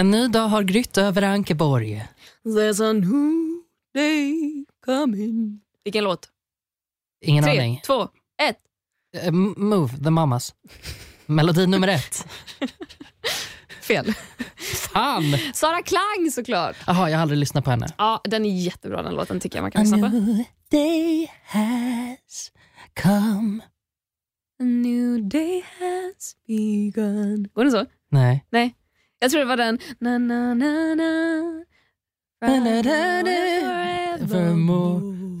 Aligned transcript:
En 0.00 0.10
ny 0.10 0.28
dag 0.28 0.48
har 0.48 0.62
grytt 0.62 0.98
över 0.98 1.22
Ankeborg. 1.22 2.06
There's 2.44 2.90
a 2.90 2.92
new 2.92 3.62
day 3.94 4.64
coming. 4.86 5.60
Vilken 5.84 6.04
låt? 6.04 6.28
Ingen 7.24 7.44
Tre, 7.44 7.58
aning. 7.58 7.80
två, 7.86 8.02
ett. 8.42 8.56
Eh, 9.16 9.26
M- 9.28 9.54
Move, 9.56 9.96
The 10.04 10.10
Mamas. 10.10 10.54
Melodi 11.26 11.66
nummer 11.66 11.88
ett. 11.88 12.26
Fel. 13.82 14.14
Fan! 14.92 15.22
Sara 15.54 15.82
Klang 15.82 16.30
såklart. 16.32 16.76
Jaha, 16.86 17.10
jag 17.10 17.16
har 17.18 17.22
aldrig 17.22 17.38
lyssnat 17.38 17.64
på 17.64 17.70
henne. 17.70 17.86
Ja, 17.98 18.20
den 18.24 18.44
är 18.44 18.60
jättebra 18.60 19.02
den 19.02 19.14
låten 19.14 19.40
tycker 19.40 19.56
jag 19.58 19.62
man 19.62 19.70
kan 19.70 19.82
lyssna 19.82 19.98
på. 19.98 20.16
new 20.16 20.44
day 20.70 21.30
has 21.44 22.52
come. 23.02 23.60
A 24.60 24.64
new 24.64 25.28
day 25.28 25.64
has 25.78 26.36
begun. 26.46 27.48
Går 27.54 27.64
den 27.64 27.72
så? 27.72 27.86
Nej. 28.10 28.46
Nej. 28.50 28.74
Jag 29.22 29.30
tror 29.30 29.40
det 29.40 29.46
var 29.46 29.56
den. 29.56 29.78
Na, 29.98 30.18
na, 30.18 30.54
na, 30.54 30.94
na. 30.94 31.64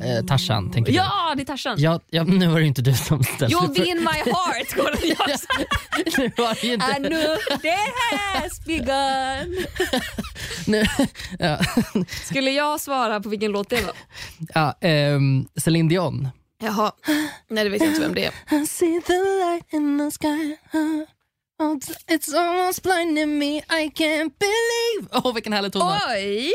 Eh, 0.04 0.24
Tarzan, 0.26 0.70
tänker 0.70 0.92
du? 0.92 0.96
Ja, 0.98 1.34
det 1.36 1.42
är 1.42 1.44
Tarzan. 1.44 1.74
Ja, 1.78 2.00
ja, 2.10 2.24
nu 2.24 2.46
var 2.46 2.60
det 2.60 2.66
inte 2.66 2.82
du 2.82 2.94
som 2.94 3.22
ställde 3.24 3.56
You'll 3.56 3.74
be 3.74 3.86
in 3.86 3.98
my 3.98 4.32
heart. 4.32 4.74
Går 4.76 4.90
den 4.90 5.16
jag 5.18 5.38
Nu 6.18 6.32
var 6.36 6.54
det 6.60 6.66
ju 6.66 6.74
inte... 6.74 7.38
day 7.62 7.92
has 8.34 8.64
begun. 8.64 9.64
Nu, 10.66 10.84
ja, 11.38 11.58
Skulle 12.24 12.50
jag 12.50 12.80
svara 12.80 13.20
på 13.20 13.28
vilken 13.28 13.52
låt 13.52 13.70
det 13.70 13.82
var? 13.82 13.94
ja, 14.54 14.78
ehm, 14.80 15.46
Celine 15.56 15.88
Dion. 15.88 16.28
Jaha. 16.62 16.92
Nej, 17.48 17.64
det 17.64 17.70
vet 17.70 17.80
jag 17.80 17.90
inte 17.90 18.00
vem 18.00 18.14
det 18.14 18.24
är. 18.24 18.62
I 18.62 18.66
see 18.66 19.00
the 19.00 19.12
light 19.12 19.72
in 19.72 19.98
the 19.98 20.10
sky 20.18 20.56
It's 21.60 22.34
almost 22.34 22.82
blinding 22.82 23.38
me 23.38 23.58
I 23.58 23.90
can't 23.94 24.32
believe 24.38 25.08
Åh, 25.12 25.26
oh, 25.26 25.34
vilken 25.34 25.52
härlig 25.52 25.72
ton. 25.72 25.82
Oj! 25.82 26.52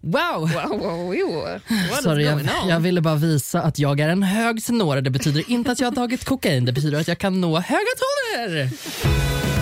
Wow! 0.00 0.40
Wow, 0.40 0.78
wow, 0.80 1.06
wow. 1.06 1.60
Sorry, 2.02 2.24
jag, 2.24 2.40
jag 2.68 2.80
ville 2.80 3.00
bara 3.00 3.14
visa 3.14 3.62
att 3.62 3.78
jag 3.78 4.00
är 4.00 4.08
en 4.08 4.22
hög 4.22 4.64
tenor. 4.64 5.00
Det 5.00 5.10
betyder 5.10 5.50
inte 5.50 5.72
att 5.72 5.80
jag 5.80 5.86
har 5.86 5.94
tagit 5.94 6.24
kokain. 6.24 6.64
Det 6.64 6.72
betyder 6.72 7.00
att 7.00 7.08
jag 7.08 7.18
kan 7.18 7.40
nå 7.40 7.58
höga 7.60 7.90
toner. 7.98 9.55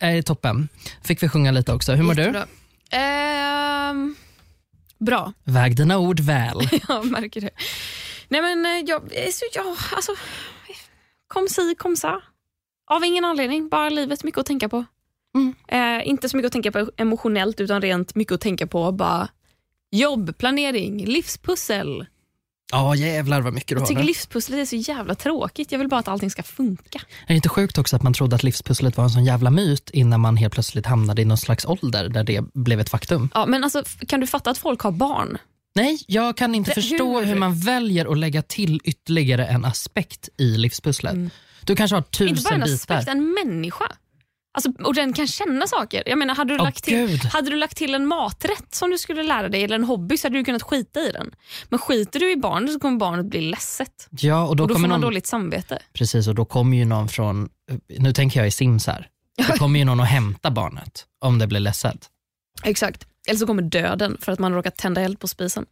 Äh, 0.00 0.22
toppen. 0.22 0.68
Fick 1.04 1.22
vi 1.22 1.28
sjunga 1.28 1.50
lite 1.50 1.72
också. 1.72 1.92
Hur 1.92 2.02
mår 2.02 2.14
du? 2.14 2.44
Ehm, 2.90 4.14
bra. 4.98 5.32
Väg 5.44 5.76
dina 5.76 5.98
ord 5.98 6.20
väl. 6.20 6.58
Jag 6.88 7.10
märker 7.10 7.40
det. 7.40 7.50
Nej 8.28 8.42
men 8.42 8.66
eh, 8.66 8.84
jag, 8.86 9.12
är 9.12 9.30
så, 9.30 9.44
jag 9.54 9.66
alltså, 9.66 10.14
kom 11.28 11.48
si, 11.48 11.74
kom 11.78 11.96
sa. 11.96 12.20
Av 12.90 13.04
ingen 13.04 13.24
anledning, 13.24 13.68
bara 13.68 13.88
livet, 13.88 14.24
mycket 14.24 14.38
att 14.38 14.46
tänka 14.46 14.68
på. 14.68 14.84
Mm. 15.34 15.54
Eh, 15.68 16.08
inte 16.08 16.28
så 16.28 16.36
mycket 16.36 16.46
att 16.46 16.52
tänka 16.52 16.72
på 16.72 16.90
emotionellt 16.96 17.60
utan 17.60 17.82
rent 17.82 18.14
mycket 18.14 18.34
att 18.34 18.40
tänka 18.40 18.66
på 18.66 18.92
bara 18.92 19.28
jobb, 19.90 20.38
planering, 20.38 21.06
livspussel. 21.06 22.06
Ja, 22.72 22.94
jävlar 22.94 23.40
vad 23.40 23.52
mycket 23.54 23.68
du 23.68 23.74
Jag 23.74 23.80
har. 23.80 23.86
tycker 23.86 24.00
nu. 24.00 24.06
livspusslet 24.06 24.58
är 24.60 24.64
så 24.64 24.76
jävla 24.76 25.14
tråkigt. 25.14 25.72
Jag 25.72 25.78
vill 25.78 25.88
bara 25.88 26.00
att 26.00 26.08
allting 26.08 26.30
ska 26.30 26.42
funka. 26.42 26.98
Är 27.22 27.28
det 27.28 27.34
inte 27.34 27.48
sjukt 27.48 27.78
också 27.78 27.96
att 27.96 28.02
man 28.02 28.12
trodde 28.14 28.36
att 28.36 28.42
livspusslet 28.42 28.96
var 28.96 29.04
en 29.04 29.10
sån 29.10 29.24
jävla 29.24 29.50
myt 29.50 29.90
innan 29.92 30.20
man 30.20 30.36
helt 30.36 30.54
plötsligt 30.54 30.86
hamnade 30.86 31.22
i 31.22 31.24
någon 31.24 31.38
slags 31.38 31.64
ålder 31.64 32.08
där 32.08 32.24
det 32.24 32.44
blev 32.54 32.80
ett 32.80 32.88
faktum? 32.88 33.30
Ja, 33.34 33.46
men 33.46 33.64
alltså, 33.64 33.82
kan 34.08 34.20
du 34.20 34.26
fatta 34.26 34.50
att 34.50 34.58
folk 34.58 34.80
har 34.80 34.90
barn? 34.92 35.38
Nej, 35.74 35.98
jag 36.06 36.36
kan 36.36 36.54
inte 36.54 36.70
Det- 36.70 36.74
förstå 36.74 37.18
hur? 37.20 37.26
hur? 37.26 37.34
man 37.34 37.60
väljer 37.60 38.12
att 38.12 38.18
lägga 38.18 38.42
till 38.42 38.80
ytterligare 38.84 39.46
en 39.46 39.64
aspekt 39.64 40.28
i 40.38 40.44
livspusslet. 40.56 41.16
Du 41.64 41.76
kanske 41.76 41.94
har 41.96 42.04
Mm. 42.20 42.28
Inte 42.28 42.42
bara 42.42 42.50
tusen 42.50 42.52
en 42.54 42.60
bitar. 42.60 42.74
aspekt, 42.96 43.08
en 43.08 43.34
människa. 43.44 43.92
Alltså, 44.58 44.82
och 44.84 44.94
den 44.94 45.12
kan 45.12 45.26
känna 45.26 45.66
saker. 45.66 46.02
Jag 46.06 46.18
menar, 46.18 46.34
hade, 46.34 46.54
du 46.54 46.58
Åh, 46.58 46.64
lagt 46.64 46.84
till, 46.84 46.94
Gud. 47.06 47.24
hade 47.24 47.50
du 47.50 47.56
lagt 47.56 47.76
till 47.76 47.94
en 47.94 48.06
maträtt 48.06 48.74
som 48.74 48.90
du 48.90 48.98
skulle 48.98 49.22
lära 49.22 49.48
dig 49.48 49.64
eller 49.64 49.74
en 49.74 49.84
hobby 49.84 50.16
så 50.16 50.26
hade 50.26 50.38
du 50.38 50.44
kunnat 50.44 50.62
skita 50.62 51.00
i 51.00 51.12
den. 51.12 51.30
Men 51.68 51.78
skiter 51.78 52.20
du 52.20 52.32
i 52.32 52.36
barnet 52.36 52.72
så 52.72 52.80
kommer 52.80 52.98
barnet 52.98 53.26
bli 53.26 53.40
ledset. 53.40 54.08
Ja, 54.10 54.46
och 54.46 54.56
då, 54.56 54.64
och 54.64 54.68
då 54.68 54.74
får 54.74 54.78
kommer 54.78 54.88
man 54.88 55.00
någon, 55.00 55.08
dåligt 55.10 55.26
samvete. 55.26 55.78
precis, 55.92 56.28
och 56.28 56.34
då 56.34 56.44
kommer 56.44 56.76
ju 56.76 56.84
någon 56.84 57.08
från, 57.08 57.48
nu 57.98 58.12
tänker 58.12 58.40
jag 58.40 58.46
i 58.46 58.50
Sims 58.50 58.86
här, 58.86 59.08
då 59.48 59.52
kommer 59.56 59.78
ju 59.78 59.84
någon 59.84 60.00
att 60.00 60.08
hämta 60.08 60.50
barnet 60.50 61.04
om 61.24 61.38
det 61.38 61.46
blir 61.46 61.60
ledset 61.60 62.06
Exakt. 62.62 63.06
Eller 63.28 63.38
så 63.38 63.46
kommer 63.46 63.62
döden 63.62 64.16
för 64.20 64.32
att 64.32 64.38
man 64.38 64.54
råkat 64.54 64.76
tända 64.76 65.00
eld 65.00 65.20
på 65.20 65.28
spisen. 65.28 65.66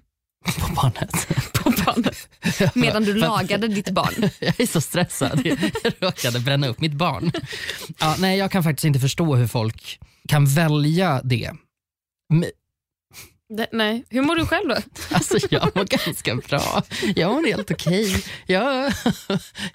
på 0.61 0.73
barnet. 0.73 1.29
På 1.53 1.71
barnet. 1.71 2.29
Medan 2.75 3.05
du 3.05 3.15
lagade 3.15 3.69
ditt 3.69 3.91
barn. 3.91 4.31
Jag 4.41 4.61
är 4.61 4.67
så 4.67 4.81
stressad. 4.81 5.41
Jag 5.45 5.59
råkade 6.01 6.41
bränna 6.41 6.69
upp 6.69 6.81
mitt 6.81 6.93
barn. 6.93 7.33
Ja, 7.99 8.17
nej, 8.19 8.39
jag 8.39 8.51
kan 8.51 8.63
faktiskt 8.63 8.85
inte 8.85 9.01
förstå 9.01 9.35
hur 9.37 9.47
folk 9.47 9.99
kan 10.29 10.47
välja 10.47 11.21
det. 11.25 11.51
Det, 13.49 13.67
nej. 13.73 14.05
Hur 14.11 14.23
mår 14.23 14.37
du 14.37 14.47
själv 14.47 14.69
då? 14.69 14.75
alltså, 15.15 15.39
jag 15.51 15.77
mår 15.77 15.85
ganska 15.85 16.35
bra. 16.35 16.83
Jag 17.17 17.35
mår 17.35 17.47
helt 17.47 17.71
okej. 17.71 18.25
Jag, 18.47 18.93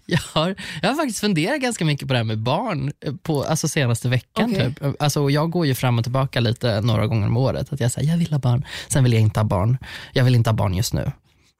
jag, 0.06 0.20
har, 0.20 0.56
jag 0.82 0.90
har 0.90 0.96
faktiskt 0.96 1.20
funderat 1.20 1.62
ganska 1.62 1.86
mycket 1.86 2.08
på 2.08 2.14
det 2.14 2.20
här 2.20 2.24
med 2.24 2.40
barn 2.40 2.92
på, 3.24 3.44
alltså 3.44 3.68
senaste 3.68 4.10
veckan. 4.10 4.52
Okej. 4.52 4.76
Typ. 4.76 5.02
Alltså, 5.02 5.30
jag 5.30 5.52
går 5.52 5.66
ju 5.66 5.76
fram 5.76 5.98
och 5.98 6.04
tillbaka 6.04 6.40
lite 6.40 6.82
några 6.82 7.08
gånger 7.08 7.28
om 7.28 7.38
året. 7.38 7.74
Att 7.74 7.80
jag 7.80 7.92
säger 7.92 8.10
jag 8.10 8.18
vill 8.18 8.32
ha 8.32 8.40
barn, 8.40 8.66
sen 8.88 9.04
vill 9.04 9.14
jag 9.14 9.22
inte 9.22 9.40
ha 9.40 9.46
barn. 9.46 9.78
Jag 10.14 10.24
vill 10.24 10.36
inte 10.36 10.50
ha 10.50 10.56
barn 10.56 10.74
just 10.74 10.94
nu. 10.94 11.12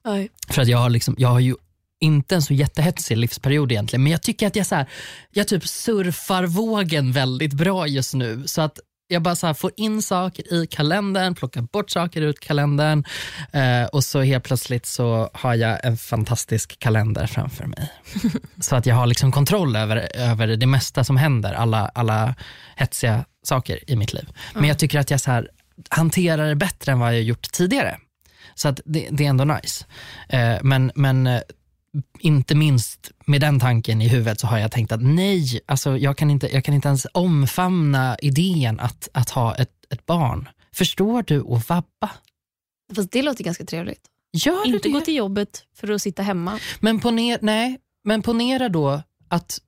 Nej. 0.06 0.30
För 0.50 0.62
att 0.62 0.68
jag 0.68 0.78
har, 0.78 0.90
liksom, 0.90 1.16
jag 1.18 1.30
har 1.30 1.40
ju 1.40 1.56
inte 2.00 2.36
en 2.36 2.42
så 2.42 2.54
jättehetsig 2.54 3.18
livsperiod 3.18 3.72
egentligen, 3.72 4.04
men 4.04 4.12
jag 4.12 4.22
tycker 4.22 4.48
att 4.48 4.56
jag, 4.56 4.66
så 4.68 4.76
här, 4.76 4.86
jag 5.32 5.48
typ 5.48 5.68
surfar 5.68 6.44
vågen 6.44 7.12
väldigt 7.12 7.54
bra 7.54 7.88
just 7.88 8.14
nu. 8.14 8.44
Så 8.46 8.62
att 8.62 8.80
jag 9.12 9.22
bara 9.22 9.36
så 9.36 9.48
här 9.48 9.54
får 9.54 9.72
in 9.78 10.02
saker 10.02 10.54
i 10.54 10.68
kalendern, 10.68 11.36
plockar 11.36 11.62
bort 11.62 11.90
saker 11.90 12.22
ur 12.22 12.34
kalendern 12.34 13.04
eh, 13.52 13.84
och 13.84 14.04
så 14.04 14.22
helt 14.22 14.44
plötsligt 14.44 14.86
så 14.86 15.30
har 15.34 15.56
jag 15.56 15.86
en 15.86 15.98
fantastisk 15.98 16.80
kalender 16.80 17.28
framför 17.28 17.66
mig. 17.66 17.92
så 18.62 18.76
att 18.76 18.86
jag 18.86 18.96
har 18.96 19.06
liksom 19.06 19.32
kontroll 19.32 19.76
över, 19.76 20.10
över 20.16 20.48
det 20.48 20.66
mesta 20.66 21.04
som 21.04 21.18
händer, 21.18 21.54
alla, 21.54 21.92
alla 21.96 22.36
hetsiga 22.76 23.26
saker 23.44 23.92
i 23.92 23.96
mitt 23.96 24.14
liv. 24.14 24.30
Men 24.54 24.66
jag 24.66 24.80
tycker 24.80 25.00
att 25.00 25.12
jag 25.12 25.22
så 25.22 25.32
här, 25.32 25.50
hanterar 25.90 26.50
det 26.50 26.56
bättre 26.56 26.92
än 26.92 27.00
vad 27.00 27.14
jag 27.14 27.22
gjort 27.22 27.52
tidigare. 27.52 27.98
Så 28.56 28.68
att 28.68 28.80
det, 28.86 29.08
det 29.12 29.26
är 29.26 29.30
ändå 29.30 29.44
nice. 29.44 29.86
Eh, 30.30 30.58
men, 30.62 30.92
men 30.96 31.28
eh, 31.28 31.42
inte 32.20 32.56
minst 32.56 33.12
med 33.26 33.42
den 33.42 33.60
tanken 33.60 34.02
i 34.02 34.08
huvudet 34.08 34.40
så 34.40 34.48
har 34.48 34.58
jag 34.58 34.72
tänkt 34.72 34.92
att 34.92 35.02
nej, 35.02 35.60
alltså 35.66 35.98
jag, 35.98 36.18
kan 36.18 36.30
inte, 36.32 36.54
jag 36.54 36.64
kan 36.66 36.74
inte 36.74 36.88
ens 36.88 37.08
omfamna 37.14 38.18
idén 38.22 38.80
att, 38.80 39.10
att 39.14 39.30
ha 39.30 39.56
ett, 39.56 39.72
ett 39.90 40.06
barn. 40.06 40.50
Förstår 40.74 41.24
du 41.24 41.40
att 41.40 41.70
vabba? 41.70 42.12
Fast 42.96 43.12
det 43.12 43.22
låter 43.22 43.44
ganska 43.44 43.66
trevligt. 43.66 44.02
Gör 44.34 44.68
Inte 44.68 44.88
du 44.88 44.94
gå 44.94 45.00
det? 45.00 45.06
till 45.06 45.16
jobbet 45.16 45.64
för 45.76 45.92
att 45.92 46.02
sitta 46.02 46.24
hemma. 46.24 46.60
Men, 46.80 47.00
poner, 47.00 47.40
nej, 47.42 47.80
men 48.04 48.22
ponera 48.22 48.70
då 48.70 49.02
att 49.28 49.60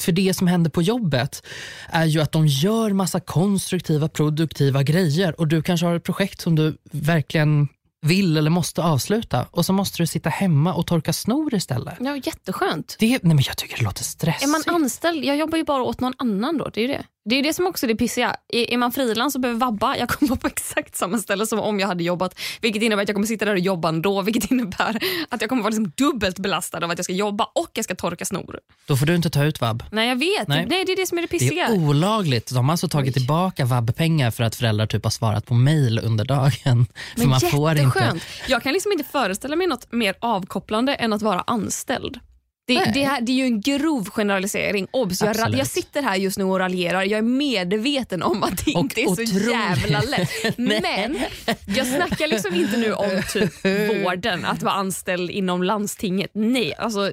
för 0.00 0.12
det 0.12 0.34
som 0.34 0.46
händer 0.46 0.70
på 0.70 0.82
jobbet 0.82 1.46
är 1.88 2.04
ju 2.04 2.20
att 2.20 2.32
de 2.32 2.46
gör 2.46 2.90
massa 2.90 3.20
konstruktiva, 3.20 4.08
produktiva 4.08 4.82
grejer 4.82 5.40
och 5.40 5.48
du 5.48 5.62
kanske 5.62 5.86
har 5.86 5.94
ett 5.94 6.04
projekt 6.04 6.40
som 6.40 6.56
du 6.56 6.76
verkligen 6.90 7.68
vill 8.02 8.36
eller 8.36 8.50
måste 8.50 8.82
avsluta 8.82 9.46
och 9.50 9.66
så 9.66 9.72
måste 9.72 10.02
du 10.02 10.06
sitta 10.06 10.30
hemma 10.30 10.74
och 10.74 10.86
torka 10.86 11.12
snor 11.12 11.54
istället. 11.54 11.94
Ja, 12.00 12.16
jätteskönt. 12.16 12.96
Det, 12.98 13.08
nej 13.22 13.34
men 13.34 13.44
jag 13.46 13.56
tycker 13.56 13.76
det 13.76 13.84
låter 13.84 14.04
stressigt. 14.04 14.44
Är 14.44 14.48
man 14.48 14.82
anställd, 14.82 15.24
jag 15.24 15.36
jobbar 15.36 15.58
ju 15.58 15.64
bara 15.64 15.82
åt 15.82 16.00
någon 16.00 16.14
annan 16.18 16.58
då. 16.58 16.70
Det 16.74 16.80
är 16.80 16.82
ju 16.82 16.88
det. 16.88 17.04
Det 17.24 17.36
är 17.36 17.42
det 17.42 17.52
som 17.54 17.66
också 17.66 17.86
är 17.86 17.88
det 17.88 17.94
pissiga. 17.96 18.36
Är, 18.48 18.70
är 18.72 18.76
man 18.76 18.92
frilans 18.92 19.34
och 19.34 19.40
behöver 19.40 19.60
vabba, 19.60 19.96
jag 19.96 20.08
kommer 20.08 20.30
vara 20.30 20.40
på 20.40 20.46
exakt 20.46 20.96
samma 20.96 21.18
ställe 21.18 21.46
som 21.46 21.60
om 21.60 21.80
jag 21.80 21.88
hade 21.88 22.04
jobbat. 22.04 22.38
Vilket 22.60 22.82
innebär 22.82 23.02
att 23.02 23.08
jag 23.08 23.16
kommer 23.16 23.26
sitta 23.26 23.44
där 23.44 23.52
och 23.52 23.58
jobba 23.58 23.88
ändå. 23.88 24.22
Vilket 24.22 24.50
innebär 24.50 24.98
att 25.28 25.40
jag 25.40 25.48
kommer 25.48 25.62
vara 25.62 25.70
liksom 25.70 25.92
dubbelt 25.96 26.38
belastad 26.38 26.84
av 26.84 26.90
att 26.90 26.98
jag 26.98 27.04
ska 27.04 27.12
jobba 27.12 27.44
och 27.44 27.70
jag 27.74 27.84
ska 27.84 27.94
torka 27.94 28.24
snor. 28.24 28.58
Då 28.86 28.96
får 28.96 29.06
du 29.06 29.14
inte 29.14 29.30
ta 29.30 29.44
ut 29.44 29.60
vab. 29.60 29.82
Nej 29.92 30.08
jag 30.08 30.16
vet, 30.16 30.48
Nej. 30.48 30.66
Nej. 30.68 30.84
det 30.86 30.92
är 30.92 30.96
det 30.96 31.06
som 31.06 31.18
är 31.18 31.22
det 31.22 31.26
Det 31.30 31.38
pissiga. 31.38 31.66
är 31.66 31.72
olagligt. 31.72 32.50
De 32.54 32.64
har 32.64 32.72
alltså 32.72 32.88
tagit 32.88 33.14
tillbaka 33.14 33.64
vab-pengar 33.64 34.30
för 34.30 34.44
att 34.44 34.54
föräldrar 34.54 34.86
typ 34.86 35.04
har 35.04 35.10
svarat 35.10 35.46
på 35.46 35.54
mail 35.54 36.00
under 36.04 36.24
dagen. 36.24 36.50
För 37.14 37.18
Men 37.20 37.28
man 37.28 37.40
får 37.40 37.70
inte. 37.70 37.82
jätteskönt. 37.82 38.22
Jag 38.48 38.62
kan 38.62 38.72
liksom 38.72 38.92
inte 38.92 39.04
föreställa 39.04 39.56
mig 39.56 39.66
något 39.66 39.92
mer 39.92 40.14
avkopplande 40.20 40.94
än 40.94 41.12
att 41.12 41.22
vara 41.22 41.40
anställd. 41.46 42.18
Det, 42.66 42.84
det, 42.94 43.04
här, 43.04 43.20
det 43.20 43.32
är 43.32 43.36
ju 43.36 43.44
en 43.44 43.60
grov 43.60 44.10
generalisering. 44.10 44.86
Obs, 44.90 45.22
jag, 45.22 45.54
jag 45.54 45.66
sitter 45.66 46.02
här 46.02 46.16
just 46.16 46.38
nu 46.38 46.44
och 46.44 46.58
raljerar. 46.58 47.02
Jag 47.02 47.18
är 47.18 47.22
medveten 47.22 48.22
om 48.22 48.42
att 48.42 48.64
det 48.64 48.74
Och 48.74 48.80
inte 48.80 49.00
är 49.00 49.04
så 49.04 49.12
otroligt. 49.12 49.50
jävla 49.50 50.00
lätt. 50.00 50.30
Men 50.58 51.18
jag 51.66 51.86
snackar 51.86 52.26
liksom 52.26 52.54
inte 52.54 52.76
nu 52.76 52.92
om 52.92 53.22
typ 53.32 53.64
vården, 54.04 54.44
att 54.44 54.62
vara 54.62 54.74
anställd 54.74 55.30
inom 55.30 55.62
landstinget. 55.62 56.30
Nej, 56.34 56.74
alltså 56.78 57.12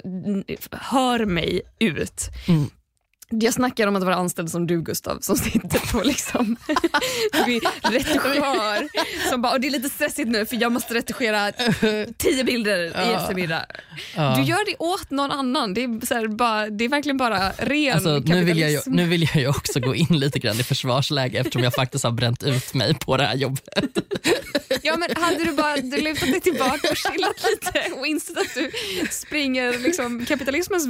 hör 0.71 1.25
mig 1.25 1.61
ut. 1.79 2.21
Mm. 2.47 2.69
Jag 3.29 3.53
snackar 3.53 3.87
om 3.87 3.95
att 3.95 4.03
vara 4.03 4.15
anställd 4.15 4.51
som 4.51 4.67
du 4.67 4.81
Gustav 4.81 5.19
som 5.21 5.35
sitter 5.35 5.91
på 5.91 6.03
liksom 6.03 6.55
retuschör. 7.81 8.89
Som 9.29 9.41
bara, 9.41 9.53
och 9.53 9.61
det 9.61 9.67
är 9.67 9.71
lite 9.71 9.89
stressigt 9.89 10.29
nu 10.29 10.45
för 10.45 10.55
jag 10.61 10.71
måste 10.71 10.93
retuschera 10.93 11.51
tio 12.17 12.43
bilder 12.43 12.77
i 12.79 13.13
eftermiddag. 13.13 13.65
Ja. 14.15 14.35
Du 14.37 14.43
gör 14.43 14.65
det 14.65 14.75
åt 14.79 15.11
någon 15.11 15.31
annan. 15.31 15.73
Det 15.73 15.83
är, 15.83 16.05
så 16.05 16.13
här, 16.13 16.27
bara, 16.27 16.69
det 16.69 16.85
är 16.85 16.89
verkligen 16.89 17.17
bara 17.17 17.51
ren 17.51 17.93
Alltså, 17.93 18.19
nu, 18.19 18.43
vill 18.43 18.59
jag 18.59 18.87
nu 18.87 19.05
vill 19.05 19.29
jag 19.35 19.49
också 19.49 19.79
gå 19.79 19.95
in 19.95 20.07
lite 20.19 20.39
grann 20.39 20.59
i 20.59 20.63
försvarsläge 20.63 21.39
eftersom 21.39 21.63
jag 21.63 21.73
faktiskt 21.73 22.03
har 22.03 22.11
bränt 22.11 22.43
ut 22.43 22.73
mig 22.73 22.93
på 22.93 23.17
det 23.17 23.23
här 23.23 23.35
jobbet. 23.35 23.97
Ja, 24.83 24.97
men 24.97 25.23
hade 25.23 25.43
du 25.43 25.51
bara 25.51 25.77
du 25.77 26.01
lutat 26.01 26.31
dig 26.31 26.41
tillbaka 26.41 26.89
och 26.89 26.97
chillat 26.97 27.45
lite 27.51 27.91
och 27.99 28.07
insett 28.07 28.37
att 28.37 28.53
du 28.55 28.71
springer 29.11 29.79
liksom 29.79 30.25
kapitalismens 30.25 30.87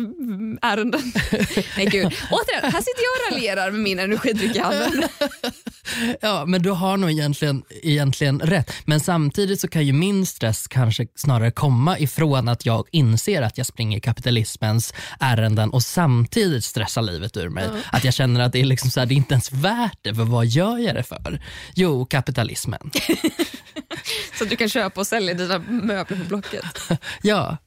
ärenden. 0.62 1.02
Nej 1.78 1.86
gud. 1.86 2.14
Återigen, 2.32 2.72
här 2.72 2.82
sitter 2.82 3.02
jag 3.02 3.28
och 3.28 3.34
raljerar 3.34 3.72
med 3.72 3.82
min 3.82 4.00
energidryck 4.00 4.56
i 4.56 4.60
handen. 4.60 5.04
Ja, 6.22 6.46
men 6.46 6.62
du 6.62 6.70
har 6.70 6.98
nog 6.98 7.12
egentligen, 7.12 7.64
egentligen 7.84 8.40
rätt. 8.40 8.72
Men 8.86 9.00
samtidigt 9.00 9.60
så 9.60 9.68
kan 9.68 9.86
ju 9.86 9.94
min 9.94 10.26
stress 10.26 10.68
kanske 10.68 11.08
snarare 11.16 11.52
komma 11.52 12.00
ifrån 12.00 12.48
att 12.48 12.66
jag 12.66 12.88
inser 12.92 13.42
att 13.42 13.58
jag 13.58 13.68
springer 13.68 14.00
kapitalismens 14.00 14.94
ärenden 15.20 15.70
och 15.70 15.84
samtidigt 15.84 16.66
stressar 16.66 17.02
livet 17.02 17.38
ur 17.38 17.50
mig. 17.50 17.70
Att 17.92 18.04
jag 18.04 18.14
känner 18.14 18.40
att 18.40 18.52
det 18.54 18.60
är, 18.62 18.66
liksom 18.66 18.92
så 18.92 19.00
här, 19.00 19.08
det 19.08 19.14
är 19.14 19.16
inte 19.16 19.34
ens 19.34 19.52
värt 19.52 19.98
det, 20.02 20.16
för 20.16 20.24
vad 20.24 20.46
gör 20.46 20.78
jag 20.78 20.96
det 20.96 21.04
för? 21.04 21.42
Jo, 21.76 22.06
kapitalismen. 22.06 22.92
Så 24.38 24.44
att 24.44 24.50
du 24.50 24.56
kan 24.56 24.70
köpa 24.70 25.02
och 25.02 25.08
sälja 25.08 25.34
dina 25.34 25.60
möbler 25.60 26.18
på 26.18 26.24
Blocket. 26.24 26.66
Ja, 27.22 27.58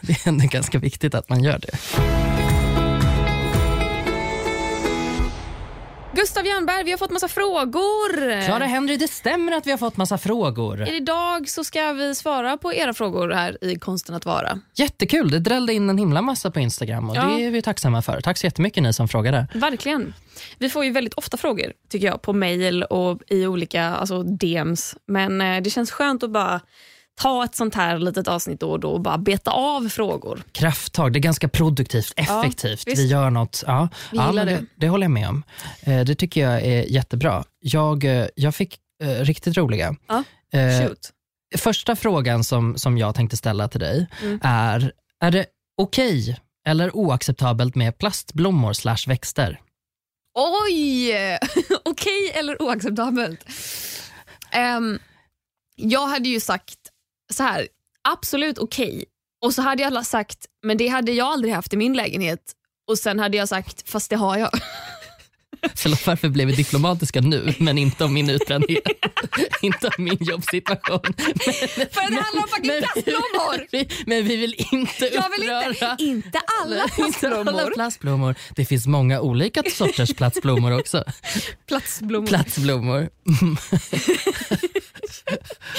det 0.00 0.12
är 0.12 0.28
ändå 0.28 0.46
ganska 0.46 0.78
viktigt 0.78 1.14
att 1.14 1.28
man 1.28 1.44
gör 1.44 1.58
det. 1.58 2.31
Gustav 6.14 6.46
Jernberg, 6.46 6.84
vi 6.84 6.90
har 6.90 6.98
fått 6.98 7.10
massa 7.10 7.28
frågor. 7.28 8.42
Klara 8.46 8.64
Henry, 8.64 8.96
det 8.96 9.08
stämmer 9.08 9.52
att 9.52 9.66
vi 9.66 9.70
har 9.70 9.78
fått 9.78 9.96
massa 9.96 10.18
frågor. 10.18 10.88
Idag 10.88 11.48
så 11.48 11.64
ska 11.64 11.92
vi 11.92 12.14
svara 12.14 12.56
på 12.56 12.74
era 12.74 12.94
frågor 12.94 13.30
här 13.30 13.64
i 13.64 13.76
Konsten 13.78 14.14
att 14.14 14.26
vara. 14.26 14.58
Jättekul, 14.74 15.30
det 15.30 15.38
drällde 15.38 15.74
in 15.74 15.90
en 15.90 15.98
himla 15.98 16.22
massa 16.22 16.50
på 16.50 16.60
Instagram 16.60 17.10
och 17.10 17.16
Ja. 17.16 17.24
det 17.24 17.44
är 17.44 17.50
vi 17.50 17.62
tacksamma 17.62 18.02
för. 18.02 18.20
Tack 18.20 18.38
så 18.38 18.46
jättemycket 18.46 18.82
ni 18.82 18.92
som 18.92 19.08
frågade. 19.08 19.46
Verkligen. 19.54 20.14
Vi 20.58 20.68
får 20.70 20.84
ju 20.84 20.90
väldigt 20.90 21.14
ofta 21.14 21.36
frågor 21.36 21.72
tycker 21.88 22.06
jag 22.06 22.22
på 22.22 22.32
mail 22.32 22.82
och 22.82 23.20
i 23.28 23.46
olika 23.46 23.84
alltså 23.84 24.22
DMs. 24.22 24.96
Men 25.06 25.40
eh, 25.40 25.62
det 25.62 25.70
känns 25.70 25.90
skönt 25.90 26.22
att 26.22 26.30
bara 26.30 26.60
ta 27.20 27.44
ett 27.44 27.54
sånt 27.54 27.74
här 27.74 27.98
litet 27.98 28.28
avsnitt 28.28 28.60
då 28.60 28.70
och 28.70 28.80
då 28.80 28.90
och 28.90 29.00
bara 29.00 29.18
beta 29.18 29.50
av 29.50 29.88
frågor. 29.88 30.42
Krafttag, 30.52 31.12
det 31.12 31.18
är 31.18 31.20
ganska 31.20 31.48
produktivt, 31.48 32.12
effektivt. 32.16 32.86
visst. 32.86 32.98
vi 32.98 33.06
gör 33.06 33.30
något. 33.30 33.64
Ja, 33.66 33.88
Vi 34.12 34.18
ja, 34.18 34.32
men 34.32 34.46
det. 34.46 34.64
det 34.76 34.88
håller 34.88 35.04
jag 35.04 35.10
med 35.10 35.28
om. 35.28 35.42
Eh, 35.80 36.00
det 36.04 36.14
tycker 36.14 36.40
jag 36.50 36.62
är 36.62 36.82
jättebra. 36.82 37.44
Jag, 37.60 38.04
eh, 38.04 38.26
jag 38.34 38.54
fick 38.54 38.78
eh, 39.02 39.08
riktigt 39.08 39.56
roliga. 39.56 39.96
Ja, 40.08 40.24
Shoot. 40.88 41.10
första 41.58 41.96
frågan 41.96 42.44
som, 42.44 42.78
som 42.78 42.98
jag 42.98 43.14
tänkte 43.14 43.36
ställa 43.36 43.68
till 43.68 43.80
dig 43.80 44.06
Mm. 44.22 44.40
är, 44.42 44.92
är 45.20 45.30
det 45.30 45.46
okej 45.76 46.38
eller 46.66 46.96
oacceptabelt 46.96 47.74
med 47.74 47.98
plastblommor 47.98 48.72
slash 48.72 48.96
växter? 49.06 49.60
Oj! 50.34 51.12
Okej 51.84 52.30
eller 52.34 52.62
oacceptabelt? 52.62 53.44
Ehm, 54.50 54.98
jag 55.76 56.06
hade 56.06 56.28
ju 56.28 56.40
sagt 56.40 56.78
så 57.32 57.42
här, 57.42 57.68
absolut 58.08 58.58
okej. 58.58 59.04
Och 59.44 59.54
så 59.54 59.62
hade 59.62 59.82
jag 59.82 60.06
sagt, 60.06 60.46
men 60.62 60.76
det 60.76 60.88
hade 60.88 61.12
jag 61.12 61.26
aldrig 61.26 61.54
haft 61.54 61.72
i 61.72 61.76
min 61.76 61.92
lägenhet. 61.92 62.52
Och 62.88 62.98
sen 62.98 63.18
hade 63.18 63.36
jag 63.36 63.48
sagt, 63.48 63.90
fast 63.90 64.10
det 64.10 64.16
har 64.16 64.38
jag. 64.38 64.50
Förlåt, 65.74 66.06
varför 66.06 66.28
blev 66.28 66.46
vi 66.48 66.54
diplomatiska 66.54 67.20
nu, 67.20 67.54
men 67.58 67.78
inte 67.78 68.04
om 68.04 68.14
min 68.14 68.30
utbrändhet? 68.30 68.82
inte 69.62 69.86
om 69.86 70.04
min 70.04 70.16
jobbsituation. 70.20 71.00
Men, 71.76 71.86
För 71.90 72.10
det 72.10 72.20
handlar 72.22 72.42
om 72.42 72.48
fucking 72.48 72.70
plastblommor! 72.82 73.66
men 74.06 74.24
vi 74.24 74.36
vill 74.36 74.54
inte 74.72 75.04
Jag 75.14 75.30
vill 75.38 75.50
uppröra. 75.50 75.90
inte, 75.92 76.04
inte 76.04 76.40
alla 76.62 76.76
Inte 77.06 77.28
alla 77.28 77.44
plastblommor. 77.48 77.74
plastblommor. 77.74 78.34
Det 78.56 78.64
finns 78.64 78.86
många 78.86 79.20
olika 79.20 79.62
sorters 79.70 80.14
plastblommor 80.14 80.78
också. 80.80 81.04
Plastblommor. 81.68 82.26
Plastblommor. 82.26 83.08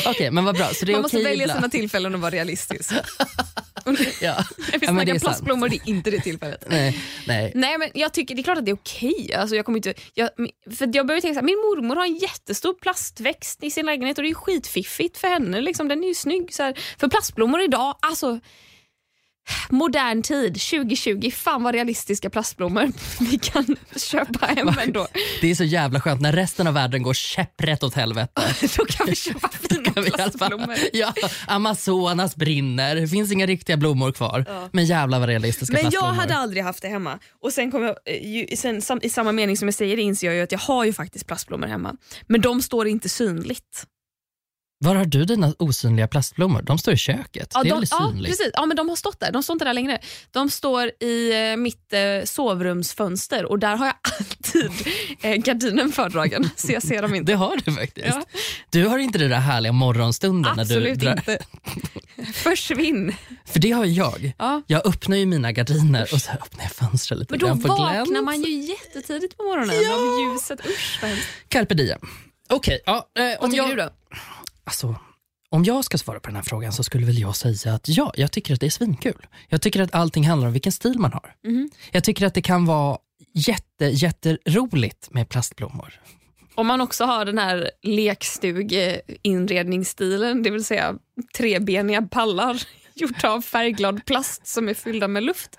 Okej, 0.05 0.31
men 0.31 0.45
vad 0.45 0.55
bra. 0.55 0.69
Så 0.73 0.85
det 0.85 0.91
är 0.91 0.93
Man 0.93 1.01
måste 1.01 1.17
okej 1.17 1.23
välja 1.29 1.43
ibland. 1.43 1.59
sina 1.59 1.69
tillfällen 1.69 2.15
och 2.15 2.21
vara 2.21 2.31
realistisk. 2.31 2.91
Ja. 4.21 4.43
Vi 4.57 4.79
Ja, 4.81 4.91
men 4.91 4.95
det 4.95 5.01
är 5.01 5.05
snackar 5.05 5.05
sant. 5.05 5.21
plastblommor, 5.21 5.69
det 5.69 5.75
är 5.75 5.89
inte 5.89 6.11
det 6.11 6.19
tillfället. 6.19 6.65
Nej, 6.69 6.99
nej. 7.27 7.51
Nej 7.55 7.77
men 7.77 7.89
jag 7.93 8.13
tycker 8.13 8.35
det 8.35 8.41
är 8.41 8.43
klart 8.43 8.57
att 8.57 8.65
det 8.65 8.71
är 8.71 8.75
okej. 8.75 9.33
Alltså, 9.33 9.55
jag 9.55 9.65
kommer 9.65 9.77
inte, 9.77 9.93
jag, 10.13 10.29
för 10.77 10.89
jag 10.93 11.07
börjar 11.07 11.21
tänka 11.21 11.33
så 11.33 11.39
här, 11.39 11.45
min 11.45 11.57
mormor 11.57 11.95
har 11.95 12.05
en 12.05 12.15
jättestor 12.17 12.73
plastväxt 12.73 13.63
i 13.63 13.71
sin 13.71 13.85
lägenhet 13.85 14.17
och 14.17 14.23
det 14.23 14.29
är 14.29 14.33
skitfiffigt 14.33 15.17
för 15.17 15.27
henne. 15.27 15.61
Liksom. 15.61 15.87
Den 15.87 16.03
är 16.03 16.07
ju 16.07 16.15
snygg. 16.15 16.53
Så 16.53 16.63
här. 16.63 16.79
För 16.99 17.07
plastblommor 17.07 17.61
idag, 17.61 17.95
alltså 17.99 18.39
modern 19.69 20.21
tid, 20.21 20.53
2020, 20.53 21.31
fan 21.31 21.63
vad 21.63 21.73
realistiska 21.75 22.29
plastblommor 22.29 22.91
vi 23.31 23.37
kan 23.37 23.75
köpa 23.95 24.45
hem 24.45 24.69
ändå. 24.81 25.07
Det 25.41 25.51
är 25.51 25.55
så 25.55 25.63
jävla 25.63 25.99
skönt 26.01 26.21
när 26.21 26.31
resten 26.31 26.67
av 26.67 26.73
världen 26.73 27.03
går 27.03 27.13
käpprätt 27.13 27.83
åt 27.83 27.93
helvete. 27.93 28.41
Då 28.77 28.85
kan 28.85 29.05
vi 29.05 29.15
köpa 29.15 29.49
fina 29.69 30.01
plastblommor. 30.09 30.75
Ja, 30.93 31.13
Amazonas 31.47 32.35
brinner, 32.35 32.95
det 32.95 33.07
finns 33.07 33.31
inga 33.31 33.45
riktiga 33.45 33.77
blommor 33.77 34.11
kvar. 34.11 34.45
Men 34.71 34.85
jävlar 34.85 35.19
vad 35.19 35.29
realistiska 35.29 35.73
Men 35.73 35.83
jag 35.83 35.91
plastblommor. 35.91 36.15
hade 36.21 36.35
aldrig 36.35 36.63
haft 36.63 36.81
det 36.81 36.87
hemma. 36.87 37.19
Och 37.41 37.53
sen 37.53 37.71
kom 37.71 37.83
jag, 37.83 37.95
eh, 38.05 38.55
sen, 38.57 38.81
sam, 38.81 38.99
I 39.03 39.09
samma 39.09 39.31
mening 39.31 39.57
som 39.57 39.67
jag 39.67 39.75
säger 39.75 39.95
det 39.95 40.01
inser 40.03 40.27
jag 40.27 40.35
ju 40.35 40.41
att 40.43 40.51
jag 40.51 40.59
har 40.59 40.85
ju 40.85 40.93
faktiskt 40.93 41.27
plastblommor 41.27 41.67
hemma. 41.67 41.95
Men 42.27 42.41
de 42.41 42.61
står 42.61 42.87
inte 42.87 43.09
synligt. 43.09 43.85
Var 44.83 44.95
har 44.95 45.05
du 45.05 45.25
dina 45.25 45.53
osynliga 45.59 46.07
plastblommor? 46.07 46.61
De 46.61 46.77
står 46.77 46.93
i 46.93 46.97
köket. 46.97 47.49
det 47.51 47.59
är 47.59 47.63
de, 47.63 47.69
väl 47.69 47.85
ja, 47.91 48.09
synligt? 48.09 48.29
precis. 48.29 48.51
Ja, 48.53 48.65
men 48.65 48.77
de 48.77 48.89
har 48.89 48.95
stått 48.95 49.19
där. 49.19 49.31
De 49.31 49.43
står 49.43 49.53
inte 49.53 49.65
där 49.65 49.73
längre. 49.73 49.99
De 50.31 50.49
står 50.49 50.91
i 50.99 51.49
eh, 51.51 51.57
mitt 51.57 51.93
eh, 51.93 52.25
sovrumsfönster 52.25 53.45
och 53.45 53.59
där 53.59 53.75
har 53.75 53.85
jag 53.85 53.95
alltid 54.19 54.71
eh, 55.21 55.35
gardinen 55.35 55.91
fördragen. 55.91 56.49
Så 56.55 56.71
jag 56.71 56.83
ser 56.83 57.01
dem 57.01 57.15
inte. 57.15 57.31
Det 57.31 57.35
har 57.35 57.59
du 57.65 57.71
faktiskt. 57.71 58.07
Ja. 58.07 58.23
Du 58.69 58.85
har 58.87 58.99
inte 58.99 59.17
det 59.17 59.27
där 59.27 59.39
härliga 59.39 59.71
morgonstunden 59.71 60.53
när 60.57 60.65
du 60.65 60.75
Absolut 60.75 60.99
drar... 60.99 61.11
inte. 61.11 61.39
Försvinn. 62.33 63.15
För 63.45 63.59
det 63.59 63.71
har 63.71 63.85
jag. 63.85 64.33
Ja. 64.39 64.61
Jag 64.67 64.87
öppnar 64.87 65.17
ju 65.17 65.25
mina 65.25 65.51
gardiner 65.51 66.09
och 66.13 66.21
så 66.21 66.31
öppnar 66.31 66.63
jag 66.63 66.71
fönstret 66.71 67.19
lite 67.19 67.33
Men 67.33 67.39
då 67.39 67.47
vaknar 67.47 68.05
glänt. 68.05 68.25
man 68.25 68.41
ju 68.41 68.61
jättetidigt 68.61 69.37
på 69.37 69.43
morgonen 69.43 69.75
av 69.75 70.33
ljuset. 70.33 70.59
Usch 70.65 70.99
vad 71.01 71.09
hemskt. 71.09 71.27
Carpe 71.47 71.73
diem. 71.73 71.99
Okej, 72.49 72.79
ja, 72.85 73.09
eh, 73.19 73.23
Vad 73.23 73.37
om 73.39 73.51
tycker 73.51 73.63
jag... 73.63 73.71
du 73.71 73.75
då? 73.75 73.89
Alltså, 74.63 74.95
om 75.49 75.63
jag 75.63 75.85
ska 75.85 75.97
svara 75.97 76.19
på 76.19 76.27
den 76.27 76.35
här 76.35 76.43
frågan 76.43 76.73
så 76.73 76.83
skulle 76.83 77.05
väl 77.05 77.19
jag 77.19 77.35
säga 77.35 77.73
att 77.75 77.89
ja, 77.89 78.13
jag 78.15 78.31
tycker 78.31 78.53
att 78.53 78.59
det 78.59 78.65
är 78.65 78.69
svinkul. 78.69 79.27
Jag 79.49 79.61
tycker 79.61 79.81
att 79.81 79.95
allting 79.95 80.27
handlar 80.27 80.47
om 80.47 80.53
vilken 80.53 80.71
stil 80.71 80.99
man 80.99 81.13
har. 81.13 81.35
Mhm. 81.43 81.69
Jag 81.91 82.03
tycker 82.03 82.25
att 82.25 82.33
det 82.33 82.41
kan 82.41 82.65
vara 82.65 82.97
jätte, 83.33 83.85
jätteroligt 83.85 85.13
med 85.13 85.29
plastblommor. 85.29 85.99
Om 86.55 86.67
man 86.67 86.81
också 86.81 87.05
har 87.05 87.25
den 87.25 87.37
här 87.37 87.71
lekstug-inredningsstilen, 87.81 90.43
det 90.43 90.49
vill 90.49 90.65
säga 90.65 90.95
trebeniga 91.37 92.01
pallar 92.01 92.63
gjorda 92.93 93.29
av 93.29 93.41
färgglad 93.41 94.05
plast 94.05 94.47
som 94.47 94.69
är 94.69 94.73
fyllda 94.73 95.07
med 95.07 95.23
luft. 95.23 95.57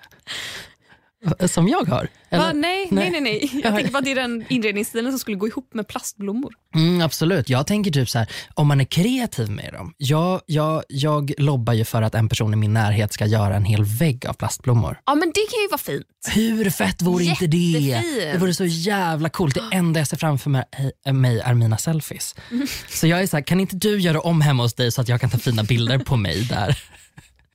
Som 1.47 1.67
jag 1.67 1.85
har. 1.85 2.09
Va? 2.31 2.51
Nej, 2.53 2.87
nej, 2.91 3.11
nej, 3.11 3.21
nej. 3.21 3.61
Jag 3.63 3.75
tänker 3.75 3.91
bara 3.91 4.01
det 4.01 4.11
är 4.11 4.15
den 4.15 4.45
inredningsstilen 4.49 5.11
som 5.11 5.19
skulle 5.19 5.37
gå 5.37 5.47
ihop 5.47 5.73
med 5.73 5.87
plastblommor. 5.87 6.53
Mm, 6.75 7.01
absolut. 7.01 7.49
Jag 7.49 7.67
tänker 7.67 7.91
typ 7.91 8.09
så 8.09 8.19
här, 8.19 8.27
om 8.53 8.67
man 8.67 8.81
är 8.81 8.85
kreativ 8.85 9.49
med 9.49 9.73
dem. 9.73 9.93
Jag, 9.97 10.41
jag, 10.45 10.83
jag 10.87 11.31
lobbar 11.37 11.73
ju 11.73 11.85
för 11.85 12.01
att 12.01 12.15
en 12.15 12.29
person 12.29 12.53
i 12.53 12.55
min 12.55 12.73
närhet 12.73 13.13
ska 13.13 13.25
göra 13.25 13.55
en 13.55 13.65
hel 13.65 13.83
vägg 13.83 14.25
av 14.25 14.33
plastblommor. 14.33 14.99
Ja, 15.05 15.15
men 15.15 15.27
det 15.27 15.41
kan 15.51 15.61
ju 15.61 15.67
vara 15.67 15.77
fint. 15.77 16.05
Hur 16.35 16.69
fett 16.69 17.01
vore 17.01 17.23
inte 17.23 17.47
det? 17.47 18.01
Det 18.31 18.37
vore 18.37 18.53
så 18.53 18.65
jävla 18.65 19.29
coolt. 19.29 19.55
Det 19.55 19.77
enda 19.77 19.99
jag 19.99 20.07
ser 20.07 20.17
framför 20.17 20.49
mig, 20.49 20.63
eh, 21.05 21.13
mig 21.13 21.39
är 21.39 21.53
mina 21.53 21.77
selfies. 21.77 22.35
Så 22.89 23.07
jag 23.07 23.21
är 23.21 23.27
så 23.27 23.37
här, 23.37 23.43
kan 23.43 23.59
inte 23.59 23.75
du 23.75 23.99
göra 23.99 24.19
om 24.19 24.41
hemma 24.41 24.63
hos 24.63 24.73
dig 24.73 24.91
så 24.91 25.01
att 25.01 25.09
jag 25.09 25.21
kan 25.21 25.29
ta 25.29 25.37
fina 25.37 25.63
bilder 25.63 25.97
på 25.97 26.17
mig 26.17 26.43
där? 26.43 26.79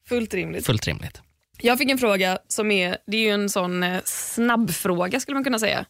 Fullt 0.08 0.34
rimligt. 0.34 0.66
Fullt 0.66 0.86
rimligt. 0.86 1.20
Jag 1.62 1.78
fick 1.78 1.90
en 1.90 1.98
fråga 1.98 2.38
som 2.48 2.70
är, 2.70 2.96
det 3.06 3.16
är 3.16 3.20
ju 3.20 3.30
en 3.30 3.48
sån 3.48 3.82
eh, 3.82 4.00
snabb 4.04 4.70
fråga 4.70 5.20
skulle 5.20 5.34
man 5.34 5.44
kunna 5.44 5.58
säga. 5.58 5.84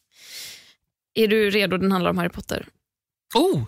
Är 1.15 1.29
du 1.29 1.50
redo? 1.50 1.77
Den 1.77 1.93
handlar 1.93 2.11
om 2.11 2.19
Harry 2.19 2.29
Potter. 2.29 2.67
Oh, 3.35 3.62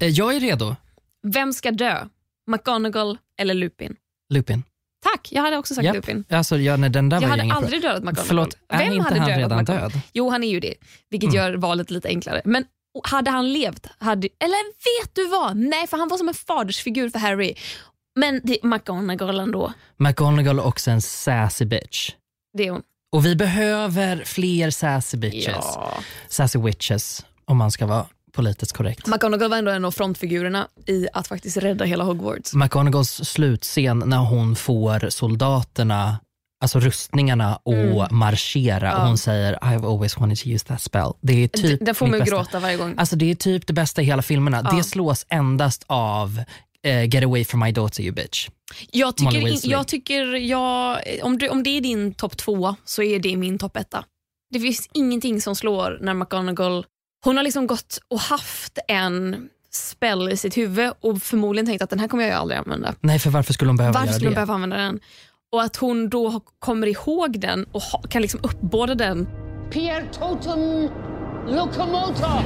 eh, 0.00 0.08
jag 0.08 0.36
är 0.36 0.40
redo. 0.40 0.76
Vem 1.22 1.52
ska 1.52 1.70
dö? 1.70 2.06
McGonagall 2.46 3.18
eller 3.38 3.54
Lupin? 3.54 3.96
Lupin. 4.28 4.62
Tack, 5.02 5.28
jag 5.32 5.42
hade 5.42 5.56
också 5.56 5.74
sagt 5.74 5.84
Japp. 5.84 5.94
Lupin. 5.96 6.24
Alltså, 6.30 6.56
ja, 6.58 6.76
nej, 6.76 6.90
den 6.90 7.08
där 7.08 7.20
Jag 7.20 7.28
var 7.28 7.36
hade 7.38 7.52
aldrig 7.52 7.82
dödat 7.82 8.02
McGonagall. 8.02 8.24
Förlåt, 8.26 8.56
är 8.68 8.78
Vem 8.78 8.92
inte 8.92 9.04
hade 9.08 9.20
han 9.20 9.28
redan 9.30 9.58
McGonagall? 9.58 9.90
död? 9.90 10.00
Jo, 10.12 10.30
han 10.30 10.44
är 10.44 10.48
ju 10.48 10.60
det, 10.60 10.74
vilket 11.10 11.30
Mm. 11.34 11.36
gör 11.36 11.54
valet 11.56 11.90
lite 11.90 12.08
enklare. 12.08 12.42
Men 12.44 12.64
hade 13.04 13.30
han 13.30 13.52
levt, 13.52 13.86
hade, 13.98 14.28
eller 14.40 15.02
vet 15.02 15.14
du 15.14 15.26
vad? 15.28 15.56
Nej, 15.56 15.86
för 15.86 15.96
han 15.96 16.08
var 16.08 16.18
som 16.18 16.28
en 16.28 16.34
fadersfigur 16.34 17.08
för 17.10 17.18
Harry. 17.18 17.54
Men 18.16 18.40
det 18.44 18.58
är 18.64 18.66
McGonagall 18.66 19.40
ändå. 19.40 19.72
McGonagall 19.96 20.60
också 20.60 20.90
en 20.90 21.02
sassy 21.02 21.64
bitch. 21.64 22.10
Det 22.58 22.66
är 22.66 22.70
hon. 22.70 22.82
Och 23.12 23.26
vi 23.26 23.36
behöver 23.36 24.24
fler 24.24 24.70
sassy 24.70 25.16
bitches. 25.16 25.46
Ja. 25.46 25.92
Sassy 26.28 26.58
witches, 26.58 27.24
om 27.44 27.56
man 27.56 27.70
ska 27.70 27.86
vara 27.86 28.06
politiskt 28.32 28.72
korrekt. 28.72 29.06
McGonagall 29.06 29.50
var 29.50 29.56
ändå 29.58 29.70
en 29.70 29.84
av 29.84 29.90
frontfigurerna 29.90 30.68
i 30.86 31.08
att 31.12 31.26
faktiskt 31.28 31.56
rädda 31.56 31.84
hela 31.84 32.04
Hogwarts. 32.04 32.54
McGonagalls 32.54 33.10
slutscen 33.24 34.02
när 34.06 34.18
hon 34.18 34.56
får 34.56 35.10
soldaterna 35.10 36.18
Alltså 36.60 36.80
rustningarna 36.80 37.58
och 37.62 37.72
Mm. 37.74 38.06
marschera 38.10 38.96
och 39.00 39.06
hon 39.06 39.18
säger 39.18 39.54
I've 39.56 39.92
always 39.92 40.16
wanted 40.18 40.38
to 40.38 40.48
use 40.48 40.66
that 40.66 40.82
spell. 40.82 41.12
Det 41.20 41.44
är 41.44 41.48
typ 41.48 41.86
Den 41.86 41.94
får 41.94 42.06
mig 42.06 42.20
att 42.20 42.28
gråta 42.28 42.60
varje 42.60 42.76
gång. 42.76 42.94
Alltså 42.98 43.16
det 43.16 43.30
är 43.30 43.34
typ 43.34 43.66
det 43.66 43.72
bästa 43.72 44.02
i 44.02 44.04
hela 44.04 44.22
filmerna. 44.22 44.62
Det 44.62 44.84
slås 44.84 45.26
endast 45.28 45.84
av 45.86 46.42
eh, 46.86 47.04
Get 47.08 47.24
away 47.24 47.44
from 47.44 47.60
my 47.60 47.72
daughter 47.72 48.02
you 48.02 48.12
bitch. 48.14 48.48
Jag 48.90 49.16
tycker, 49.16 49.48
in, 49.48 49.58
jag 49.62 49.86
tycker 49.88 50.24
jag, 50.34 50.98
om, 51.22 51.38
det, 51.38 51.48
om 51.50 51.62
det 51.62 51.70
är 51.70 51.80
din 51.80 52.14
topp 52.14 52.36
två 52.36 52.76
så 52.84 53.02
är 53.02 53.18
det 53.18 53.36
min 53.36 53.58
topp 53.58 53.76
etta. 53.76 54.04
Det 54.50 54.60
finns 54.60 54.88
ingenting 54.92 55.40
som 55.40 55.56
slår 55.56 55.98
när 56.00 56.14
McGonagall, 56.14 56.86
hon 57.24 57.36
har 57.36 57.44
liksom 57.44 57.66
gått 57.66 57.98
och 58.08 58.20
haft 58.20 58.78
en 58.88 59.48
spell 59.72 60.32
i 60.32 60.36
sitt 60.36 60.56
huvud 60.56 60.92
och 61.00 61.22
förmodligen 61.22 61.66
tänkt 61.66 61.82
att 61.82 61.90
den 61.90 61.98
här 61.98 62.08
kommer 62.08 62.24
jag 62.24 62.30
ju 62.30 62.36
aldrig 62.36 62.58
använda. 62.58 62.94
Nej 63.00 63.18
för 63.18 63.30
varför 63.30 63.52
skulle 63.52 63.68
hon 63.68 63.76
behöva 63.76 63.92
Varför 63.92 64.06
göra 64.06 64.14
skulle 64.14 64.28
hon 64.28 64.32
det? 64.32 64.34
behöva 64.34 64.54
använda 64.54 64.76
den? 64.76 65.00
Och 65.52 65.62
att 65.62 65.76
hon 65.76 66.08
då 66.08 66.40
kommer 66.58 66.86
ihåg 66.86 67.40
den 67.40 67.64
och 67.72 67.82
ha, 67.82 68.02
kan 68.02 68.22
liksom 68.22 68.40
uppbåda 68.42 68.94
den. 68.94 69.28
Pierre 69.70 70.04
Totem 70.12 70.88
Locomotor. 71.48 72.42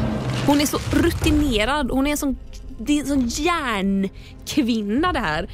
Hon 0.46 0.60
är 0.60 0.66
så 0.66 0.78
rutinerad, 0.92 1.90
hon 1.90 2.06
är 2.06 2.10
en 2.10 2.16
sån, 2.16 2.38
det 2.80 2.98
är 2.98 3.00
en 3.00 3.06
sån 3.06 3.26
järnkvinna 3.44 5.12
det 5.12 5.18
här. 5.18 5.48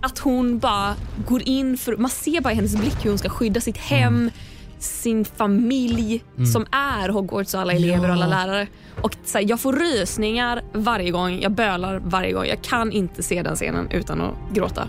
Att 0.00 0.18
hon 0.18 0.58
bara 0.58 0.94
går 1.28 1.42
in 1.48 1.78
för, 1.78 1.96
man 1.96 2.10
ser 2.10 2.40
bara 2.40 2.52
i 2.52 2.56
hennes 2.56 2.76
blick 2.76 3.04
hur 3.04 3.10
hon 3.10 3.18
ska 3.18 3.28
skydda 3.28 3.60
sitt 3.60 3.76
hem, 3.76 4.30
sin 4.78 5.24
familj 5.24 6.24
som 6.52 6.66
är 6.70 7.08
Hogwarts 7.08 7.54
och 7.54 7.60
alla 7.60 7.72
elever 7.72 8.08
och 8.08 8.14
alla 8.14 8.26
lärare. 8.26 8.66
Och 9.02 9.16
så 9.24 9.38
här, 9.38 9.44
jag 9.48 9.60
får 9.60 9.72
rysningar 9.72 10.62
varje 10.72 11.10
gång, 11.10 11.40
jag 11.40 11.52
bölar 11.52 11.98
varje 12.04 12.32
gång. 12.32 12.46
Jag 12.46 12.62
kan 12.62 12.92
inte 12.92 13.22
se 13.22 13.42
den 13.42 13.56
scenen 13.56 13.90
utan 13.90 14.20
att 14.20 14.34
gråta. 14.52 14.88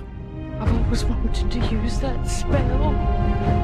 I've 0.62 0.84
always 0.84 1.04
wanted 1.04 1.52
to 1.52 1.76
use 1.76 2.02
that 2.02 2.32
spell. 2.32 3.63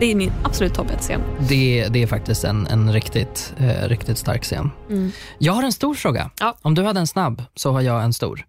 Det 0.00 0.06
är 0.06 0.14
min 0.14 0.32
absolut 0.44 0.74
topp 0.74 0.86
scen. 1.00 1.20
Det, 1.48 1.88
det 1.88 2.02
är 2.02 2.06
faktiskt 2.06 2.44
en, 2.44 2.66
en 2.66 2.92
riktigt, 2.92 3.54
eh, 3.58 3.88
riktigt 3.88 4.18
stark 4.18 4.42
scen. 4.42 4.70
Jag 5.38 5.52
har 5.52 5.62
en 5.62 5.72
stor 5.72 5.94
fråga. 5.94 6.30
Ja. 6.40 6.56
Om 6.62 6.74
du 6.74 6.82
hade 6.82 7.00
en 7.00 7.06
snabb 7.06 7.42
så 7.54 7.72
har 7.72 7.80
jag 7.80 8.04
en 8.04 8.12
stor. 8.12 8.46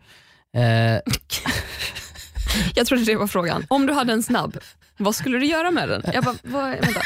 Eh, 0.56 0.62
Jag 2.76 2.88
trodde 2.88 3.04
det 3.04 3.16
var 3.16 3.28
frågan. 3.28 3.66
Om 3.70 3.86
du 3.86 3.94
hade 3.94 4.14
en 4.14 4.24
snabb, 4.24 4.58
vad 4.98 5.16
skulle 5.16 5.40
du 5.40 5.46
göra 5.46 5.72
med 5.72 5.90
den? 5.90 6.04
Jag 6.14 6.24
bara, 6.24 6.36
vad, 6.44 6.70
vänta. 6.70 7.02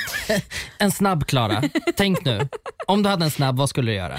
en 0.77 0.91
snabb 0.91 1.25
Klara. 1.27 1.63
Tänk 1.95 2.25
nu. 2.25 2.47
Om 2.87 3.03
du 3.03 3.09
hade 3.09 3.25
en 3.25 3.31
snabb, 3.31 3.57
vad 3.57 3.69
skulle 3.69 3.91
du 3.91 3.95
göra? 3.95 4.17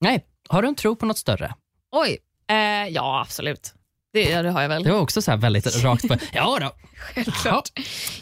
Nej, 0.00 0.24
har 0.48 0.62
du 0.62 0.68
en 0.68 0.74
tro 0.74 0.96
på 0.96 1.06
något 1.06 1.18
större? 1.18 1.54
Oj, 1.92 2.18
eh, 2.50 2.88
ja 2.88 3.20
absolut. 3.20 3.74
Det, 4.12 4.22
ja, 4.22 4.42
det 4.42 4.50
har 4.50 4.62
jag 4.62 4.68
väl. 4.68 4.82
Det 4.82 4.92
var 4.92 5.00
också 5.00 5.22
så 5.22 5.30
här 5.30 5.38
väldigt 5.38 5.76
rakt 5.84 6.08
på. 6.08 6.16
Ja 6.32 6.58
då. 6.60 6.72
Självklart. 7.14 7.68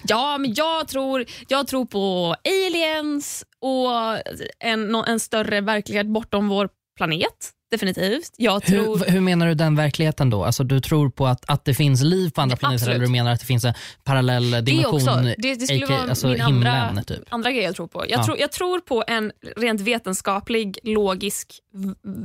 Ja, 0.02 0.38
men 0.38 0.54
jag 0.54 0.88
tror, 0.88 1.24
jag 1.48 1.66
tror 1.66 1.84
på 1.86 2.36
aliens 2.44 3.44
och 3.60 4.18
en, 4.64 4.94
en 4.94 5.20
större 5.20 5.60
verklighet 5.60 6.06
bortom 6.06 6.48
vår 6.48 6.68
planet. 6.96 7.50
Definitivt. 7.70 8.30
Jag 8.36 8.62
tror... 8.62 8.98
Hur, 8.98 9.12
hur 9.12 9.20
menar 9.20 9.46
du 9.46 9.54
den 9.54 9.76
verkligheten 9.76 10.30
då? 10.30 10.44
Alltså, 10.44 10.64
du 10.64 10.80
tror 10.80 11.10
på 11.10 11.26
att, 11.26 11.50
att 11.50 11.64
det 11.64 11.74
finns 11.74 12.02
liv 12.02 12.30
på 12.30 12.40
andra 12.40 12.56
planeter 12.56 12.74
Absolut. 12.76 12.94
eller 12.96 13.06
du 13.06 13.12
menar 13.12 13.32
att 13.32 13.40
det 13.40 13.46
finns 13.46 13.64
en 13.64 13.74
parallell 14.04 14.50
det 14.50 14.60
dimension? 14.60 14.94
också. 14.94 15.16
Det, 15.38 15.54
det 15.54 15.66
skulle 15.66 15.84
aka, 15.84 15.96
vara 15.96 16.08
alltså 16.10 16.26
min 16.28 16.40
himlen, 16.40 16.74
andra, 16.74 17.02
typ. 17.02 17.22
andra 17.28 17.52
grej 17.52 17.62
jag 17.64 17.74
tror 17.76 17.86
på. 17.86 18.04
Jag, 18.08 18.18
Ja. 18.20 18.24
tror, 18.24 18.38
jag 18.38 18.52
tror 18.52 18.80
på 18.80 19.04
en 19.06 19.32
rent 19.56 19.80
vetenskaplig, 19.80 20.78
logisk 20.82 21.52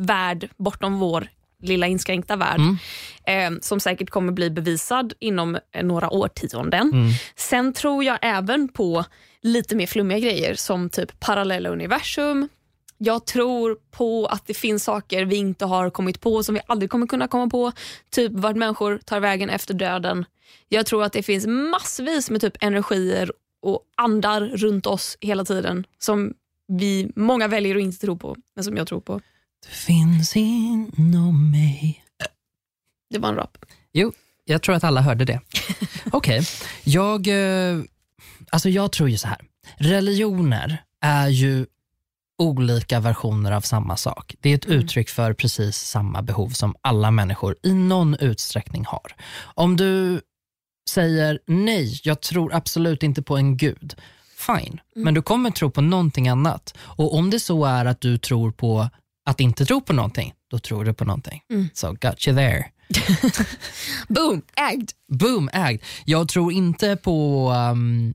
värld 0.08 0.50
bortom 0.58 1.00
vår 1.00 1.28
lilla 1.62 1.88
inskränkta 1.88 2.36
värld. 2.36 2.60
Mm. 2.60 3.56
Eh, 3.56 3.60
som 3.62 3.80
säkert 3.80 4.10
kommer 4.10 4.32
bli 4.32 4.50
bevisad 4.50 5.14
inom 5.20 5.58
eh, 5.72 5.84
några 5.84 6.10
årtionden. 6.10 6.92
Mm. 6.94 7.12
Sen 7.36 7.74
tror 7.74 8.04
jag 8.04 8.18
även 8.22 8.68
på 8.68 9.06
lite 9.42 9.76
mer 9.76 9.88
flummiga 9.88 10.20
grejer 10.20 10.56
som 10.56 10.90
typ 10.90 11.20
parallella 11.20 11.70
universum. 11.70 12.50
Jag 12.98 13.26
tror 13.26 13.78
på 13.92 14.26
att 14.26 14.48
det 14.48 14.54
finns 14.54 14.84
saker 14.84 15.26
vi 15.26 15.36
inte 15.36 15.66
har 15.66 15.90
kommit 15.90 16.22
på 16.22 16.44
som 16.44 16.56
vi 16.56 16.62
aldrig 16.68 16.90
kommer 16.90 17.08
kunna 17.08 17.28
komma 17.28 17.48
på. 17.50 17.72
Typ 18.10 18.32
vart 18.36 18.56
människor 18.56 18.98
tar 18.98 19.20
vägen 19.20 19.50
efter 19.50 19.74
döden. 19.74 20.26
Jag 20.70 20.86
tror 20.86 21.04
att 21.04 21.14
det 21.14 21.24
finns 21.24 21.48
massvis 21.48 22.30
med 22.30 22.42
typ 22.42 22.58
energier 22.64 23.32
och 23.62 23.82
andar 23.98 24.42
runt 24.42 24.86
oss 24.88 25.18
hela 25.22 25.46
tiden 25.46 25.86
som 25.98 26.34
vi 26.68 27.12
många 27.16 27.48
väljer 27.48 27.76
att 27.76 27.82
inte 27.82 27.98
tro 27.98 28.18
på, 28.18 28.36
men 28.56 28.64
som 28.64 28.78
jag 28.78 28.88
tror 28.88 29.02
på. 29.02 29.22
Det 29.66 29.72
finns 29.72 30.36
inom 30.36 31.52
mig. 31.52 32.04
Det 33.10 33.20
var 33.20 33.30
en 33.30 33.36
rap. 33.36 33.58
Jo, 33.94 34.14
jag 34.46 34.62
tror 34.62 34.76
att 34.76 34.84
alla 34.84 35.02
hörde 35.02 35.26
det. 35.26 35.40
Okej, 36.12 36.42
jag, 36.84 37.28
eh, 37.28 37.82
alltså 38.50 38.70
jag 38.70 38.92
tror 38.92 39.10
ju 39.10 39.18
så 39.18 39.28
här. 39.28 39.42
Religioner 39.78 40.84
är 41.02 41.28
ju 41.28 41.66
olika 42.38 43.00
versioner 43.00 43.52
av 43.52 43.62
samma 43.62 43.98
sak. 43.98 44.36
Det 44.40 44.50
är 44.50 44.56
ett 44.56 44.66
uttryck 44.66 45.10
för 45.10 45.34
precis 45.34 45.78
samma 45.78 46.22
behov 46.22 46.50
som 46.50 46.76
alla 46.82 47.12
människor 47.12 47.56
i 47.64 47.74
någon 47.74 48.16
utsträckning 48.16 48.86
har. 48.86 49.16
Om 49.44 49.76
du 49.76 50.22
säger 50.90 51.40
nej, 51.48 52.00
jag 52.04 52.22
tror 52.22 52.54
absolut 52.54 53.04
inte 53.04 53.22
på 53.22 53.38
en 53.38 53.58
gud. 53.58 53.96
Fine, 54.38 54.82
men 54.96 55.14
du 55.14 55.22
kommer 55.22 55.52
tro 55.52 55.72
på 55.72 55.82
någonting 55.82 56.28
annat. 56.28 56.78
Och 56.78 57.16
om 57.16 57.30
det 57.30 57.40
så 57.40 57.66
är 57.66 57.86
att 57.86 58.02
du 58.02 58.18
tror 58.18 58.52
på 58.52 58.90
att 59.26 59.40
inte 59.40 59.66
tro 59.66 59.82
på 59.82 59.94
någonting, 59.94 60.34
då 60.50 60.60
tror 60.60 60.86
du 60.86 60.94
på 60.94 61.06
någonting. 61.06 61.42
So 61.74 61.92
got 61.92 62.28
you 62.28 62.38
there. 62.38 62.66
Boom! 64.08 64.42
Ägd! 64.56 64.92
Boom, 65.12 65.50
ägd. 65.54 65.84
Jag 66.06 66.30
tror 66.30 66.54
inte 66.54 66.96
på 66.96 67.50
um, 67.52 68.14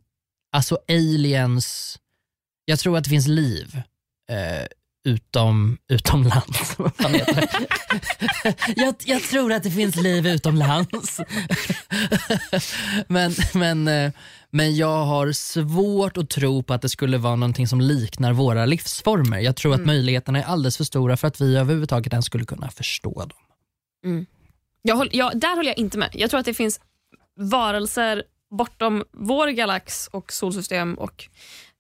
alltså 0.53 0.79
aliens. 0.89 1.99
Jag 2.65 2.79
tror 2.79 2.97
att 2.99 3.05
det 3.05 3.11
finns 3.11 3.29
liv 3.29 3.83
eh, 4.31 4.67
utom, 5.05 5.79
utomlands. 5.89 6.77
Jag, 8.77 8.95
jag 9.05 9.23
tror 9.23 9.53
att 9.53 9.63
det 9.63 9.71
finns 9.71 9.97
liv 9.97 10.27
utomlands. 10.27 11.21
men, 13.09 13.33
men, 13.55 13.89
eh, 13.89 14.13
men 14.51 14.77
jag 14.77 15.05
har 15.05 15.33
svårt 15.33 16.17
att 16.17 16.31
tro 16.31 16.63
på 16.63 16.75
att 16.75 16.83
det 16.83 16.89
skulle 16.89 17.19
vara 17.19 17.37
någonting 17.37 17.69
som 17.69 17.81
liknar 17.81 18.33
våra 18.33 18.67
livsformer. 18.67 19.39
Jag 19.39 19.57
tror 19.57 19.75
att 19.75 19.87
möjligheterna 19.87 20.39
är 20.39 20.45
alldeles 20.45 20.77
för 20.77 20.85
stora 20.85 21.17
för 21.17 21.29
att 21.29 21.41
vi 21.41 21.57
överhuvudtaget 21.57 22.13
ens 22.13 22.27
skulle 22.27 22.45
kunna 22.45 22.71
förstå 22.71 23.25
dem. 23.25 23.39
Jag 24.83 24.97
håll, 24.97 25.09
jag, 25.13 25.41
där 25.41 25.57
håller 25.57 25.69
jag 25.69 25.79
inte 25.79 25.99
med. 25.99 26.11
Jag 26.13 26.31
tror 26.31 26.41
att 26.41 26.47
det 26.47 26.55
finns 26.55 26.81
varelser 27.37 28.25
bortom 28.51 29.05
vår 29.13 29.49
galax 29.49 30.09
och 30.13 30.33
solsystem 30.33 30.95
och 30.95 31.29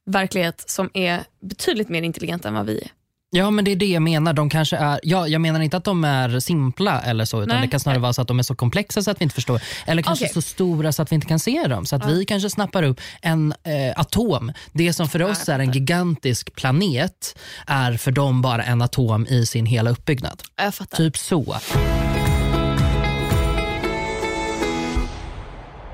verklighet 0.07 0.65
som 0.67 0.91
är 0.95 1.25
betydligt 1.41 1.89
mer 1.89 2.03
intelligenta 2.03 2.49
än 2.49 2.55
vad 2.55 2.67
vi 2.67 2.81
är. 2.81 2.91
Ja 3.33 3.51
men 3.51 3.65
det 3.65 3.71
är 3.71 3.77
det 3.77 3.87
jag 3.87 4.03
menar. 4.03 4.33
De 4.33 4.51
kanske 4.51 4.77
är, 4.77 5.01
ja, 5.03 5.29
jag 5.29 5.41
menar 5.41 5.61
inte 5.61 5.77
att 5.77 5.85
de 5.85 6.05
är 6.05 6.41
simpla 6.41 7.01
eller 7.01 7.25
så, 7.25 7.43
utan 7.43 7.57
Nej. 7.57 7.67
det 7.67 7.71
kan 7.71 7.81
snarare 7.81 8.01
vara 8.01 8.13
så 8.13 8.23
att 8.23 8.29
de 8.29 8.39
är 8.39 8.43
så 8.43 8.55
komplexa 8.55 9.03
så 9.03 9.11
att 9.11 9.21
vi 9.21 9.23
inte 9.23 9.35
förstår. 9.35 9.61
Eller 9.87 10.03
kanske 10.03 10.25
Okej. 10.25 10.35
så 10.35 10.43
stora 10.43 10.93
så 10.93 11.03
att 11.03 11.13
vi 11.13 11.15
inte 11.15 11.27
kan 11.27 11.39
se 11.39 11.67
dem. 11.67 11.87
Så 11.87 11.97
att 11.97 12.07
vi 12.07 12.25
kanske 12.25 12.51
snappar 12.51 12.83
upp 12.83 13.01
en 13.23 13.55
eh, 13.63 14.01
atom. 14.01 14.53
Det 14.73 14.93
som 14.93 15.09
för 15.09 15.23
oss 15.23 15.49
är 15.49 15.59
en 15.59 15.73
gigantisk 15.73 16.55
planet 16.55 17.39
är 17.67 17.97
för 17.97 18.11
dem 18.11 18.43
bara 18.43 18.65
en 18.65 18.83
atom 18.83 19.27
i 19.27 19.47
sin 19.47 19.67
hela 19.67 19.91
uppbyggnad. 19.91 20.43
Jag 20.57 20.75
fattar. 20.75 20.97
Typ 20.97 21.19
så. 21.19 21.57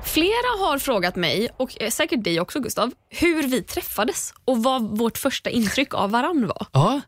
Flera 0.03 0.65
har 0.65 0.79
frågat 0.79 1.15
mig, 1.15 1.49
och 1.57 1.81
eh, 1.81 1.89
säkert 1.89 2.23
dig 2.23 2.39
också 2.39 2.59
Gustav, 2.59 2.91
hur 3.09 3.47
vi 3.47 3.61
träffades 3.61 4.33
och 4.45 4.63
vad 4.63 4.97
vårt 4.97 5.17
första 5.17 5.49
intryck 5.49 5.93
av 5.93 6.11
varann 6.11 6.47
var. 6.47 6.67
Ja, 6.71 7.01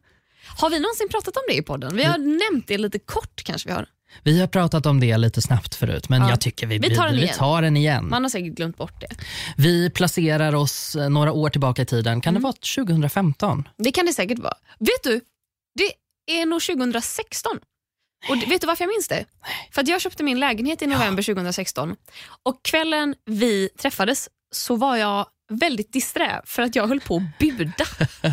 Har 0.57 0.69
vi 0.69 0.79
någonsin 0.79 1.09
pratat 1.09 1.37
om 1.37 1.43
det 1.47 1.53
i 1.55 1.61
podden? 1.61 1.95
Vi 1.95 2.03
har 2.03 2.17
nämnt 2.17 2.67
det 2.67 2.77
lite 2.77 2.99
kort 2.99 3.43
kanske 3.43 3.69
vi 3.69 3.73
har. 3.75 3.85
vi 4.23 4.39
har 4.39 4.47
pratat 4.47 4.85
om 4.85 4.99
det 4.99 5.17
lite 5.17 5.41
snabbt 5.41 5.75
förut 5.75 6.09
men 6.09 6.21
Ja. 6.21 6.29
jag 6.29 6.41
tycker 6.41 6.67
vi, 6.67 6.77
Vi 6.77 6.95
tar 6.95 7.05
den 7.05 7.15
vi 7.15 7.21
igen. 7.23 7.35
tar 7.37 7.61
den 7.61 7.77
igen. 7.77 8.09
Man 8.09 8.23
har 8.23 8.29
säkert 8.29 8.53
glömt 8.53 8.77
bort 8.77 9.01
det. 9.01 9.07
Vi 9.57 9.89
placerar 9.89 10.55
oss 10.55 10.95
eh, 10.95 11.09
några 11.09 11.31
år 11.31 11.49
tillbaka 11.49 11.81
i 11.81 11.85
tiden. 11.85 12.21
Kan 12.21 12.31
Mm. 12.31 12.41
det 12.41 12.43
vara 12.43 12.53
2015? 12.75 13.67
Det 13.77 13.91
kan 13.91 14.05
det 14.05 14.13
säkert 14.13 14.39
vara. 14.39 14.57
Vet 14.79 15.03
du, 15.03 15.21
det 15.77 15.93
är 16.41 16.45
nog 16.45 16.61
2016. 16.61 17.59
Och 18.29 18.51
vet 18.51 18.61
du 18.61 18.67
varför 18.67 18.83
jag 18.83 18.89
minns 18.89 19.07
det? 19.07 19.25
För 19.71 19.81
att 19.81 19.87
jag 19.87 20.01
köpte 20.01 20.23
min 20.23 20.39
lägenhet 20.39 20.81
i 20.81 20.87
november 20.87 21.23
2016 21.23 21.95
och 22.43 22.63
kvällen 22.63 23.15
vi 23.25 23.69
träffades 23.81 24.29
så 24.51 24.75
var 24.75 24.95
jag 24.97 25.25
väldigt 25.49 25.93
disträ 25.93 26.41
för 26.45 26.61
att 26.61 26.75
jag 26.75 26.87
höll 26.87 26.99
på 26.99 27.15
att 27.15 27.39
buda 27.39 27.85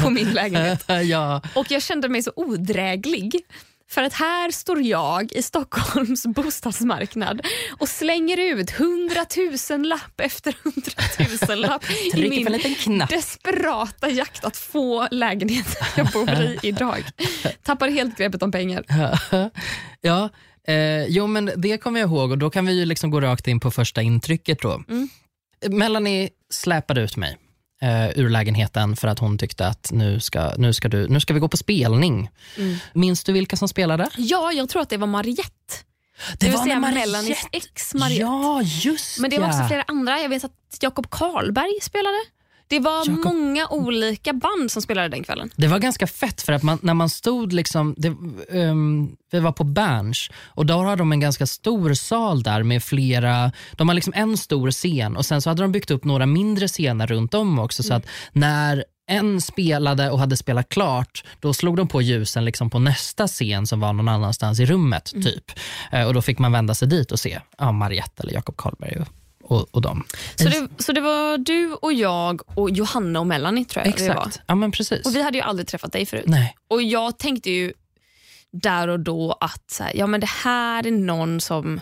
på 0.02 0.10
min 0.10 0.30
lägenhet. 0.30 0.84
ja. 1.04 1.42
Och 1.54 1.70
jag 1.70 1.82
kände 1.82 2.08
mig 2.08 2.22
så 2.22 2.32
odräglig. 2.36 3.42
För 3.88 4.02
att 4.02 4.12
här 4.12 4.50
står 4.50 4.82
jag 4.82 5.32
i 5.32 5.42
Stockholms 5.42 6.26
bostadsmarknad 6.34 7.46
och 7.78 7.88
slänger 7.88 8.38
ut 8.38 8.70
hundratusen 8.70 9.82
lapp 9.82 10.20
efter 10.20 10.56
hundratusen 10.64 11.60
lapp 11.60 11.84
i 12.14 12.28
min 12.28 12.98
desperata 13.08 14.10
jakt 14.10 14.44
att 14.44 14.56
få 14.56 15.08
lägenheten 15.10 15.86
jag 15.96 16.06
bor 16.06 16.30
i 16.30 16.58
idag. 16.62 17.04
Tappar 17.62 17.88
helt 17.88 18.18
greppet 18.18 18.42
om 18.42 18.52
pengar. 18.52 18.84
ja, 20.00 20.28
eh, 20.68 21.04
jo 21.08 21.26
men 21.26 21.50
det 21.56 21.78
kommer 21.78 22.00
jag 22.00 22.10
ihåg 22.10 22.30
och 22.30 22.38
då 22.38 22.50
kan 22.50 22.66
vi 22.66 22.72
ju 22.72 22.84
liksom 22.84 23.10
gå 23.10 23.20
rakt 23.20 23.48
in 23.48 23.60
på 23.60 23.70
första 23.70 24.02
intrycket 24.02 24.60
då. 24.60 24.82
Mm. 24.88 25.08
Melanie 25.68 26.28
släpade 26.52 27.00
ut 27.00 27.16
mig 27.16 27.36
eh, 27.82 28.18
ur 28.18 28.28
lägenheten 28.28 28.96
för 28.96 29.08
att 29.08 29.18
hon 29.18 29.38
tyckte 29.38 29.66
att 29.66 29.90
nu 29.92 30.20
ska, 30.20 30.52
nu 30.56 30.72
ska, 30.72 30.88
du, 30.88 31.08
nu 31.08 31.20
ska 31.20 31.34
vi 31.34 31.40
gå 31.40 31.48
på 31.48 31.56
spelning. 31.56 32.30
Mm. 32.56 32.76
Minns 32.92 33.24
du 33.24 33.32
vilka 33.32 33.56
som 33.56 33.68
spelade? 33.68 34.08
Ja, 34.16 34.52
jag 34.52 34.68
tror 34.68 34.82
att 34.82 34.90
det 34.90 34.96
var 34.96 35.06
Mariette. 35.06 35.52
Det 36.38 36.46
vill 36.46 36.56
var 36.56 36.64
säga 36.64 36.80
med 36.80 36.94
Melanies 36.94 37.12
Mariette. 37.12 37.48
ex 37.52 37.94
Mariette. 37.94 38.22
Ja, 38.22 38.62
just 38.62 39.18
Men 39.18 39.30
det 39.30 39.38
var 39.38 39.48
också 39.48 39.64
flera 39.68 39.84
andra. 39.88 40.20
Jag 40.20 40.28
vet 40.28 40.44
att 40.44 40.78
Jakob 40.80 41.10
Karlberg 41.10 41.80
spelade. 41.82 42.18
Det 42.68 42.80
var 42.80 43.04
Jakob- 43.06 43.24
många 43.24 43.68
olika 43.68 44.32
band 44.32 44.70
som 44.70 44.82
spelade 44.82 45.08
den 45.08 45.22
kvällen. 45.24 45.50
Det 45.56 45.66
var 45.66 45.78
ganska 45.78 46.06
fett 46.06 46.42
för 46.42 46.52
att 46.52 46.62
man, 46.62 46.78
när 46.82 46.94
man 46.94 47.10
stod, 47.10 47.52
liksom, 47.52 47.94
det, 47.98 48.08
ehm, 48.58 49.16
vi 49.30 49.40
var 49.40 49.52
på 49.52 49.64
Berns 49.64 50.30
och 50.44 50.66
då 50.66 50.74
har 50.74 50.96
de 50.96 51.12
en 51.12 51.20
ganska 51.20 51.46
stor 51.46 51.94
sal 51.94 52.42
där 52.42 52.62
med 52.62 52.82
flera, 52.82 53.52
de 53.72 53.88
har 53.88 53.94
liksom 53.94 54.12
en 54.16 54.36
stor 54.36 54.70
scen 54.70 55.16
och 55.16 55.26
sen 55.26 55.42
så 55.42 55.50
hade 55.50 55.62
de 55.62 55.72
byggt 55.72 55.90
upp 55.90 56.04
några 56.04 56.26
mindre 56.26 56.68
scener 56.68 57.06
runt 57.06 57.34
om 57.34 57.58
också 57.58 57.82
så 57.82 57.94
att 57.94 58.06
när 58.32 58.84
en 59.08 59.40
spelade 59.40 60.10
och 60.10 60.18
hade 60.18 60.36
spelat 60.36 60.68
klart, 60.68 61.24
då 61.40 61.54
slog 61.54 61.76
de 61.76 61.88
på 61.88 62.02
ljusen 62.02 62.44
liksom 62.44 62.70
på 62.70 62.78
nästa 62.78 63.26
scen 63.28 63.66
som 63.66 63.80
var 63.80 63.92
någon 63.92 64.08
annanstans 64.08 64.60
i 64.60 64.66
rummet. 64.66 65.04
typ. 65.22 65.44
Eh, 65.92 66.06
och 66.06 66.14
Då 66.14 66.22
fick 66.22 66.38
man 66.38 66.52
vända 66.52 66.74
sig 66.74 66.88
dit 66.88 67.12
och 67.12 67.20
se 67.20 67.40
ja, 67.58 67.72
Mariette 67.72 68.22
eller 68.22 68.32
Jakob 68.32 68.56
Karlberg 68.56 69.04
och, 69.46 69.74
och, 69.74 69.82
dem. 69.82 70.04
Så 70.36 70.44
det, 70.48 70.68
så 70.78 70.92
det 70.92 71.00
var 71.00 71.38
du 71.38 71.72
och 71.72 71.92
jag 71.92 72.58
och 72.58 72.70
Johanna 72.70 73.20
och 73.20 73.26
Melanie 73.26 73.64
tror 73.64 73.86
jag 73.86 73.94
det 73.96 74.08
var. 74.08 74.14
Exakt, 74.14 74.40
ja 74.46 74.54
men 74.54 74.72
precis. 74.72 75.06
Och 75.06 75.14
vi 75.14 75.22
hade 75.22 75.38
ju 75.38 75.44
aldrig 75.44 75.68
träffat 75.68 75.92
dig 75.92 76.06
förut. 76.06 76.24
Nej. 76.26 76.56
Och 76.68 76.82
jag 76.82 77.18
tänkte 77.18 77.50
ju 77.50 77.72
där 78.52 78.88
och 78.88 79.00
då 79.00 79.36
att 79.40 79.70
så 79.70 79.84
här, 79.84 79.92
ja, 79.96 80.06
men 80.06 80.20
det 80.20 80.30
här 80.44 80.86
är 80.86 80.90
någon 80.90 81.40
som 81.40 81.80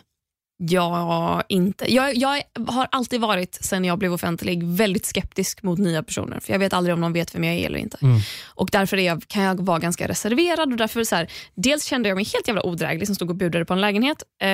jag 0.56 1.42
inte... 1.49 1.92
Jag, 1.94 2.16
jag 2.16 2.42
har 2.66 2.88
alltid 2.90 3.20
varit, 3.20 3.58
sen 3.61 3.84
jag 3.84 3.99
blev 3.99 4.12
offentlig, 4.12 4.64
väldigt 4.64 5.06
skeptisk 5.06 5.62
mot 5.62 5.78
nya 5.78 6.02
personer. 6.02 6.40
För 6.40 6.52
Jag 6.52 6.58
vet 6.58 6.73
aldrig 6.73 6.94
om 6.94 7.00
de 7.00 7.12
vet 7.12 7.34
vem 7.34 7.44
jag 7.44 7.54
är 7.54 7.66
eller 7.66 7.78
inte. 7.78 7.99
Mm. 8.02 8.20
Och 8.46 8.68
Därför 8.73 8.96
är 8.96 9.06
jag, 9.06 9.23
kan 9.28 9.42
jag 9.42 9.61
vara 9.61 9.78
ganska 9.78 10.08
reserverad. 10.08 10.73
Och 10.73 10.76
därför 10.76 11.04
så 11.04 11.16
här, 11.16 11.30
Dels 11.54 11.84
kände 11.84 12.08
jag 12.08 12.16
mig 12.16 12.25
helt 12.25 12.49
jävla 12.49 12.66
odräglig 12.66 13.06
som 13.06 13.14
stod 13.14 13.30
och 13.30 13.37
budade 13.37 13.64
på 13.64 13.73
en 13.73 13.80
lägenhet. 13.80 14.23
Eh, 14.42 14.49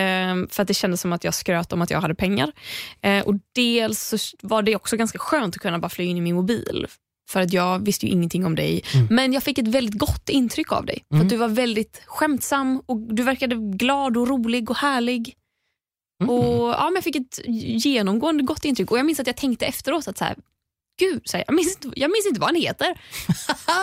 för 0.51 0.63
att 0.63 0.69
Det 0.69 0.75
kändes 0.75 1.01
som 1.01 1.13
att 1.13 1.25
jag 1.25 1.35
skröt 1.35 1.73
om 1.73 1.83
att 1.83 1.91
jag 1.91 2.01
hade 2.01 2.15
pengar. 2.15 2.53
Eh, 3.03 3.21
och 3.25 3.35
Dels 3.55 4.35
var 4.43 4.63
det 4.63 4.77
också 4.77 4.97
ganska 4.97 5.19
skönt 5.19 5.55
att 5.57 5.63
kunna 5.63 5.79
bara 5.79 5.89
flyga 5.89 6.11
in 6.11 6.17
i 6.17 6.21
min 6.21 6.35
mobil. 6.35 6.87
För 7.31 7.41
att 7.41 7.53
jag 7.53 7.85
visste 7.85 8.07
ju 8.07 8.13
ingenting 8.13 8.47
om 8.47 8.55
dig. 8.55 8.83
Men 9.11 9.33
jag 9.33 9.43
fick 9.43 9.59
ett 9.59 9.69
väldigt 9.69 9.99
gott 9.99 10.29
intryck 10.29 10.73
av 10.73 10.87
dig. 10.87 11.05
För 11.11 11.17
att 11.21 11.29
Du 11.29 11.37
var 11.37 11.49
väldigt 11.49 12.03
skämtsam 12.07 12.83
och 12.87 12.99
du 13.15 13.23
verkade 13.23 13.57
glad 13.57 14.17
och 14.17 14.29
rolig 14.29 14.71
och 14.71 14.77
härlig. 14.77 15.35
Och 16.29 16.69
ja, 16.69 16.85
men 16.85 16.95
Jag 16.95 17.05
fick 17.05 17.17
ett 17.17 17.41
genomgående 17.85 18.43
gott 18.43 18.65
intryck. 18.65 18.91
Och 18.91 18.99
Jag 18.99 19.07
minns 19.07 19.21
att 19.21 19.27
jag 19.27 19.37
tänkte 19.37 19.67
efteråt 19.67 20.09
att 20.09 20.19
så 20.19 20.25
här, 20.25 20.37
Gud, 21.01 21.23
så 21.25 21.37
här, 21.37 21.45
jag, 21.47 21.55
minns 21.55 21.75
inte, 21.75 22.01
jag 22.01 22.11
minns 22.11 22.27
inte 22.27 22.41
vad 22.41 22.49
han 22.49 22.57
heter. 22.57 23.01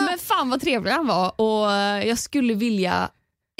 men 0.10 0.18
fan 0.20 0.50
vad 0.50 0.62
trevlig 0.62 0.92
han 0.92 1.08
var. 1.08 1.42
Och 1.42 1.72
eh, 1.72 2.08
Jag 2.08 2.18
skulle 2.20 2.54
vilja... 2.54 3.10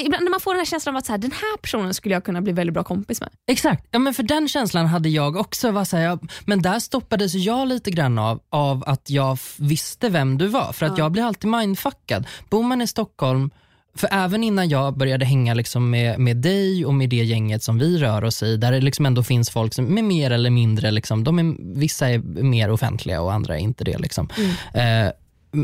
Ibland 0.02 0.24
när 0.24 0.32
man 0.32 0.40
får 0.40 0.52
den 0.54 0.60
här 0.60 0.66
känslan 0.66 0.96
av 0.96 1.00
att 1.00 1.06
så 1.06 1.14
här, 1.14 1.18
den 1.18 1.32
här 1.32 1.58
personen 1.58 1.94
skulle 1.94 2.16
jag 2.16 2.24
kunna 2.24 2.42
bli 2.42 2.54
väldigt 2.54 2.74
bra 2.74 2.84
kompis 2.84 3.22
med. 3.22 3.30
Exakt, 3.48 3.88
ja, 3.92 4.00
men 4.00 4.14
för 4.14 4.24
den 4.24 4.48
känslan 4.48 4.86
hade 4.86 5.10
jag 5.10 5.36
också. 5.36 5.72
Var 5.72 5.86
så 5.86 5.98
här, 5.98 6.04
jag, 6.04 6.32
men 6.46 6.62
där 6.62 6.80
stoppades 6.80 7.34
jag 7.34 7.68
lite 7.68 7.92
grann 7.92 8.18
av, 8.20 8.40
av 8.50 8.84
att 8.88 9.10
jag 9.10 9.38
visste 9.58 10.10
vem 10.10 10.38
du 10.38 10.48
var. 10.48 10.74
För 10.74 10.86
att 10.86 10.98
jag 10.98 11.12
blir 11.12 11.24
alltid 11.24 11.50
mindfuckad. 11.50 12.28
Bor 12.50 12.64
man 12.64 12.82
i 12.82 12.88
Stockholm, 12.88 13.50
för 13.98 14.10
även 14.12 14.44
innan 14.44 14.70
jag 14.70 14.98
började 14.98 15.26
hänga 15.26 15.54
liksom 15.54 15.90
med, 15.90 16.20
med 16.20 16.38
dig 16.38 16.86
och 16.86 16.94
med 16.94 17.10
det 17.10 17.24
gänget 17.24 17.64
som 17.64 17.78
vi 17.78 17.98
rör 17.98 18.24
oss 18.24 18.44
i, 18.44 18.58
där 18.58 18.72
det 18.72 18.82
liksom 18.82 19.06
ändå 19.06 19.24
finns 19.24 19.50
folk 19.50 19.74
som 19.74 19.98
är 19.98 20.02
mer 20.02 20.32
eller 20.32 20.50
mindre, 20.50 20.92
liksom, 20.92 21.24
de 21.24 21.40
är, 21.40 21.76
vissa 21.80 22.10
är 22.10 22.18
mer 22.44 22.72
offentliga 22.72 23.22
och 23.22 23.34
andra 23.34 23.56
är 23.56 23.60
inte 23.60 23.84
det. 23.84 23.98
Liksom. 23.98 24.30
Eh, 24.74 25.12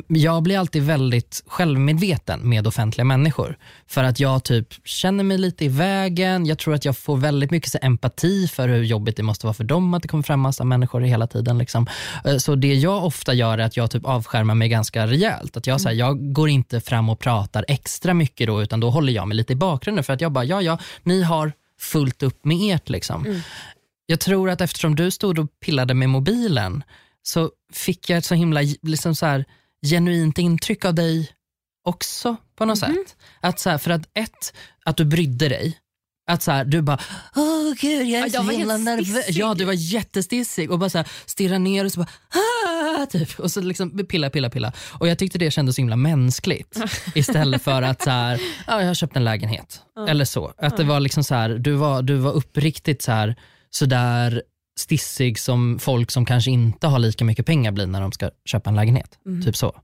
jag 0.08 0.44
blir 0.44 0.58
alltid 0.58 0.84
väldigt 0.84 1.44
självmedveten 1.48 2.50
med 2.50 2.68
offentliga 2.68 3.06
människor. 3.06 3.58
För 3.88 4.04
att 4.04 4.20
jag 4.20 4.44
typ 4.44 4.68
känner 4.88 5.24
mig 5.24 5.38
lite 5.38 5.66
i 5.66 5.68
vägen. 5.68 6.46
Jag 6.46 6.60
tror 6.60 6.74
att 6.74 6.86
jag 6.86 6.98
får 6.98 7.18
väldigt 7.18 7.52
mycket 7.52 7.72
så 7.72 7.78
empati 7.82 8.48
för 8.48 8.70
hur 8.70 8.84
jobbigt 8.84 9.18
det 9.18 9.24
måste 9.24 9.46
vara 9.46 9.54
för 9.54 9.64
dem 9.64 9.94
att 9.94 10.02
det 10.02 10.08
kommer 10.08 10.24
fram 10.24 10.40
massa 10.40 10.64
människor 10.64 11.02
hela 11.02 11.28
tiden. 11.28 11.58
Liksom. 11.58 11.88
Eh, 12.26 12.38
Så 12.38 12.56
det 12.56 12.74
jag 12.74 13.06
ofta 13.06 13.34
gör 13.34 13.58
är 13.58 13.64
att 13.64 13.78
jag 13.78 13.92
typ 13.92 14.06
avskärmar 14.06 14.56
mig 14.56 14.70
ganska 14.70 15.08
rejält. 15.08 15.58
Att 15.58 15.68
jag, 15.68 15.82
så 15.82 15.90
här, 15.90 15.96
jag 15.96 16.34
går 16.34 16.50
inte 16.50 16.82
fram 16.82 17.10
och 17.10 17.20
pratar 17.20 17.66
extra 17.68 18.14
mycket 18.14 18.48
då, 18.48 18.62
utan 18.62 18.80
då 18.80 18.90
håller 18.90 19.14
jag 19.14 19.28
mig 19.28 19.38
lite 19.38 19.54
i 19.54 19.56
bakgrunden. 19.56 20.04
För 20.04 20.14
att 20.14 20.22
jag 20.22 20.32
bara, 20.32 20.46
ja 20.46 20.62
ja, 20.62 20.78
ni 21.04 21.24
har 21.24 21.52
fullt 21.80 22.24
upp 22.24 22.46
med 22.46 22.76
ert. 22.76 22.90
Liksom. 22.90 23.42
Jag 24.06 24.20
tror 24.20 24.50
att 24.50 24.62
eftersom 24.62 24.96
du 24.96 25.12
stod 25.12 25.40
och 25.40 25.48
pillade 25.66 25.94
med 25.94 26.10
mobilen 26.10 26.84
så 27.24 27.50
fick 27.74 28.10
jag 28.10 28.18
ett 28.18 28.26
så 28.26 28.36
himla 28.36 28.60
liksom 28.82 29.16
så 29.16 29.26
här, 29.26 29.46
genuint 29.84 30.38
intryck 30.38 30.86
av 30.86 30.96
dig 30.96 31.32
också 31.84 32.36
på 32.56 32.66
något 32.66 32.80
sätt. 32.80 33.16
Att 33.42 33.60
så 33.60 33.70
här, 33.70 33.78
för 33.78 33.92
att 33.92 34.02
ett, 34.14 34.54
att 34.86 34.98
du 34.98 35.06
brydde 35.06 35.50
dig. 35.50 35.80
Att 36.32 36.44
så 36.44 36.52
här, 36.52 36.66
du 36.66 36.82
bara, 36.82 37.00
åh 37.36 37.74
gud 37.82 38.08
jag 38.08 38.22
är 38.22 38.26
Ja, 38.26 38.30
så 38.30 38.36
jag 38.36 38.44
var 38.44 38.54
himla 38.54 38.78
nervös. 38.78 39.26
Ja, 39.30 39.54
du 39.54 39.66
var 39.66 39.74
jättestissig 39.74 40.72
och 40.72 40.80
bara 40.80 40.90
så 40.90 40.98
här, 40.98 41.08
stirra 41.26 41.58
ner 41.58 41.86
och 41.86 41.92
så 41.92 42.00
bara, 42.00 42.10
ah, 43.02 43.06
typ. 43.06 43.40
Och 43.40 43.52
så 43.52 43.62
liksom 43.62 44.08
pilla, 44.08 44.30
pilla, 44.30 44.50
pilla. 44.50 44.74
Och 45.00 45.08
jag 45.08 45.18
tyckte 45.18 45.38
det 45.38 45.52
kändes 45.52 45.76
så 45.76 45.82
himla 45.82 45.96
mänskligt. 45.96 46.80
Istället 47.16 47.62
för 47.62 47.82
att 47.82 48.02
så 48.02 48.10
här, 48.10 48.42
ja, 48.68 48.80
jag 48.80 48.88
har 48.88 48.94
köpt 48.94 49.16
en 49.16 49.24
lägenhet. 49.24 49.82
Eller 50.08 50.26
så. 50.26 50.54
Att 50.58 50.78
det 50.78 50.84
var 50.84 51.00
liksom 51.00 51.24
så 51.24 51.36
här, 51.36 51.50
du 51.50 51.74
var, 51.74 52.02
du 52.02 52.16
var 52.16 52.32
uppriktigt 52.32 53.02
så 53.02 53.12
här, 53.12 53.36
så 53.70 53.86
där 53.86 54.44
stissig 54.80 55.40
som 55.40 55.80
folk 55.80 56.12
som 56.12 56.26
kanske 56.26 56.52
inte 56.52 56.88
har 56.88 57.00
lika 57.00 57.26
mycket 57.26 57.46
pengar 57.46 57.72
blir 57.72 57.88
när 57.88 58.02
de 58.02 58.12
ska 58.12 58.30
köpa 58.46 58.70
en 58.70 58.76
lägenhet. 58.76 59.18
Typ 59.46 59.56
så. 59.58 59.76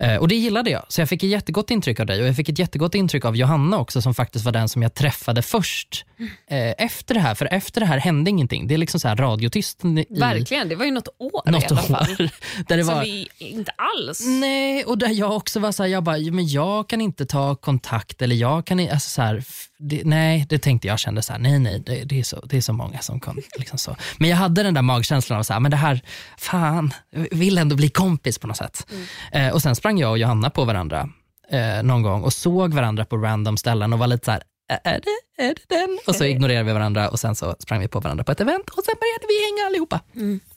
Eh, 0.00 0.16
och 0.16 0.28
det 0.28 0.34
gillade 0.34 0.70
jag, 0.70 0.84
så 0.88 1.00
jag 1.00 1.08
fick 1.08 1.22
ett 1.22 1.30
jättegott 1.30 1.70
intryck 1.70 2.00
av 2.00 2.06
dig 2.06 2.22
och 2.22 2.28
jag 2.28 2.36
fick 2.36 2.48
ett 2.48 2.58
jättegott 2.58 2.94
intryck 2.94 3.24
av 3.24 3.36
Johanna 3.36 3.78
också 3.78 4.02
som 4.02 4.14
faktiskt 4.14 4.44
var 4.44 4.52
den 4.52 4.68
som 4.68 4.82
jag 4.82 4.94
träffade 4.94 5.42
först 5.42 6.04
eh, 6.50 6.70
efter 6.78 7.14
det 7.14 7.20
här. 7.20 7.34
För 7.34 7.48
efter 7.52 7.80
det 7.80 7.86
här 7.86 7.98
hände 7.98 8.30
ingenting. 8.30 8.66
Det 8.66 8.74
är 8.74 8.78
liksom 8.78 9.00
så 9.00 9.08
här 9.08 9.16
radiotyst 9.16 9.84
i 9.84 10.06
Verkligen, 10.10 10.68
det 10.68 10.74
var 10.76 10.84
ju 10.84 10.90
något 10.90 11.08
år 11.18 11.50
något 11.50 11.62
i 11.62 11.66
alla 11.66 11.82
fall. 11.82 12.10
år. 12.12 12.16
Där 12.68 12.76
det 12.76 12.84
Som 12.84 12.94
var, 12.94 13.02
vi 13.04 13.28
inte 13.38 13.72
alls... 13.76 14.26
Nej, 14.26 14.84
och 14.84 14.98
där 14.98 15.08
jag 15.10 15.36
också 15.36 15.60
var 15.60 15.72
så 15.72 15.82
här, 15.82 15.90
jag 15.90 16.02
bara, 16.04 16.18
"Ja, 16.18 16.32
men 16.32 16.48
jag 16.48 16.88
kan 16.88 17.00
inte 17.00 17.26
ta 17.26 17.54
kontakt 17.54 18.22
eller 18.22 18.36
jag 18.36 18.66
kan 18.66 18.80
i- 18.80 18.90
alltså 18.90 19.10
så 19.10 19.22
här, 19.22 19.44
det, 19.78 20.02
nej, 20.04 20.46
det 20.48 20.58
tänkte 20.58 20.88
jag 20.88 20.98
kände 20.98 21.22
så 21.22 21.32
här, 21.32 21.40
nej, 21.40 21.58
nej, 21.58 21.82
det, 21.86 22.04
det, 22.04 22.18
är 22.18 22.22
så, 22.22 22.40
det 22.46 22.56
är 22.56 22.60
så 22.60 22.72
många 22.72 22.98
som 22.98 23.20
kan, 23.20 23.40
liksom 23.58 23.78
så. 23.78 23.96
Men 24.18 24.30
jag 24.30 24.36
hade 24.36 24.62
den 24.62 24.74
där 24.74 24.82
magkänslan 24.82 25.38
av 25.38 25.42
så 25.42 25.52
här, 25.52 25.60
men 25.60 25.70
det 25.70 25.76
här, 25.76 26.00
fan, 26.38 26.92
vill 27.30 27.58
ändå 27.58 27.76
bli 27.76 27.88
kompis 27.88 28.38
på 28.38 28.46
något 28.46 28.56
sätt. 28.56 28.86
Eh, 29.32 29.48
och 29.48 29.62
sen 29.62 29.76
sprang 29.76 29.98
jag 29.98 30.10
och 30.10 30.18
Johanna 30.18 30.50
på 30.50 30.64
varandra 30.64 31.08
eh, 31.50 31.82
någon 31.82 32.02
gång 32.02 32.22
och 32.22 32.32
såg 32.32 32.74
varandra 32.74 33.04
på 33.04 33.16
random 33.16 33.56
ställen 33.56 33.92
och 33.92 33.98
var 33.98 34.06
lite 34.06 34.24
så 34.24 34.30
här, 34.30 34.42
"Ä- 34.72 34.80
är 34.84 35.00
det, 35.00 35.42
är 35.44 35.54
det 35.54 35.74
den? 35.76 35.98
Och 36.06 36.16
så 36.16 36.24
ignorerade 36.24 36.64
vi 36.64 36.72
varandra 36.72 37.08
och 37.08 37.20
sen 37.20 37.34
så 37.36 37.56
sprang 37.58 37.80
vi 37.80 37.88
på 37.88 38.00
varandra 38.00 38.24
på 38.24 38.32
ett 38.32 38.40
event 38.40 38.68
och 38.68 38.84
sen 38.84 38.94
började 39.00 39.26
vi 39.28 39.44
hänga 39.46 39.66
allihopa. 39.66 40.00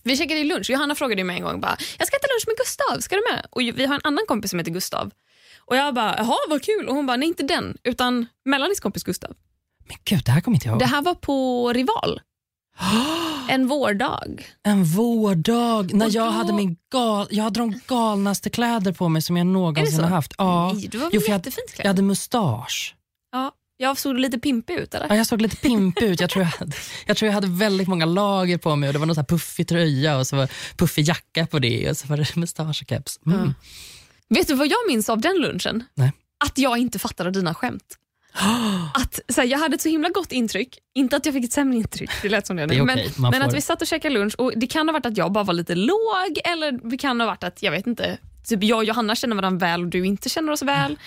Vi 0.04 0.18
käkade 0.18 0.44
lunch. 0.44 0.70
Johanna 0.70 0.96
frågade 0.96 1.24
mig 1.24 1.38
en 1.38 1.44
gång 1.44 1.62
bara, 1.62 1.78
jag 1.98 2.08
ska 2.08 2.18
äta 2.18 2.28
lunch 2.28 2.44
med 2.48 2.58
Gustav, 2.58 3.00
ska 3.00 3.16
du 3.16 3.24
med? 3.34 3.46
Och 3.50 3.62
vi 3.62 3.86
har 3.86 3.96
en 3.96 4.02
annan 4.04 4.24
kompis 4.28 4.50
som 4.50 4.60
heter 4.60 4.72
Gustav. 4.72 5.12
Och 5.72 5.78
jag 5.78 5.94
bara, 5.94 6.16
jaha 6.18 6.38
vad 6.50 6.64
kul. 6.64 6.88
Och 6.90 6.96
hon 6.96 7.06
bara, 7.06 7.18
nej 7.18 7.28
inte 7.28 7.44
den, 7.44 7.78
utan 7.84 8.26
Melanies 8.46 8.80
kompis 8.80 9.04
Gustav. 9.04 9.32
Men 9.88 9.98
gud, 10.06 10.22
det 10.26 10.32
här 10.32 10.42
kommer 10.42 10.56
inte 10.56 10.68
jag 10.68 10.74
ihåg. 10.74 10.80
Det 10.80 10.86
här 10.86 11.02
var 11.02 11.16
på 11.16 11.70
Rival. 11.74 12.22
En 13.50 13.68
vårdag. 13.68 14.46
En 14.64 14.84
vårdag 14.84 15.94
när 15.94 16.16
jag 16.16 16.32
hade 16.32 16.54
min 16.54 16.76
gal, 16.92 17.28
jag 17.32 17.44
hade 17.44 17.60
de 17.60 17.80
galnaste 17.88 18.50
kläder 18.50 18.92
på 18.94 19.10
mig 19.10 19.22
som 19.22 19.38
jag 19.38 19.48
någonsin 19.48 20.00
har 20.04 20.10
haft. 20.10 20.34
Ja. 20.38 20.72
Nej, 20.74 20.88
du 20.88 20.98
var 20.98 21.10
Jo, 21.14 21.20
väl 21.20 21.22
för 21.22 21.30
jag, 21.30 21.38
jättefint 21.38 21.66
jag 21.68 21.76
klädd. 21.76 21.88
hade 21.88 22.02
mustasch. 22.02 22.96
Ja, 23.32 23.52
jag 23.78 23.98
såg 23.98 24.20
lite 24.20 24.40
pimpig 24.40 24.74
ut 24.74 24.94
eller? 24.94 25.08
Ja, 25.10 25.16
jag 25.16 25.28
såg 25.28 25.42
lite 25.42 25.56
pimpig 25.56 26.06
ut. 26.06 26.20
Jag 26.22 26.30
tror 26.30 26.44
jag, 26.46 26.52
hade, 26.52 26.72
jag 27.06 27.18
tror 27.18 27.28
jag 27.28 27.34
hade 27.34 27.48
väldigt 27.48 27.88
många 27.88 28.06
lager 28.06 28.58
på 28.58 28.76
mig 28.76 28.88
och 28.90 28.94
det 28.94 29.00
var 29.00 29.06
någon 29.06 29.16
så 29.16 29.22
här 29.22 29.26
puffig 29.28 29.68
tröja 29.68 30.18
och 30.18 30.28
så 30.28 30.36
var 30.36 30.50
puffig 30.78 31.08
jacka 31.08 31.48
på 31.48 31.60
det 31.60 31.90
och 31.90 31.98
så 31.98 32.08
var 32.08 32.18
det 32.18 32.36
mustasch 32.36 32.82
och 32.84 32.90
keps. 32.90 33.20
Mm. 33.26 33.54
Vet 34.34 34.48
du 34.48 34.54
vad 34.54 34.68
jag 34.68 34.78
minns 34.88 35.10
av 35.10 35.22
den 35.22 35.36
lunchen? 35.38 35.84
Nej. 35.94 36.14
Att 36.46 36.58
jag 36.58 36.78
inte 36.78 37.00
fattade 37.00 37.32
dina 37.32 37.54
skämt. 37.54 37.98
Att, 38.94 39.20
så 39.30 39.42
här, 39.42 39.48
jag 39.48 39.60
hade 39.60 39.76
ett 39.76 39.82
så 39.82 39.90
himla 39.90 40.10
gott 40.10 40.32
intryck, 40.32 40.78
inte 40.94 41.16
att 41.16 41.26
jag 41.26 41.36
fick 41.36 41.46
ett 41.46 41.54
sämre 41.54 41.78
intryck, 41.78 42.10
det 42.22 42.30
lät 42.30 42.48
som 42.48 42.56
det, 42.56 42.66
Det 42.66 42.76
är 42.76 42.84
men, 42.84 43.00
man 43.18 43.32
men 43.32 43.42
får- 43.42 43.48
att 43.48 43.56
vi 43.56 43.62
satt 43.62 43.82
och 43.82 43.88
käkade 43.88 44.14
lunch 44.14 44.36
och 44.38 44.54
det 44.56 44.68
kan 44.68 44.88
ha 44.88 44.94
varit 44.94 45.06
att 45.06 45.18
jag 45.18 45.32
bara 45.32 45.44
var 45.44 45.54
lite 45.54 45.76
låg 45.76 46.40
eller 46.44 46.90
det 46.90 46.98
kan 46.98 47.20
ha 47.20 47.28
varit 47.28 47.44
att, 47.44 47.64
jag 47.64 47.72
vet 47.72 47.88
inte, 47.88 48.18
typ 48.48 48.64
jag 48.64 48.78
och 48.78 48.84
Johanna 48.86 49.16
känner 49.16 49.36
varandra 49.36 49.68
väl 49.68 49.82
och 49.82 49.88
du 49.88 50.06
inte 50.06 50.30
känner 50.30 50.52
oss 50.52 50.62
väl. 50.62 50.98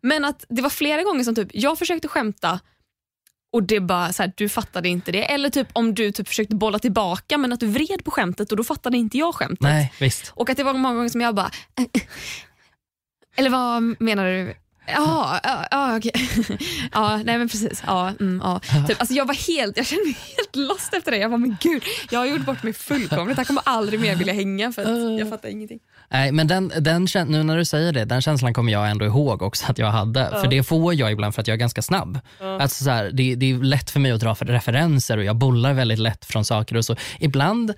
Men 0.00 0.24
att 0.24 0.44
det 0.48 0.62
var 0.62 0.70
flera 0.70 1.02
gånger 1.02 1.24
som 1.24 1.34
typ 1.34 1.48
jag 1.52 1.78
försökte 1.78 2.08
skämta 2.08 2.60
och 3.52 3.62
det 3.62 3.80
bara 3.80 4.12
så 4.12 4.22
här, 4.22 4.32
du 4.36 4.48
fattade 4.48 4.88
inte 4.88 5.12
det. 5.12 5.32
Eller 5.32 5.50
typ 5.50 5.68
om 5.72 5.94
du 5.94 6.12
typ 6.12 6.28
försökte 6.28 6.54
bolla 6.54 6.78
tillbaka 6.78 7.38
men 7.38 7.52
att 7.52 7.60
du 7.60 7.66
vred 7.66 8.04
på 8.04 8.10
skämtet 8.10 8.50
och 8.50 8.56
då 8.56 8.64
fattade 8.64 8.96
inte 8.98 9.18
jag 9.18 9.34
skämtet. 9.34 9.60
Nej, 9.60 9.92
visst. 10.00 10.32
Och 10.34 10.50
att 10.50 10.56
det 10.56 10.64
var 10.64 10.74
många 10.74 10.94
gånger 10.94 11.08
som 11.08 11.20
jag 11.20 11.34
bara... 11.34 11.50
Eller 13.36 13.50
vad 13.50 13.96
menar 14.00 14.24
du? 14.24 14.54
Ja, 14.86 15.40
ja, 15.42 15.66
ja 15.70 15.96
okej. 15.96 16.12
Ja, 16.92 17.16
nej 17.16 17.38
men 17.38 17.48
precis. 17.48 17.82
Ja, 17.86 18.12
mm, 18.20 18.40
ja. 18.44 18.60
Typ, 18.88 19.00
alltså 19.00 19.14
jag 19.14 19.26
var 19.26 19.34
helt, 19.34 19.76
jag 19.76 19.86
kände 19.86 20.04
mig 20.04 20.16
helt 20.36 20.56
lost 20.56 20.94
efter 20.94 21.10
det. 21.10 21.18
Jag 21.18 21.28
var 21.28 21.38
men 21.38 21.56
gud, 21.60 21.82
jag 22.10 22.18
har 22.18 22.26
gjort 22.26 22.46
bort 22.46 22.62
mig 22.62 22.72
fullkomligt. 22.72 23.38
Jag 23.38 23.46
kommer 23.46 23.62
aldrig 23.64 24.00
mer 24.00 24.16
vilja 24.16 24.32
hänga 24.32 24.72
för 24.72 24.82
att 24.82 25.18
jag 25.18 25.28
fattar 25.28 25.48
ingenting. 25.48 25.78
Nej, 26.08 26.32
men 26.32 26.46
den, 26.46 26.72
den, 26.80 27.06
nu 27.26 27.42
när 27.42 27.56
du 27.56 27.64
säger 27.64 27.92
det, 27.92 28.04
den 28.04 28.22
känslan 28.22 28.54
kommer 28.54 28.72
jag 28.72 28.90
ändå 28.90 29.04
ihåg 29.04 29.42
också 29.42 29.66
att 29.70 29.78
jag 29.78 29.90
hade. 29.90 30.30
För 30.30 30.48
det 30.48 30.62
får 30.62 30.94
jag 30.94 31.12
ibland 31.12 31.34
för 31.34 31.40
att 31.40 31.48
jag 31.48 31.54
är 31.54 31.58
ganska 31.58 31.82
snabb. 31.82 32.18
Alltså 32.40 32.84
så 32.84 32.90
här, 32.90 33.10
det, 33.12 33.34
det 33.34 33.50
är 33.50 33.54
lätt 33.56 33.90
för 33.90 34.00
mig 34.00 34.12
att 34.12 34.20
dra 34.20 34.34
för 34.34 34.44
referenser 34.44 35.18
och 35.18 35.24
jag 35.24 35.36
bollar 35.36 35.72
väldigt 35.72 35.98
lätt 35.98 36.24
från 36.24 36.44
saker 36.44 36.76
och 36.76 36.84
så. 36.84 36.96
Ibland 37.18 37.74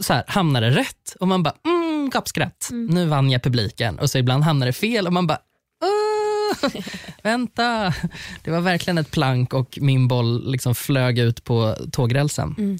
så 0.00 0.12
här, 0.12 0.24
hamnar 0.26 0.60
det 0.60 0.70
rätt 0.70 1.16
och 1.20 1.28
man 1.28 1.42
bara, 1.42 1.54
mm, 1.64 2.10
gapskratt. 2.10 2.68
Nu 2.72 3.06
vann 3.06 3.30
jag 3.30 3.42
publiken. 3.42 3.98
Och 3.98 4.10
så 4.10 4.18
ibland 4.18 4.44
hamnar 4.44 4.66
det 4.66 4.72
fel 4.72 5.06
och 5.06 5.12
man 5.12 5.26
bara, 5.26 5.38
"Åh, 5.84 6.70
vänta. 7.22 7.94
Det 8.44 8.50
var 8.50 8.60
verkligen 8.60 8.98
ett 8.98 9.10
plank 9.10 9.54
och 9.54 9.78
min 9.80 10.08
boll 10.08 10.50
liksom 10.50 10.74
flög 10.74 11.18
ut 11.18 11.44
på 11.44 11.76
tågrälsen. 11.92 12.78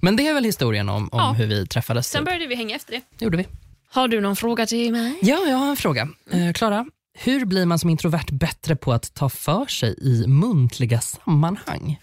Men 0.00 0.16
det 0.16 0.26
är 0.28 0.34
väl 0.34 0.44
historien 0.44 0.88
om, 0.88 1.08
om 1.12 1.18
Ja. 1.18 1.32
hur 1.32 1.46
vi 1.46 1.66
träffades. 1.66 2.08
Sen 2.10 2.18
typ. 2.20 2.24
började 2.26 2.46
vi 2.46 2.54
hänga 2.54 2.76
efter 2.76 2.92
det. 2.92 3.24
gjorde 3.24 3.36
vi. 3.36 3.46
Har 3.90 4.08
du 4.08 4.20
någon 4.20 4.36
fråga 4.36 4.66
till 4.66 4.92
mig? 4.92 5.18
Ja, 5.22 5.38
jag 5.48 5.56
har 5.56 5.70
en 5.70 5.76
fråga. 5.76 6.08
Eh, 6.32 6.52
Klara, 6.52 6.86
hur 7.18 7.44
blir 7.44 7.66
man 7.66 7.78
som 7.78 7.90
introvert 7.90 8.26
bättre 8.32 8.76
på 8.76 8.92
att 8.92 9.14
ta 9.14 9.28
för 9.28 9.66
sig 9.66 9.94
i 10.02 10.26
muntliga 10.26 11.00
sammanhang? 11.00 12.00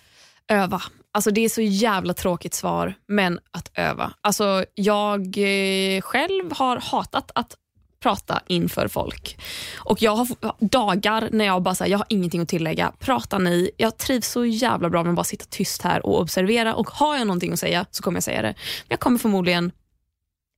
Öva. 0.47 0.81
Alltså 1.15 1.32
det 1.32 1.45
är 1.45 1.49
så 1.49 1.62
jävla 1.62 2.13
tråkigt 2.13 2.54
svar, 2.54 2.93
men 3.08 3.39
att 3.51 3.71
öva. 3.73 4.13
Alltså 4.21 4.65
jag 4.73 5.19
eh, 5.38 6.01
själv 6.01 6.51
har 6.51 6.78
hatat 6.78 7.32
att 7.36 7.56
prata 7.99 8.41
inför 8.47 8.88
folk. 8.88 9.38
Och 9.78 10.01
Jag 10.01 10.15
har 10.15 10.28
dagar 10.60 11.30
när 11.32 11.45
jag 11.45 11.62
bara 11.62 11.75
säger 11.75 11.91
jag 11.91 11.97
har 11.97 12.06
ingenting 12.10 12.41
att 12.41 12.49
tillägga. 12.49 12.91
Prata 12.99 13.38
ni. 13.38 13.71
Jag 13.78 13.97
trivs 13.97 14.28
så 14.28 14.45
jävla 14.45 14.89
bra 14.89 15.04
med 15.04 15.10
att 15.10 15.15
bara 15.15 15.23
sitta 15.23 15.45
tyst 15.49 15.82
här 15.82 16.06
och 16.06 16.21
observera. 16.21 16.75
Och 16.75 16.89
Har 16.89 17.17
jag 17.17 17.28
någonting 17.28 17.54
att 17.54 17.60
säga 17.60 17.86
så 17.91 18.04
kommer 18.04 18.17
jag 18.17 18.23
säga 18.23 18.41
det. 18.41 18.54
Men 18.58 18.88
jag 18.88 18.99
kommer 18.99 19.17
förmodligen 19.17 19.71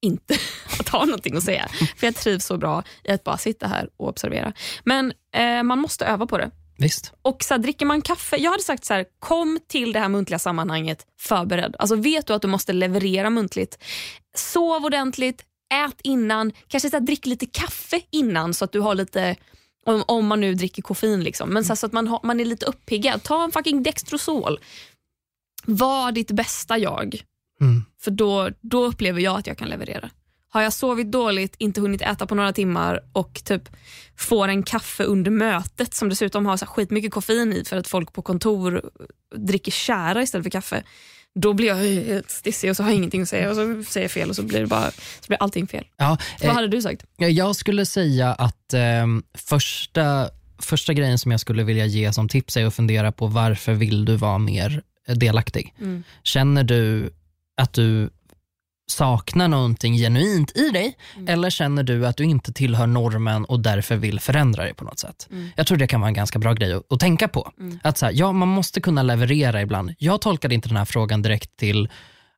inte 0.01 0.37
att 0.79 0.89
ha 0.89 1.05
någonting 1.05 1.37
att 1.37 1.43
säga. 1.43 1.67
För 1.97 2.07
jag 2.07 2.15
trivs 2.15 2.45
så 2.45 2.57
bra 2.57 2.83
i 3.03 3.11
att 3.11 3.23
bara 3.23 3.37
sitta 3.37 3.67
här 3.67 3.89
och 3.97 4.09
observera. 4.09 4.53
Men 4.83 5.13
eh, 5.33 5.63
man 5.63 5.79
måste 5.79 6.05
öva 6.05 6.25
på 6.25 6.37
det. 6.37 6.51
Visst? 6.77 7.13
Och 7.21 7.43
så 7.43 7.53
här, 7.53 7.59
dricker 7.59 7.85
man 7.85 8.01
kaffe, 8.01 8.37
jag 8.37 8.51
hade 8.51 8.63
sagt 8.63 8.85
så 8.85 8.93
här, 8.93 9.05
kom 9.19 9.59
till 9.67 9.93
det 9.93 9.99
här 9.99 10.09
muntliga 10.09 10.39
sammanhanget 10.39 11.05
förberedd. 11.19 11.75
Alltså 11.79 11.95
vet 11.95 12.27
du 12.27 12.33
att 12.33 12.41
du 12.41 12.47
måste 12.47 12.73
leverera 12.73 13.29
muntligt, 13.29 13.83
sov 14.35 14.85
ordentligt, 14.85 15.43
ät 15.73 16.01
innan, 16.03 16.51
kanske 16.67 16.89
så 16.89 16.95
här, 16.95 17.01
drick 17.01 17.25
lite 17.25 17.45
kaffe 17.45 18.01
innan 18.11 18.53
så 18.53 18.65
att 18.65 18.71
du 18.71 18.79
har 18.79 18.95
lite 18.95 19.35
om, 19.87 20.03
om 20.07 20.27
man 20.27 20.39
nu 20.41 20.53
dricker 20.53 20.81
koffein 20.81 21.23
liksom. 21.23 21.49
Men 21.49 21.63
så, 21.63 21.67
här, 21.67 21.75
så 21.75 21.85
att 21.85 21.93
man, 21.93 22.07
har, 22.07 22.19
man 22.23 22.39
är 22.39 22.45
lite 22.45 22.65
uppiggad. 22.65 23.23
Ta 23.23 23.43
en 23.43 23.51
fucking 23.51 23.83
Dextrosol. 23.83 24.59
Var 25.65 26.11
ditt 26.11 26.31
bästa 26.31 26.77
jag. 26.77 27.21
Mm. 27.61 27.85
För 28.01 28.11
då, 28.11 28.49
då 28.61 28.85
upplever 28.85 29.21
jag 29.21 29.39
att 29.39 29.47
jag 29.47 29.57
kan 29.57 29.69
leverera. 29.69 30.09
Har 30.49 30.61
jag 30.61 30.73
sovit 30.73 31.11
dåligt, 31.11 31.55
inte 31.57 31.81
hunnit 31.81 32.01
äta 32.01 32.25
på 32.27 32.35
några 32.35 32.53
timmar 32.53 32.99
och 33.11 33.41
typ 33.45 33.69
får 34.17 34.47
en 34.47 34.63
kaffe 34.63 35.03
under 35.03 35.31
mötet 35.31 35.93
som 35.93 36.09
dessutom 36.09 36.45
har 36.45 36.57
så 36.57 36.65
här 36.65 36.71
skitmycket 36.71 37.11
koffein 37.11 37.53
i 37.53 37.63
för 37.65 37.77
att 37.77 37.87
folk 37.87 38.13
på 38.13 38.21
kontor 38.21 38.89
dricker 39.35 39.71
kära 39.71 40.21
istället 40.21 40.45
för 40.45 40.51
kaffe. 40.51 40.83
Då 41.35 41.53
blir 41.53 41.67
jag 41.67 41.75
helt 41.75 42.31
stissig 42.31 42.69
och 42.69 42.77
så 42.77 42.83
har 42.83 42.89
jag 42.89 42.97
ingenting 42.97 43.21
att 43.21 43.29
säga 43.29 43.49
och 43.49 43.55
så 43.55 43.83
säger 43.83 44.03
jag 44.03 44.11
fel 44.11 44.29
och 44.29 44.35
så 44.35 44.43
blir, 44.43 44.59
det 44.59 44.67
bara, 44.67 44.91
så 44.91 45.27
blir 45.27 45.37
allting 45.41 45.67
fel. 45.67 45.85
Ja, 45.97 46.17
Vad 46.39 46.49
eh, 46.49 46.55
hade 46.55 46.67
du 46.67 46.81
sagt? 46.81 47.05
jag 47.17 47.55
skulle 47.55 47.85
säga 47.85 48.33
att 48.33 48.73
eh, 48.73 49.07
första, 49.33 50.29
första 50.59 50.93
grejen 50.93 51.19
som 51.19 51.31
jag 51.31 51.39
skulle 51.39 51.63
vilja 51.63 51.85
ge 51.85 52.13
som 52.13 52.29
tips 52.29 52.57
är 52.57 52.65
att 52.65 52.75
fundera 52.75 53.11
på 53.11 53.27
varför 53.27 53.73
vill 53.73 54.05
du 54.05 54.15
vara 54.15 54.37
mer 54.37 54.81
delaktig? 55.07 55.73
Mm. 55.79 56.03
Känner 56.23 56.63
du 56.63 57.13
att 57.57 57.73
du 57.73 58.09
saknar 58.89 59.47
någonting 59.47 59.93
genuint 59.97 60.57
i 60.57 60.69
dig 60.69 60.97
Mm. 61.15 61.27
eller 61.27 61.49
känner 61.49 61.83
du 61.83 62.07
att 62.07 62.17
du 62.17 62.23
inte 62.23 62.53
tillhör 62.53 62.87
normen 62.87 63.45
och 63.45 63.59
därför 63.59 63.95
vill 63.95 64.19
förändra 64.19 64.63
dig 64.63 64.73
på 64.73 64.83
något 64.83 64.99
sätt? 64.99 65.27
Mm. 65.31 65.49
Jag 65.55 65.67
tror 65.67 65.77
det 65.77 65.87
kan 65.87 66.01
vara 66.01 66.07
en 66.07 66.13
ganska 66.13 66.39
bra 66.39 66.53
grej 66.53 66.73
att, 66.73 66.91
att 66.93 66.99
tänka 66.99 67.27
på. 67.27 67.51
Att 67.83 67.97
så 67.97 68.05
här, 68.05 68.13
ja, 68.15 68.31
man 68.31 68.47
måste 68.47 68.81
kunna 68.81 69.03
leverera 69.03 69.61
ibland. 69.61 69.93
Jag 69.97 70.21
tolkade 70.21 70.55
inte 70.55 70.67
den 70.69 70.77
här 70.77 70.85
frågan 70.85 71.21
direkt 71.21 71.57
till, 71.57 71.89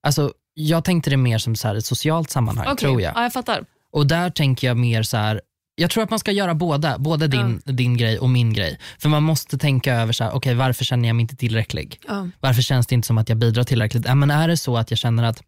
alltså, 0.03 0.31
jag 0.53 0.83
tänkte 0.83 1.09
det 1.09 1.17
mer 1.17 1.37
som 1.37 1.55
så 1.55 1.67
här, 1.67 1.75
ett 1.75 1.85
socialt 1.85 2.29
sammanhang 2.29 2.65
Okej, 2.67 2.77
tror 2.77 3.01
jag. 3.01 3.13
Ja, 3.15 3.23
jag 3.23 3.33
fattar. 3.33 3.65
Och 3.91 4.07
där 4.07 4.29
tänker 4.29 4.67
jag 4.67 4.77
mer 4.77 5.03
så 5.03 5.17
här, 5.17 5.41
jag 5.75 5.89
tror 5.89 6.03
att 6.03 6.09
man 6.09 6.19
ska 6.19 6.31
göra 6.31 6.53
båda, 6.53 6.97
både 6.97 7.27
din, 7.27 7.61
din 7.65 7.97
grej 7.97 8.19
och 8.19 8.29
min 8.29 8.53
grej. 8.53 8.79
För 8.99 9.09
man 9.09 9.23
måste 9.23 9.57
tänka 9.57 9.93
över, 9.95 10.13
så 10.13 10.23
här, 10.23 10.31
okej 10.31 10.55
varför 10.55 10.85
känner 10.85 11.09
jag 11.09 11.15
mig 11.15 11.21
inte 11.21 11.35
tillräcklig? 11.35 11.99
Ja. 12.07 12.27
Varför 12.39 12.61
känns 12.61 12.87
det 12.87 12.95
inte 12.95 13.07
som 13.07 13.17
att 13.17 13.29
jag 13.29 13.37
bidrar 13.37 13.63
tillräckligt? 13.63 14.05
Ja, 14.05 14.15
men 14.15 14.31
är 14.31 14.47
det 14.47 14.57
så 14.57 14.77
att 14.77 14.91
jag 14.91 14.97
känner 14.97 15.23
att 15.23 15.41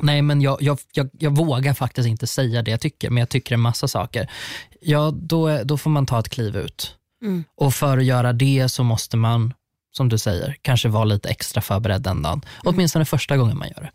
Nej 0.00 0.22
men 0.22 0.40
jag, 0.40 0.62
jag, 0.62 0.78
jag, 0.92 1.10
jag 1.18 1.36
vågar 1.36 1.74
faktiskt 1.74 2.08
inte 2.08 2.26
säga 2.26 2.62
det 2.62 2.70
jag 2.70 2.80
tycker, 2.80 3.10
men 3.10 3.20
jag 3.20 3.28
tycker 3.28 3.54
en 3.54 3.60
massa 3.60 3.88
saker. 3.88 4.30
Ja, 4.80 5.10
då, 5.14 5.62
då 5.64 5.78
får 5.78 5.90
man 5.90 6.06
ta 6.06 6.18
ett 6.18 6.28
kliv 6.28 6.56
ut. 6.56 6.96
Mm. 7.22 7.44
Och 7.56 7.74
för 7.74 7.98
att 7.98 8.04
göra 8.04 8.32
det 8.32 8.68
så 8.68 8.82
måste 8.84 9.16
man, 9.16 9.54
som 9.96 10.08
du 10.08 10.18
säger, 10.18 10.56
kanske 10.62 10.88
vara 10.88 11.04
lite 11.04 11.28
extra 11.28 11.60
förberedd 11.62 12.02
den 12.02 12.22
dagen. 12.22 12.42
Åtminstone 12.64 13.04
första 13.04 13.36
gången 13.36 13.58
man 13.58 13.68
gör 13.68 13.82
det. 13.82 13.90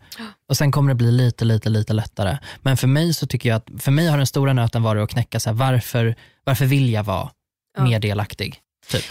Och 0.48 0.56
Sen 0.56 0.72
kommer 0.72 0.88
det 0.88 0.94
bli 0.94 1.12
lite, 1.12 1.44
lite, 1.44 1.68
lite 1.68 1.92
lättare. 1.92 2.38
Men 2.62 2.76
för 2.76 2.88
mig 2.88 3.14
så 3.14 3.26
tycker 3.26 3.48
jag 3.48 3.56
att, 3.56 3.82
för 3.82 3.90
mig 3.92 4.06
har 4.06 4.16
den 4.16 4.26
stora 4.26 4.52
nöten 4.52 4.82
varit 4.82 5.02
att 5.04 5.10
knäcka, 5.10 5.40
så 5.40 5.50
här, 5.50 5.54
varför, 5.54 6.14
varför 6.44 6.66
vill 6.66 6.92
jag 6.92 7.04
vara 7.04 7.30
Ja. 7.76 7.84
mer 7.84 8.00
delaktig? 8.00 8.56
Typ. 8.88 9.04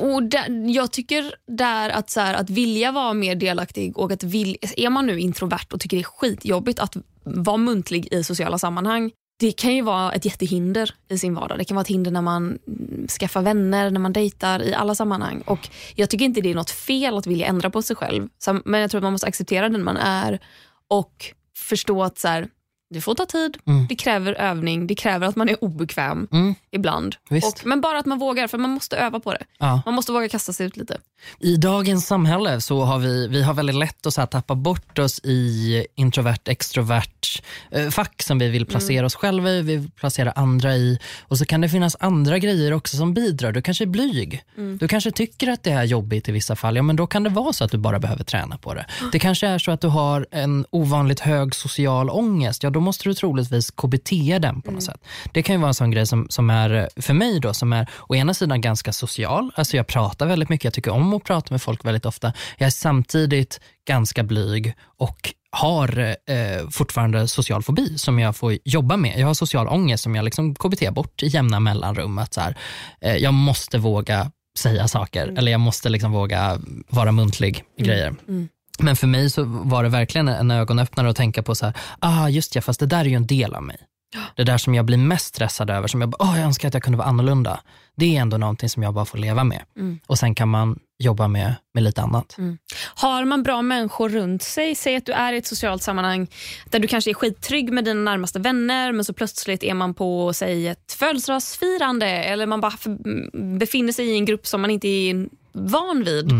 Och 0.00 0.22
där, 0.22 0.74
jag 0.74 0.92
tycker 0.92 1.34
där 1.46 1.90
att, 1.90 2.10
så 2.10 2.20
här, 2.20 2.34
att 2.34 2.50
vilja 2.50 2.92
vara 2.92 3.12
mer 3.12 3.34
delaktig 3.34 3.98
och 3.98 4.12
att 4.12 4.22
vill, 4.22 4.56
är 4.76 4.90
man 4.90 5.06
nu 5.06 5.20
introvert 5.20 5.66
och 5.72 5.80
tycker 5.80 5.96
det 5.96 6.00
är 6.00 6.04
skitjobbigt 6.04 6.78
att 6.78 6.96
vara 7.24 7.56
muntlig 7.56 8.12
i 8.12 8.24
sociala 8.24 8.58
sammanhang 8.58 9.10
det 9.42 9.52
kan 9.52 9.74
ju 9.74 9.82
vara 9.82 10.12
ett 10.12 10.24
jättehinder 10.24 10.94
i 11.08 11.18
sin 11.18 11.34
vardag. 11.34 11.58
Det 11.58 11.64
kan 11.64 11.74
vara 11.74 11.82
ett 11.82 11.88
hinder 11.88 12.10
när 12.10 12.22
man 12.22 12.58
skaffar 13.20 13.42
vänner, 13.42 13.90
när 13.90 14.00
man 14.00 14.12
dejtar 14.12 14.62
i 14.62 14.74
alla 14.74 14.94
sammanhang. 14.94 15.42
Och 15.46 15.68
Jag 15.94 16.10
tycker 16.10 16.24
inte 16.24 16.40
det 16.40 16.50
är 16.50 16.54
något 16.54 16.70
fel 16.70 17.18
att 17.18 17.26
vilja 17.26 17.46
ändra 17.46 17.70
på 17.70 17.82
sig 17.82 17.96
själv. 17.96 18.28
Men 18.64 18.80
jag 18.80 18.90
tror 18.90 18.98
att 18.98 19.02
man 19.02 19.12
måste 19.12 19.26
acceptera 19.26 19.68
den 19.68 19.84
man 19.84 19.96
är 19.96 20.40
och 20.88 21.24
förstå 21.56 22.02
att 22.02 22.18
så 22.18 22.28
här, 22.28 22.48
det 22.92 23.00
får 23.00 23.14
ta 23.14 23.26
tid, 23.26 23.56
Mm. 23.66 23.86
det 23.88 23.94
kräver 23.96 24.32
övning, 24.32 24.86
det 24.86 24.94
kräver 24.94 25.26
att 25.26 25.36
man 25.36 25.48
är 25.48 25.64
obekväm 25.64 26.28
Mm. 26.32 26.54
ibland. 26.70 27.16
Och, 27.30 27.60
men 27.66 27.80
bara 27.80 27.98
att 27.98 28.06
man 28.06 28.18
vågar, 28.18 28.46
för 28.46 28.58
man 28.58 28.70
måste 28.70 28.96
öva 28.96 29.20
på 29.20 29.32
det. 29.32 29.44
Ja. 29.58 29.82
Man 29.86 29.94
måste 29.94 30.12
våga 30.12 30.28
kasta 30.28 30.52
sig 30.52 30.66
ut 30.66 30.76
lite. 30.76 30.98
I 31.40 31.56
dagens 31.56 32.06
samhälle 32.06 32.60
så 32.60 32.82
har 32.84 32.98
vi, 32.98 33.28
vi 33.28 33.42
har 33.42 33.54
väldigt 33.54 33.76
lätt 33.76 34.06
att 34.06 34.14
så 34.14 34.26
tappa 34.26 34.54
bort 34.54 34.98
oss 34.98 35.20
i 35.24 35.86
introvert, 35.94 36.38
extrovert 36.48 37.42
eh, 37.70 37.88
fack 37.90 38.22
som 38.22 38.38
vi 38.38 38.48
vill 38.48 38.66
placera 38.66 39.06
oss 39.06 39.14
själva 39.14 39.50
i, 39.50 39.62
vi 39.62 39.76
vill 39.76 39.90
placera 39.90 40.32
andra 40.32 40.76
i. 40.76 40.98
Och 41.22 41.38
så 41.38 41.44
kan 41.44 41.60
det 41.60 41.68
finnas 41.68 41.96
andra 42.00 42.38
grejer 42.38 42.72
också 42.72 42.96
som 42.96 43.14
bidrar. 43.14 43.52
Du 43.52 43.62
kanske 43.62 43.84
är 43.84 43.86
blyg. 43.86 44.42
Du 44.80 44.88
kanske 44.88 45.10
tycker 45.10 45.48
att 45.50 45.62
det 45.62 45.70
är 45.70 45.84
jobbigt 45.84 46.28
i 46.28 46.32
vissa 46.32 46.56
fall. 46.56 46.76
Ja, 46.76 46.82
men 46.82 46.96
då 46.96 47.06
kan 47.06 47.22
det 47.22 47.30
vara 47.30 47.52
så 47.52 47.64
att 47.64 47.70
du 47.70 47.78
bara 47.78 47.98
behöver 47.98 48.24
träna 48.24 48.58
på 48.58 48.74
det. 48.74 48.86
Det 49.12 49.18
kanske 49.18 49.46
är 49.46 49.58
så 49.58 49.70
att 49.70 49.80
du 49.80 49.88
har 49.88 50.26
en 50.30 50.66
ovanligt 50.70 51.20
hög 51.20 51.54
social 51.54 52.10
ångest. 52.10 52.62
Ja, 52.62 52.70
då 52.70 52.80
måste 52.82 53.08
du 53.08 53.14
troligtvis 53.14 53.70
KBT 53.70 54.10
den 54.40 54.62
på 54.62 54.70
något 54.70 54.82
sätt. 54.82 55.04
Det 55.32 55.42
kan 55.42 55.54
ju 55.54 55.60
vara 55.60 55.68
en 55.68 55.74
sån 55.74 55.90
grej 55.90 56.06
som, 56.06 56.26
som 56.30 56.50
är 56.50 56.70
eh, 56.70 57.02
för 57.02 57.14
mig 57.14 57.40
då, 57.40 57.54
som 57.54 57.72
är 57.72 57.90
å 58.08 58.14
ena 58.14 58.34
sidan 58.34 58.60
ganska 58.60 58.92
social. 58.92 59.50
Alltså 59.54 59.76
jag 59.76 59.86
pratar 59.86 60.26
väldigt 60.26 60.48
mycket, 60.48 60.64
jag 60.64 60.74
tycker 60.74 60.90
om 60.90 61.14
att 61.14 61.24
prata 61.24 61.54
med 61.54 61.62
folk 61.62 61.84
väldigt 61.84 62.06
ofta. 62.06 62.32
Jag 62.58 62.66
är 62.66 62.70
samtidigt 62.70 63.60
ganska 63.88 64.22
blyg 64.22 64.74
och 64.98 65.34
har 65.56 65.98
eh, 65.98 66.68
fortfarande 66.70 67.28
social 67.28 67.62
fobi 67.62 67.98
som 67.98 68.18
jag 68.18 68.36
får 68.36 68.58
jobba 68.64 68.96
med. 68.96 69.18
Jag 69.18 69.26
har 69.26 69.34
social 69.34 69.68
ångest 69.68 70.02
som 70.02 70.14
jag 70.14 70.24
liksom 70.24 70.54
KBT 70.54 70.90
bort 70.92 71.22
i 71.22 71.26
jämna 71.26 71.60
mellanrum. 71.60 72.18
Att 72.18 72.34
så 72.34 72.40
här, 72.40 72.56
eh, 73.00 73.16
jag 73.16 73.34
måste 73.34 73.78
våga 73.78 74.30
säga 74.58 74.88
saker 74.88 75.34
eller 75.38 75.52
jag 75.52 75.60
måste 75.60 75.88
liksom 75.88 76.12
våga 76.12 76.60
vara 76.88 77.12
muntlig 77.12 77.64
i 77.78 77.82
grejer. 77.82 78.14
Men 78.78 78.96
för 78.96 79.06
mig 79.06 79.30
så 79.30 79.44
var 79.44 79.82
det 79.82 79.88
verkligen 79.88 80.28
en 80.28 80.50
ögonöppnare 80.50 81.10
att 81.10 81.16
tänka 81.16 81.42
på 81.42 81.54
så 81.54 81.66
här, 81.66 81.74
ah 81.98 82.28
just 82.28 82.54
ja, 82.54 82.62
fast 82.62 82.80
det 82.80 82.86
där 82.86 83.00
är 83.00 83.04
ju 83.04 83.16
en 83.16 83.26
del 83.26 83.54
av 83.54 83.62
mig. 83.62 83.76
Det 84.36 84.44
där 84.44 84.58
som 84.58 84.74
jag 84.74 84.84
blir 84.84 84.98
mest 84.98 85.26
stressad 85.26 85.70
över, 85.70 85.88
som 85.88 86.00
jag 86.00 86.10
bara, 86.10 86.16
åh 86.20 86.36
jag 86.38 86.46
önskar 86.46 86.68
att 86.68 86.74
jag 86.74 86.82
kunde 86.82 86.98
vara 86.98 87.08
annorlunda. 87.08 87.60
Det 87.96 88.16
är 88.16 88.20
ändå 88.20 88.36
någonting 88.36 88.68
som 88.68 88.82
jag 88.82 88.94
bara 88.94 89.04
får 89.04 89.18
leva 89.18 89.44
med. 89.44 89.62
Mm. 89.76 90.00
Och 90.06 90.18
sen 90.18 90.34
kan 90.34 90.48
man 90.48 90.78
jobba 90.98 91.28
med, 91.28 91.54
med 91.74 91.82
lite 91.82 92.02
annat. 92.02 92.36
Har 92.94 93.24
man 93.24 93.42
bra 93.42 93.62
människor 93.62 94.08
runt 94.08 94.42
sig, 94.42 94.74
säg 94.74 94.96
att 94.96 95.06
du 95.06 95.12
är 95.12 95.32
i 95.32 95.36
ett 95.36 95.46
socialt 95.46 95.82
sammanhang 95.82 96.26
där 96.70 96.78
du 96.78 96.88
kanske 96.88 97.10
är 97.10 97.14
skittrygg 97.14 97.72
med 97.72 97.84
dina 97.84 98.10
närmaste 98.10 98.38
vänner 98.38 98.92
men 98.92 99.04
så 99.04 99.12
plötsligt 99.12 99.62
är 99.62 99.74
man 99.74 99.94
på 99.94 100.32
säg 100.32 100.68
ett 100.68 100.92
födelsedagsfirande 100.98 102.06
eller 102.06 102.46
man 102.46 102.60
bara 102.60 102.72
befinner 103.58 103.92
sig 103.92 104.06
i 104.06 104.14
en 104.14 104.24
grupp 104.24 104.46
som 104.46 104.60
man 104.60 104.70
inte 104.70 104.88
är 104.88 105.28
van 105.52 106.04
vid 106.04 106.30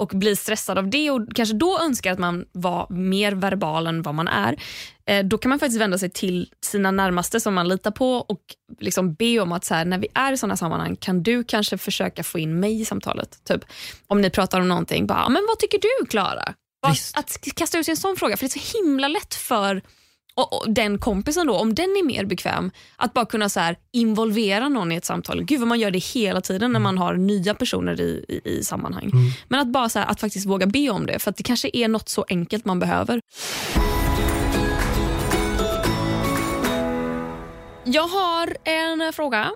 och 0.00 0.08
blir 0.08 0.34
stressad 0.34 0.78
av 0.78 0.90
det 0.90 1.10
och 1.10 1.20
kanske 1.34 1.54
då 1.54 1.78
önskar 1.78 2.12
att 2.12 2.18
man 2.18 2.44
var 2.52 2.86
mer 2.90 3.32
verbal 3.32 3.86
än 3.86 4.02
vad 4.02 4.14
man 4.14 4.28
är. 4.28 4.62
Eh, 5.06 5.24
då 5.24 5.38
kan 5.38 5.48
man 5.48 5.58
faktiskt 5.58 5.80
vända 5.80 5.98
sig 5.98 6.10
till 6.10 6.48
sina 6.64 6.90
närmaste 6.90 7.40
som 7.40 7.54
man 7.54 7.68
litar 7.68 7.90
på 7.90 8.12
och 8.14 8.40
liksom 8.78 9.14
be 9.14 9.40
om 9.40 9.52
att 9.52 9.64
så 9.64 9.74
här, 9.74 9.84
när 9.84 9.98
vi 9.98 10.08
är 10.14 10.32
i 10.32 10.36
sådana 10.36 10.56
sammanhang 10.56 10.96
kan 10.96 11.22
du 11.22 11.44
kanske 11.44 11.78
försöka 11.78 12.22
få 12.22 12.38
in 12.38 12.60
mig 12.60 12.80
i 12.80 12.84
samtalet. 12.84 13.44
Typ 13.44 13.64
om 14.06 14.20
ni 14.20 14.30
pratar 14.30 14.60
om 14.60 14.68
någonting, 14.68 15.06
bara, 15.06 15.28
men 15.28 15.46
vad 15.48 15.58
tycker 15.58 15.78
du 15.78 16.06
Klara? 16.06 16.54
Att 17.18 17.40
kasta 17.54 17.78
ut 17.78 17.88
en 17.88 17.96
sån 17.96 18.16
fråga, 18.16 18.36
för 18.36 18.44
det 18.44 18.56
är 18.56 18.60
så 18.60 18.78
himla 18.78 19.08
lätt 19.08 19.34
för 19.34 19.82
och, 20.40 20.60
och 20.60 20.70
den 20.70 20.98
kompisen 20.98 21.46
då, 21.46 21.56
om 21.56 21.74
den 21.74 21.84
är 21.84 22.04
mer 22.04 22.24
bekväm, 22.24 22.70
att 22.96 23.12
bara 23.12 23.26
kunna 23.26 23.48
så 23.48 23.60
här, 23.60 23.76
involvera 23.92 24.68
någon 24.68 24.92
i 24.92 24.96
ett 24.96 25.04
samtal. 25.04 25.44
Gud 25.44 25.58
vad 25.60 25.68
man 25.68 25.80
gör 25.80 25.90
det 25.90 25.98
hela 25.98 26.40
tiden 26.40 26.72
när 26.72 26.80
man 26.80 26.98
har 26.98 27.14
nya 27.14 27.54
personer 27.54 28.00
i, 28.00 28.24
i, 28.28 28.40
i 28.44 28.64
sammanhang. 28.64 29.10
Men 29.48 29.60
att 29.60 29.68
bara 29.68 29.88
så 29.88 29.98
här, 29.98 30.06
att 30.06 30.20
faktiskt 30.20 30.46
våga 30.46 30.66
be 30.66 30.90
om 30.90 31.06
det, 31.06 31.18
för 31.18 31.30
att 31.30 31.36
det 31.36 31.42
kanske 31.42 31.70
är 31.72 31.88
något 31.88 32.08
så 32.08 32.24
enkelt 32.28 32.64
man 32.64 32.78
behöver. 32.78 33.20
Jag 37.84 38.08
har 38.08 38.56
en 38.64 39.12
fråga. 39.12 39.50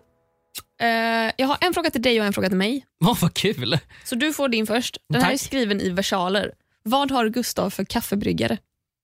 Eh, 0.81 1.33
jag 1.37 1.47
har 1.47 1.59
en 1.61 1.75
fråga 1.75 1.91
till 1.91 2.03
dig 2.03 2.21
och 2.21 2.27
en 2.27 2.33
fråga 2.33 2.49
till 2.49 2.59
mig. 2.59 2.85
Åh 3.05 3.19
vad 3.23 3.35
kul! 3.35 3.79
Så 4.05 4.15
du 4.15 4.33
får 4.33 4.49
din 4.49 4.67
först. 4.67 4.97
Den 5.09 5.23
här 5.23 5.29
är 5.29 5.35
Tack. 5.35 5.41
skriven 5.41 5.81
i 5.81 5.91
versaler. 5.91 6.53
Vad 6.83 7.11
har 7.11 7.29
Gustav 7.29 7.71
för 7.71 7.85
kaffebryggare? 7.85 8.59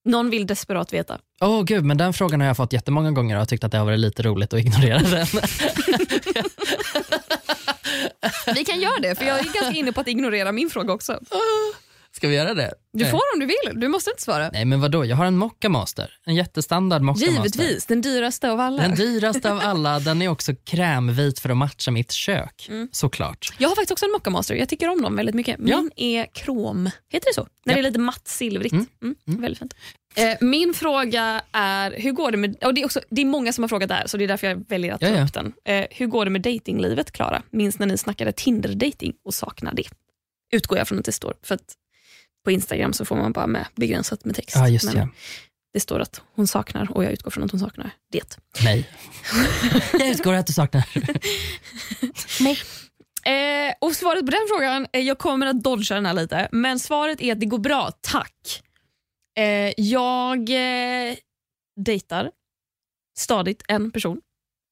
Någon 0.05 0.31
vill 0.31 0.47
desperat 0.47 0.93
veta. 0.93 1.19
Åh 1.41 1.63
gud, 1.63 1.85
men 1.85 1.97
den 1.97 2.13
frågan 2.13 2.41
har 2.41 2.47
jag 2.47 2.57
fått 2.57 2.73
jättemånga 2.73 3.11
gånger 3.11 3.35
och 3.35 3.41
har 3.41 3.47
tyckt 3.47 3.65
att 3.65 3.73
det 3.73 3.79
har 3.79 3.85
varit 3.85 3.99
lite 3.99 4.23
roligt 4.23 4.53
att 4.53 4.61
ignorera 4.61 4.99
den. 4.99 5.27
Vi 8.55 8.65
kan 8.65 8.81
göra 8.81 9.01
det, 9.03 9.15
för 9.15 9.25
jag 9.25 9.39
är 9.39 9.45
ganska 9.45 9.73
inne 9.73 9.93
på 9.93 10.01
att 10.01 10.09
ignorera 10.09 10.53
min 10.53 10.71
fråga 10.71 10.93
också. 10.93 11.21
Ska 12.17 12.29
vi 12.29 12.35
göra 12.35 12.55
det? 12.55 12.75
Du 12.93 13.05
får 13.05 13.21
om 13.35 13.41
du 13.41 13.47
vill, 13.47 13.81
du 13.81 13.89
måste 13.89 14.11
inte 14.11 14.23
svara. 14.23 14.51
Nej 14.53 14.65
men 14.65 14.81
vadå, 14.81 15.05
jag 15.05 15.17
har 15.17 15.27
en 15.27 15.37
Mocca 15.37 15.69
Master. 15.69 16.13
En 16.27 16.35
jättestandard 16.35 17.03
Mocca 17.03 17.21
Master. 17.27 17.33
Givetvis, 17.33 17.87
den 17.87 18.01
dyraste 18.01 18.51
av 18.51 18.61
alla. 18.61 18.83
Den 18.83 18.95
dyraste 18.95 19.53
av 19.53 19.61
alla, 19.63 19.99
den 19.99 20.23
är 20.23 20.29
också 20.29 20.53
krämvit 20.65 21.39
för 21.39 21.49
att 21.51 21.57
matcha 21.57 21.91
mitt 21.91 22.13
kök. 22.13 22.67
Mm. 22.71 22.89
Såklart. 22.93 23.53
Jag 23.59 23.69
har 23.69 23.77
faktiskt 23.77 23.93
också 23.93 24.07
en 24.07 24.13
Mocca 24.13 24.31
Master, 24.31 24.55
jag 24.55 24.69
tycker 24.69 24.89
om 24.89 25.03
dem 25.03 25.17
väldigt 25.17 25.35
mycket. 25.35 25.59
Min 25.59 25.91
är 25.97 26.27
krom, 26.35 26.91
heter 27.11 27.27
det 27.31 27.35
så? 27.35 27.47
När 27.67 27.75
det 27.75 27.81
är 27.81 27.83
lite 27.83 27.99
matt 27.99 28.29
silvrigt. 28.29 28.73
Mm. 28.73 28.87
Mm. 29.03 29.41
Väldigt 29.41 29.59
fint. 29.59 29.75
Eh, 30.15 30.37
min 30.41 30.75
fråga 30.75 31.43
är, 31.53 31.91
hur 31.91 32.13
går 32.13 32.31
det 32.31 32.37
med, 32.37 32.65
och 32.65 32.75
det, 32.75 32.81
är 32.81 32.85
också, 32.85 33.01
det 33.11 33.21
är 33.21 33.27
många 33.27 33.53
som 33.53 33.65
har 33.65 33.69
frågat 33.69 33.89
det 33.89 33.95
här 33.95 34.07
så 34.07 34.17
det 34.17 34.25
är 34.25 34.29
därför 34.29 34.47
jag 34.47 34.65
väljer 34.69 34.95
att 34.95 35.01
ta 35.01 35.07
Ja, 35.09 35.17
ja. 35.17 35.25
upp 35.25 35.33
den. 35.35 35.53
Eh, 35.65 35.87
hur 35.91 36.07
går 36.07 36.25
det 36.25 36.31
med 36.31 36.43
datinglivet 36.43 37.13
Klara? 37.13 37.43
Minns 37.51 37.79
när 37.79 37.87
ni 37.87 37.99
snackade 37.99 38.33
Tinder-dating 38.33 39.13
och 39.25 39.35
saknar 39.35 39.75
det? 39.75 39.89
Utgår 40.53 40.79
jag 40.79 40.89
från 40.89 40.99
att 40.99 41.05
det 41.05 41.13
står. 41.13 41.35
För 41.43 41.55
att 41.55 41.75
på 42.45 42.51
Instagram 42.51 42.93
så 42.93 43.05
får 43.05 43.17
man 43.17 43.33
bara 43.33 43.47
med 43.47 43.67
begränsat 43.75 44.25
med 44.25 44.35
text. 44.37 44.57
Ja, 44.57 44.69
just 44.69 44.85
Men 44.85 44.95
det. 44.95 45.09
det 45.73 45.81
står 45.81 46.01
att 46.01 46.23
hon 46.35 46.47
saknar 46.47 46.93
och 46.93 47.05
jag 47.05 47.13
utgår 47.13 47.31
från 47.31 47.45
att 47.45 47.51
hon 47.51 47.61
saknar 47.61 47.91
det. 48.13 48.39
Nej. 48.65 48.89
jag 49.93 50.09
utgår 50.09 50.35
att 50.35 50.47
du 50.47 50.53
saknar. 50.53 50.89
Eh, 53.25 53.75
och 53.81 53.97
svaret 53.97 54.27
på 54.27 54.31
den 54.31 54.47
frågan, 54.49 54.87
eh, 54.93 55.01
jag 55.01 55.19
kommer 55.19 55.47
att 55.47 55.63
dodga 55.63 55.95
den 55.95 56.07
här 56.07 56.15
lite, 56.15 56.49
men 56.53 56.79
svaret 56.79 57.21
är 57.21 57.33
att 57.33 57.41
det 57.41 57.47
går 57.47 57.59
bra, 57.59 57.93
tack. 58.01 58.63
Eh, 59.39 59.73
jag 59.77 60.39
eh, 60.51 61.17
dejtar 61.81 62.31
stadigt 63.19 63.63
en 63.69 63.91
person 63.91 64.21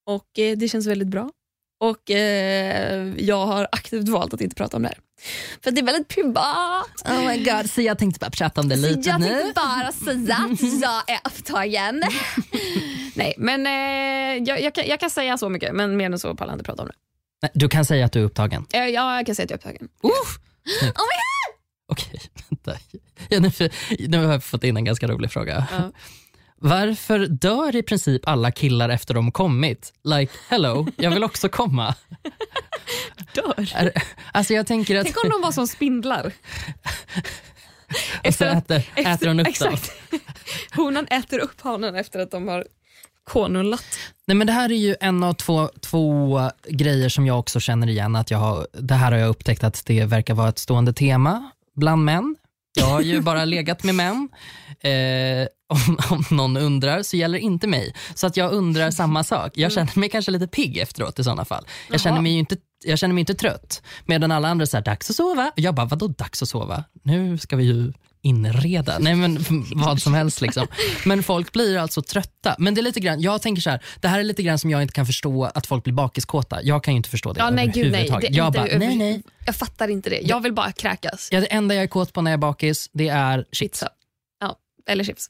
och 0.05 0.39
eh, 0.39 0.57
det 0.57 0.69
känns 0.69 0.87
väldigt 0.87 1.07
bra. 1.07 1.29
Och 1.79 2.11
eh, 2.11 3.13
jag 3.17 3.45
har 3.45 3.67
aktivt 3.71 4.09
valt 4.09 4.33
att 4.33 4.41
inte 4.41 4.55
prata 4.55 4.77
om 4.77 4.83
det 4.83 4.89
här. 4.89 4.97
För 5.63 5.71
det 5.71 5.81
är 5.81 5.85
väldigt 5.85 6.07
privat. 6.07 7.01
Oh 7.05 7.27
my 7.27 7.43
god, 7.43 7.69
så 7.69 7.81
jag 7.81 7.97
tänkte 7.97 8.19
bara 8.19 8.29
prata 8.29 8.61
om 8.61 8.69
det 8.69 8.75
lite 8.75 9.09
jag 9.09 9.19
nu. 9.19 9.27
tänkte 9.27 9.51
bara 9.55 9.91
säga 9.91 10.35
att 10.35 10.81
jag 10.81 11.15
är 11.15 11.19
upptagen. 11.25 12.03
Nej, 13.15 13.33
men 13.37 13.67
eh, 13.67 14.43
jag, 14.47 14.61
jag, 14.61 14.75
kan, 14.75 14.87
jag 14.87 14.99
kan 14.99 15.09
säga 15.09 15.37
så 15.37 15.49
mycket, 15.49 15.75
men 15.75 15.97
mer 15.97 16.05
än 16.05 16.19
så 16.19 16.35
pallar 16.35 16.51
jag 16.51 16.55
inte 16.55 16.65
prata 16.65 16.81
om 16.81 16.87
det. 16.87 16.95
Nej, 17.41 17.51
du 17.53 17.69
kan 17.69 17.85
säga 17.85 18.05
att 18.05 18.11
du 18.11 18.19
är 18.19 18.23
upptagen. 18.23 18.65
Eh, 18.73 18.85
ja, 18.85 19.15
jag 19.15 19.25
kan 19.25 19.35
säga 19.35 19.43
att 19.43 19.51
jag 19.51 19.65
är 19.65 19.71
upptagen. 19.73 19.89
Okej, 21.91 22.19
vänta. 22.49 22.79
Ja, 23.29 23.39
nu, 23.39 23.51
nu 24.07 24.25
har 24.25 24.31
jag 24.31 24.43
fått 24.43 24.63
in 24.63 24.77
en 24.77 24.85
ganska 24.85 25.07
rolig 25.07 25.31
fråga. 25.31 25.67
Ja. 25.71 25.91
Varför 26.61 27.19
dör 27.19 27.75
i 27.75 27.83
princip 27.83 28.27
alla 28.27 28.51
killar 28.51 28.89
efter 28.89 29.13
de 29.13 29.31
kommit? 29.31 29.93
Like, 30.03 30.33
hello, 30.49 30.87
jag 30.97 31.11
vill 31.11 31.23
också 31.23 31.49
komma. 31.49 31.95
Dör. 33.41 33.71
Är, 33.75 33.91
alltså 34.31 34.53
jag 34.53 34.67
tänker 34.67 34.99
att... 34.99 35.03
Tänk 35.03 35.23
om 35.23 35.29
de 35.29 35.41
var 35.41 35.51
som 35.51 35.67
spindlar. 35.67 36.25
och 38.25 38.33
så 38.33 38.45
äter, 38.45 38.83
äter 38.95 39.27
hon 39.27 39.39
upp 39.39 39.59
dem. 39.59 39.73
exakt. 39.73 39.91
Honan 40.75 41.07
äter 41.09 41.39
upp 41.39 41.61
hanen 41.61 41.95
efter 41.95 42.19
att 42.19 42.31
de 42.31 42.47
har 42.47 42.65
konullat. 43.23 43.85
Nej, 44.27 44.35
men 44.35 44.47
det 44.47 44.53
här 44.53 44.71
är 44.71 44.75
ju 44.77 44.95
en 45.01 45.23
av 45.23 45.33
två, 45.33 45.69
två 45.81 46.39
grejer 46.69 47.09
som 47.09 47.25
jag 47.25 47.39
också 47.39 47.59
känner 47.59 47.89
igen. 47.89 48.15
Att 48.15 48.31
jag 48.31 48.37
har, 48.37 48.67
det 48.73 48.93
här 48.93 49.11
har 49.11 49.19
jag 49.19 49.29
upptäckt 49.29 49.63
att 49.63 49.85
det 49.85 50.05
verkar 50.05 50.33
vara 50.33 50.49
ett 50.49 50.59
stående 50.59 50.93
tema 50.93 51.51
bland 51.75 52.05
män. 52.05 52.35
Jag 52.73 52.85
har 52.85 53.01
ju 53.01 53.21
bara 53.21 53.45
legat 53.45 53.83
med 53.83 53.95
män. 53.95 54.29
Eh, 54.81 55.47
om, 55.67 55.97
om 56.09 56.23
någon 56.37 56.57
undrar 56.57 57.03
så 57.03 57.17
gäller 57.17 57.39
inte 57.39 57.67
mig. 57.67 57.95
Så 58.15 58.27
att 58.27 58.37
jag 58.37 58.51
undrar 58.51 58.91
samma 58.91 59.23
sak. 59.23 59.51
Jag 59.55 59.71
känner 59.71 59.99
mig 59.99 60.09
kanske 60.09 60.31
lite 60.31 60.47
pigg 60.47 60.77
efteråt 60.77 61.19
i 61.19 61.23
sådana 61.23 61.45
fall. 61.45 61.65
Jag 61.91 62.01
känner 62.01 62.15
Jaha. 62.15 62.21
mig 62.21 62.31
ju 62.31 62.39
inte 62.39 62.57
jag 62.83 62.99
känner 62.99 63.13
mig 63.13 63.19
inte 63.19 63.33
trött. 63.33 63.81
Medan 64.05 64.31
alla 64.31 64.47
andra 64.47 64.65
säger 64.65 64.83
dags 64.83 65.09
att 65.09 65.15
sova. 65.15 65.51
Jag 65.55 65.75
bara, 65.75 65.85
vadå 65.85 66.07
dags 66.07 66.41
att 66.43 66.49
sova? 66.49 66.83
Nu 67.03 67.37
ska 67.37 67.55
vi 67.55 67.63
ju 67.63 67.93
inreda. 68.21 68.99
Nej 68.99 69.15
men 69.15 69.45
vad 69.75 70.01
som 70.01 70.13
helst 70.13 70.41
liksom. 70.41 70.67
Men 71.05 71.23
folk 71.23 71.51
blir 71.51 71.77
alltså 71.77 72.01
trötta. 72.01 72.55
Men 72.59 72.73
det 72.73 72.81
är 72.81 72.83
lite 72.83 72.99
grann, 72.99 73.21
jag 73.21 73.41
tänker 73.41 73.61
så 73.61 73.69
här, 73.69 73.83
det 73.99 74.07
här 74.07 74.19
är 74.19 74.23
lite 74.23 74.43
grann 74.43 74.59
som 74.59 74.69
jag 74.69 74.81
inte 74.81 74.93
kan 74.93 75.05
förstå 75.05 75.45
att 75.45 75.67
folk 75.67 75.83
blir 75.83 75.93
bakiskåta. 75.93 76.59
Jag 76.63 76.83
kan 76.83 76.93
ju 76.93 76.97
inte 76.97 77.09
förstå 77.09 77.33
det 77.33 77.39
Ja, 77.39 77.49
nej, 77.49 77.67
gud, 77.67 77.91
nej. 77.91 78.09
Det 78.21 78.27
jag 78.27 78.53
bara, 78.53 78.63
nej 78.65 78.95
nej. 78.95 79.23
Jag 79.45 79.55
fattar 79.55 79.87
inte 79.87 80.09
det. 80.09 80.19
Jag 80.23 80.41
vill 80.41 80.53
bara 80.53 80.71
kräkas. 80.71 81.29
Ja, 81.31 81.39
det 81.39 81.45
enda 81.45 81.75
jag 81.75 81.83
är 81.83 81.87
kåt 81.87 82.13
på 82.13 82.21
när 82.21 82.31
jag 82.31 82.37
är 82.37 82.41
bakis, 82.41 82.89
det 82.93 83.07
är 83.07 83.45
chips. 83.51 83.83
Ja, 84.39 84.55
eller 84.87 85.03
chips. 85.03 85.27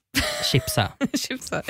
Chipsa. 0.52 0.92
Chipsar. 1.28 1.64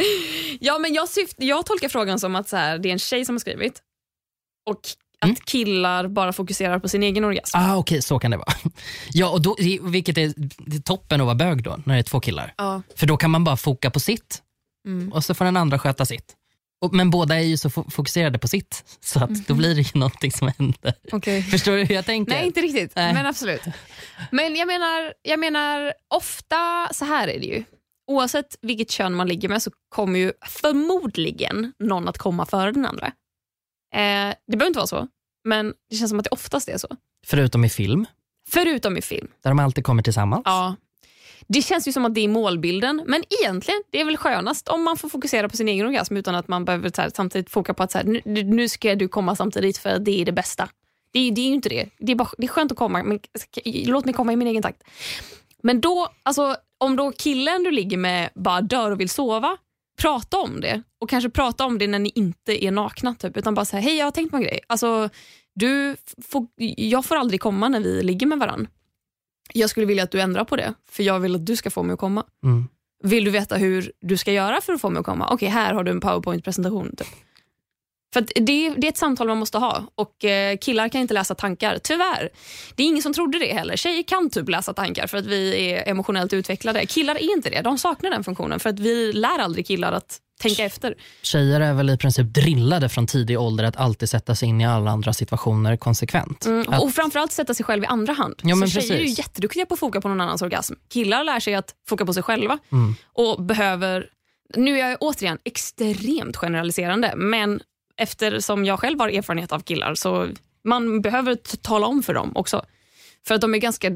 Ja, 0.60 0.80
men 0.80 0.94
jag, 0.94 1.10
syft, 1.10 1.36
jag 1.38 1.66
tolkar 1.66 1.90
frågan 1.90 2.20
som 2.20 2.36
att 2.36 2.50
så 2.50 2.58
här, 2.58 2.78
det 2.78 2.90
är 2.90 2.94
en 2.94 3.00
tjej 3.00 3.26
som 3.26 3.36
har 3.36 3.40
skrivit 3.40 3.82
och 4.70 4.82
att 5.22 5.30
Mm. 5.30 5.36
killar 5.46 6.08
bara 6.08 6.34
fokuserar 6.34 6.80
på 6.80 6.90
sin 6.90 7.04
egen 7.04 7.24
orgasm. 7.26 7.58
Ah, 7.58 7.76
Okej, 7.78 8.02
så 8.02 8.20
kan 8.20 8.32
det 8.32 8.38
vara. 8.38 8.54
Ja, 9.12 9.30
och 9.30 9.42
då, 9.42 9.56
vilket 9.82 10.18
är, 10.18 10.34
toppen 10.82 11.22
att 11.22 11.26
vara 11.26 11.36
bög 11.36 11.64
då, 11.64 11.80
när 11.86 11.94
det 11.94 12.00
är 12.00 12.04
två 12.04 12.20
killar. 12.20 12.54
Ja. 12.58 12.82
För 12.96 13.08
då 13.08 13.18
kan 13.18 13.32
man 13.32 13.44
bara 13.44 13.58
foka 13.58 13.90
på 13.92 14.00
sitt 14.00 14.42
Mm. 14.88 15.12
och 15.14 15.24
så 15.26 15.34
får 15.34 15.46
den 15.46 15.58
andra 15.58 15.80
sköta 15.80 16.06
sitt. 16.06 16.36
Och, 16.82 16.94
men 16.94 17.10
båda 17.10 17.36
är 17.36 17.40
ju 17.44 17.58
så 17.58 17.70
fo- 17.70 17.90
fokuserade 17.92 18.40
på 18.40 18.48
sitt, 18.48 18.98
så 19.00 19.24
att 19.24 19.48
då 19.48 19.54
blir 19.54 19.76
det 19.76 19.82
ju 19.82 19.90
någonting 20.00 20.32
som 20.32 20.52
händer. 20.58 20.94
Okay. 21.12 21.42
Förstår 21.44 21.72
du 21.72 21.84
hur 21.84 21.96
jag 21.96 22.06
tänker? 22.06 22.34
Nej, 22.34 22.46
inte 22.46 22.62
riktigt. 22.62 22.92
Nej. 22.96 23.14
Men 23.14 23.26
absolut. 23.26 23.62
Men 24.32 24.56
jag 24.56 24.68
menar, 24.68 25.14
jag 25.22 25.40
menar, 25.40 25.94
ofta 26.16 26.90
så 26.94 27.06
här 27.06 27.28
är 27.28 27.40
det 27.40 27.46
ju. 27.46 27.64
Oavsett 28.12 28.56
vilket 28.62 28.92
kön 28.92 29.14
man 29.14 29.28
ligger 29.28 29.50
med 29.50 29.62
så 29.62 29.72
kommer 29.90 30.20
ju 30.20 30.32
förmodligen 30.48 31.74
någon 31.80 32.08
att 32.08 32.18
komma 32.18 32.46
före 32.46 32.72
den 32.72 32.86
andra. 32.86 33.12
Eh, 33.96 34.36
det 34.48 34.58
behöver 34.58 34.68
inte 34.68 34.80
vara 34.80 34.88
så, 34.88 35.08
men 35.46 35.74
det 35.90 35.96
känns 35.96 36.10
som 36.10 36.20
att 36.20 36.24
det 36.26 36.30
oftast 36.32 36.70
är 36.70 36.78
så. 36.78 36.88
Förutom 37.28 37.66
i 37.66 37.70
film, 37.70 38.06
Förutom 38.50 38.98
i 38.98 39.02
film. 39.02 39.28
där 39.44 39.50
de 39.50 39.60
alltid 39.60 39.84
kommer 39.84 40.04
tillsammans. 40.04 40.42
Ja. 40.46 40.76
Det 41.48 41.62
känns 41.62 41.88
ju 41.88 41.92
som 41.92 42.06
att 42.06 42.16
det 42.16 42.22
är 42.22 42.28
målbilden, 42.28 43.04
men 43.08 43.24
egentligen 43.42 43.84
det 43.92 44.02
är 44.02 44.06
väl 44.06 44.18
skönast 44.18 44.68
om 44.68 44.84
man 44.84 44.98
får 44.98 45.10
fokusera 45.10 45.50
på 45.50 45.58
sin 45.58 45.68
egen 45.70 45.86
orgasm 45.88 46.18
utan 46.18 46.36
att 46.36 46.48
man 46.48 46.66
behöver 46.66 46.92
så 46.96 47.02
här, 47.02 47.12
samtidigt 47.16 47.50
foka 47.50 47.74
på 47.74 47.84
att 47.84 47.92
så 47.92 47.98
här, 47.98 48.06
nu, 48.26 48.44
nu 48.44 48.70
ska 48.70 48.96
du 48.96 49.08
komma 49.08 49.36
samtidigt 49.36 49.78
för 49.78 50.00
det 50.00 50.22
är 50.22 50.26
det 50.26 50.32
bästa. 50.32 50.70
Det, 51.14 51.20
är- 51.20 51.32
det 51.32 51.42
är 51.42 51.46
ju 51.48 51.54
inte 51.54 51.70
det. 51.70 51.90
Det 52.00 52.12
är, 52.12 52.16
bara, 52.16 52.30
det 52.38 52.44
är 52.44 52.48
skönt 52.48 52.72
att 52.72 52.78
komma, 52.78 53.04
men 53.04 53.20
låt 53.66 54.06
mig 54.06 54.14
komma 54.14 54.34
i 54.34 54.36
min 54.36 54.48
egen 54.48 54.62
takt. 54.64 54.84
Men 55.64 55.82
då, 55.82 56.10
alltså, 56.24 56.56
om 56.78 56.96
då 56.96 57.12
killen 57.12 57.64
du 57.64 57.72
ligger 57.72 57.98
med 57.98 58.30
bara 58.36 58.62
dör 58.62 58.92
och 58.92 59.00
vill 59.00 59.10
sova, 59.10 59.58
prata 60.00 60.38
om 60.38 60.62
det. 60.62 60.82
Och 61.02 61.10
kanske 61.10 61.30
prata 61.30 61.66
om 61.66 61.78
det 61.78 61.88
när 61.88 62.00
ni 62.00 62.12
inte 62.16 62.66
är 62.66 62.72
nakna. 62.72 63.16
Typ, 63.16 63.38
utan 63.38 63.56
bara 63.56 63.66
säga, 63.66 63.82
hej 63.82 63.98
jag 63.98 64.06
har 64.06 64.12
tänkt 64.12 64.32
på 64.32 64.38
en 64.38 64.44
grej. 64.44 64.60
Alltså, 64.68 65.10
du 65.56 65.96
får, 66.22 66.48
jag 66.78 67.06
får 67.06 67.16
aldrig 67.16 67.42
komma 67.42 67.70
när 67.70 67.80
vi 67.80 68.04
ligger 68.04 68.28
med 68.28 68.40
varandra. 68.40 68.72
Jag 69.54 69.70
skulle 69.70 69.86
vilja 69.86 70.04
att 70.04 70.12
du 70.12 70.22
ändrar 70.22 70.44
på 70.44 70.56
det, 70.56 70.74
för 70.90 71.04
jag 71.04 71.20
vill 71.20 71.36
att 71.36 71.46
du 71.46 71.56
ska 71.56 71.72
få 71.72 71.84
mig 71.84 71.94
att 71.94 72.00
komma. 72.00 72.24
Mm. 72.44 72.68
Vill 73.04 73.24
du 73.24 73.32
veta 73.32 73.56
hur 73.56 73.92
du 74.02 74.18
ska 74.18 74.32
göra 74.32 74.62
för 74.62 74.74
att 74.74 74.82
få 74.82 74.90
mig 74.90 75.00
att 75.00 75.06
komma? 75.06 75.30
Okej, 75.32 75.50
här 75.50 75.74
har 75.74 75.84
du 75.84 75.92
en 75.92 76.02
powerpoint-presentation. 76.02 76.96
Typ. 76.96 77.08
För 78.14 78.22
det, 78.36 78.70
det 78.78 78.88
är 78.88 78.90
ett 78.90 78.98
samtal 78.98 79.28
man 79.28 79.38
måste 79.38 79.58
ha 79.58 79.84
och 79.96 80.26
eh, 80.26 80.58
killar 80.58 80.90
kan 80.90 81.02
inte 81.02 81.14
läsa 81.14 81.36
tankar, 81.36 81.80
tyvärr. 81.84 82.30
Det 82.76 82.84
är 82.84 82.88
ingen 82.88 83.02
som 83.04 83.14
trodde 83.14 83.40
det 83.40 83.54
heller. 83.54 83.76
Tjejer 83.76 84.04
kan 84.04 84.30
typ 84.30 84.50
läsa 84.50 84.74
tankar 84.74 85.08
för 85.08 85.18
att 85.18 85.26
vi 85.26 85.72
är 85.72 85.90
emotionellt 85.90 86.34
utvecklade. 86.34 86.86
Killar 86.86 87.16
är 87.16 87.36
inte 87.36 87.50
det. 87.50 87.62
De 87.62 87.78
saknar 87.78 88.10
den 88.12 88.24
funktionen 88.24 88.60
för 88.60 88.70
att 88.70 88.80
vi 88.80 89.14
lär 89.14 89.40
aldrig 89.40 89.68
killar 89.68 89.92
att 89.94 90.18
tänka 90.42 90.64
efter. 90.66 90.96
Tjejer 91.22 91.62
är 91.62 91.74
väl 91.74 91.90
i 91.90 91.98
princip 91.98 92.34
drillade 92.34 92.90
från 92.90 93.08
tidig 93.08 93.40
ålder 93.40 93.64
att 93.64 93.76
alltid 93.78 94.10
sätta 94.10 94.36
sig 94.36 94.50
in 94.50 94.62
i 94.62 94.66
alla 94.66 94.92
andra 94.92 95.14
situationer 95.14 95.78
konsekvent. 95.78 96.46
Mm, 96.46 96.66
Att, 96.70 96.84
och 96.84 96.92
framförallt 96.94 97.32
sätta 97.32 97.54
sig 97.54 97.66
själv 97.66 97.84
i 97.84 97.88
andra 97.88 98.14
hand. 98.14 98.36
Ja, 98.44 98.56
men 98.56 98.70
så 98.70 98.80
tjejer 98.82 98.94
är 98.94 98.98
ju 98.98 99.04
precis. 99.04 99.18
jätteduktiga 99.20 99.66
på 99.66 99.74
att 99.74 99.80
foka 99.80 100.02
på 100.02 100.08
någon 100.10 100.22
annans 100.22 100.42
orgasm. 100.42 100.74
Killar 100.94 101.24
lär 101.24 101.40
sig 101.40 101.56
att 101.56 101.74
foka 101.90 102.06
på 102.06 102.14
sig 102.14 102.24
själva 102.24 102.58
Mm. 102.72 102.96
och 103.14 103.44
behöver... 103.44 104.06
Nu 104.56 104.80
är 104.80 104.90
jag 104.90 104.98
återigen 105.02 105.38
extremt 105.46 106.38
generaliserande, 106.38 107.14
men 107.16 107.62
eftersom 108.00 108.66
jag 108.66 108.80
själv 108.80 109.00
har 109.00 109.10
erfarenhet 109.10 109.52
av 109.52 109.60
killar 109.60 109.96
så 109.96 110.28
man 110.64 111.02
behöver 111.02 111.36
tala 111.62 111.88
om 111.88 112.04
för 112.04 112.14
dem 112.14 112.32
också. 112.36 112.66
För 113.28 113.36
att 113.36 113.42
de 113.42 113.54
är 113.54 113.58
ganska... 113.58 113.92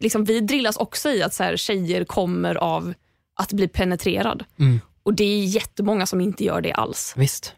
Liksom, 0.00 0.24
vi 0.24 0.40
drillas 0.40 0.76
också 0.76 1.10
i 1.10 1.22
att 1.22 1.34
så 1.34 1.42
här, 1.42 1.56
tjejer 1.56 2.04
kommer 2.04 2.54
av 2.54 2.94
att 3.36 3.52
bli 3.52 3.68
penetrerad. 3.68 4.44
Mm. 4.58 4.80
Och 5.02 5.14
det 5.14 5.24
är 5.24 5.44
jättemånga 5.44 6.06
som 6.06 6.20
inte 6.20 6.44
gör 6.44 6.60
det 6.60 6.72
alls. 6.72 7.14
visst. 7.16 7.54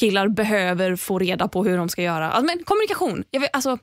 Killar 0.00 0.28
behöver 0.28 0.96
få 0.96 1.18
reda 1.18 1.48
på 1.48 1.64
hur 1.64 1.76
de 1.76 1.88
ska 1.88 2.02
göra. 2.02 2.30
Alltså, 2.30 2.46
men 2.46 2.64
kommunikation. 2.64 3.24
Jag 3.30 3.40
vet, 3.40 3.50
alltså, 3.52 3.78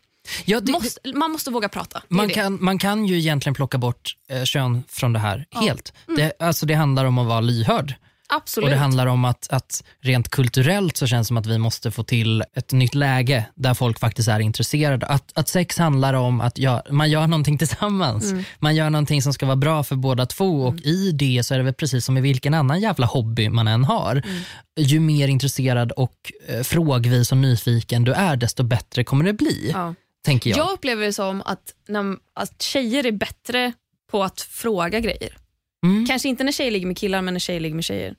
Ja, 0.45 0.59
det, 0.59 0.71
måste, 0.71 0.99
man 1.13 1.31
måste 1.31 1.51
våga 1.51 1.69
prata. 1.69 2.01
Man, 2.07 2.27
det. 2.27 2.33
kan, 2.33 2.63
man 2.63 2.79
kan 2.79 3.05
ju 3.05 3.17
egentligen 3.17 3.53
plocka 3.53 3.77
bort 3.77 4.15
eh, 4.29 4.43
kön 4.43 4.83
från 4.87 5.13
det 5.13 5.19
här 5.19 5.45
helt. 5.51 5.93
Mm. 6.07 6.17
Det, 6.17 6.45
alltså 6.45 6.65
det 6.65 6.73
handlar 6.73 7.05
om 7.05 7.17
att 7.17 7.27
vara 7.27 7.41
lyhörd. 7.41 7.93
Absolut. 8.27 8.65
Och 8.65 8.71
Det 8.71 8.77
handlar 8.77 9.05
om 9.05 9.25
att, 9.25 9.47
att 9.49 9.83
rent 10.01 10.29
kulturellt 10.29 10.97
så 10.97 11.07
känns 11.07 11.25
det 11.25 11.27
som 11.27 11.37
att 11.37 11.45
vi 11.45 11.57
måste 11.57 11.91
få 11.91 12.03
till 12.03 12.43
ett 12.53 12.71
nytt 12.71 12.95
läge 12.95 13.45
där 13.55 13.73
folk 13.73 13.99
faktiskt 13.99 14.29
är 14.29 14.39
intresserade. 14.39 15.05
Att, 15.05 15.31
att 15.33 15.47
sex 15.47 15.77
handlar 15.77 16.13
om 16.13 16.41
att 16.41 16.57
gör, 16.57 16.81
man 16.89 17.09
gör 17.09 17.27
någonting 17.27 17.57
tillsammans. 17.65 18.31
Mm. 18.31 18.43
Man 18.59 18.75
gör 18.75 18.89
någonting 18.89 19.21
som 19.21 19.33
ska 19.33 19.45
vara 19.45 19.55
bra 19.55 19.83
för 19.83 19.95
båda 19.95 20.25
två 20.25 20.61
och 20.61 20.79
i 20.79 21.11
det 21.11 21.45
så 21.45 21.53
är 21.53 21.57
det 21.57 21.63
väl 21.63 21.73
precis 21.73 22.05
som 22.05 22.17
i 22.17 22.21
vilken 22.21 22.53
annan 22.53 22.81
jävla 22.81 23.05
hobby 23.05 23.49
man 23.49 23.67
än 23.67 23.83
har. 23.83 24.11
Mm. 24.11 24.43
Ju 24.79 24.99
mer 24.99 25.27
intresserad 25.27 25.91
och 25.91 26.31
eh, 26.47 26.61
frågvis 26.61 27.31
och 27.31 27.37
nyfiken 27.37 28.03
du 28.03 28.13
är 28.13 28.35
desto 28.35 28.63
bättre 28.63 29.03
kommer 29.03 29.25
det 29.25 29.33
bli. 29.33 29.71
ja. 29.73 29.93
Tänker 30.25 30.49
jag. 30.49 30.59
jag 30.59 30.71
upplever 30.73 31.05
det 31.05 31.13
som 31.13 31.41
att, 31.45 31.73
när, 31.87 32.17
att 32.33 32.61
tjejer 32.61 33.05
är 33.05 33.11
bättre 33.11 33.73
på 34.11 34.23
att 34.23 34.41
fråga 34.41 34.99
grejer. 34.99 35.37
Mm, 35.85 36.05
Kanske 36.05 36.29
inte 36.29 36.43
när 36.43 36.51
tjejer 36.51 36.71
ligger 36.71 36.87
med 36.87 36.97
killar, 36.97 37.21
men 37.21 37.33
när 37.33 37.39
tjejer 37.39 37.59
ligger 37.59 37.75
med 37.75 37.83
tjejer. 37.85 38.15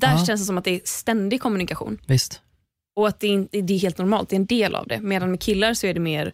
Där 0.00 0.12
Ja. 0.12 0.24
känns 0.26 0.40
det 0.40 0.44
som 0.44 0.58
att 0.58 0.64
det 0.64 0.70
är 0.74 0.80
ständig 0.84 1.40
kommunikation 1.40 1.98
visst. 2.06 2.40
och 2.96 3.08
att 3.08 3.20
det 3.20 3.26
är, 3.34 3.62
det 3.62 3.74
är 3.74 3.78
helt 3.78 3.98
normalt. 3.98 4.28
Det 4.28 4.34
är 4.36 4.40
en 4.40 4.46
del 4.46 4.74
av 4.74 4.86
det. 4.86 5.00
Medan 5.00 5.30
med 5.30 5.40
killar 5.40 5.74
så 5.74 5.86
är 5.86 5.94
det 5.94 6.00
mer 6.00 6.32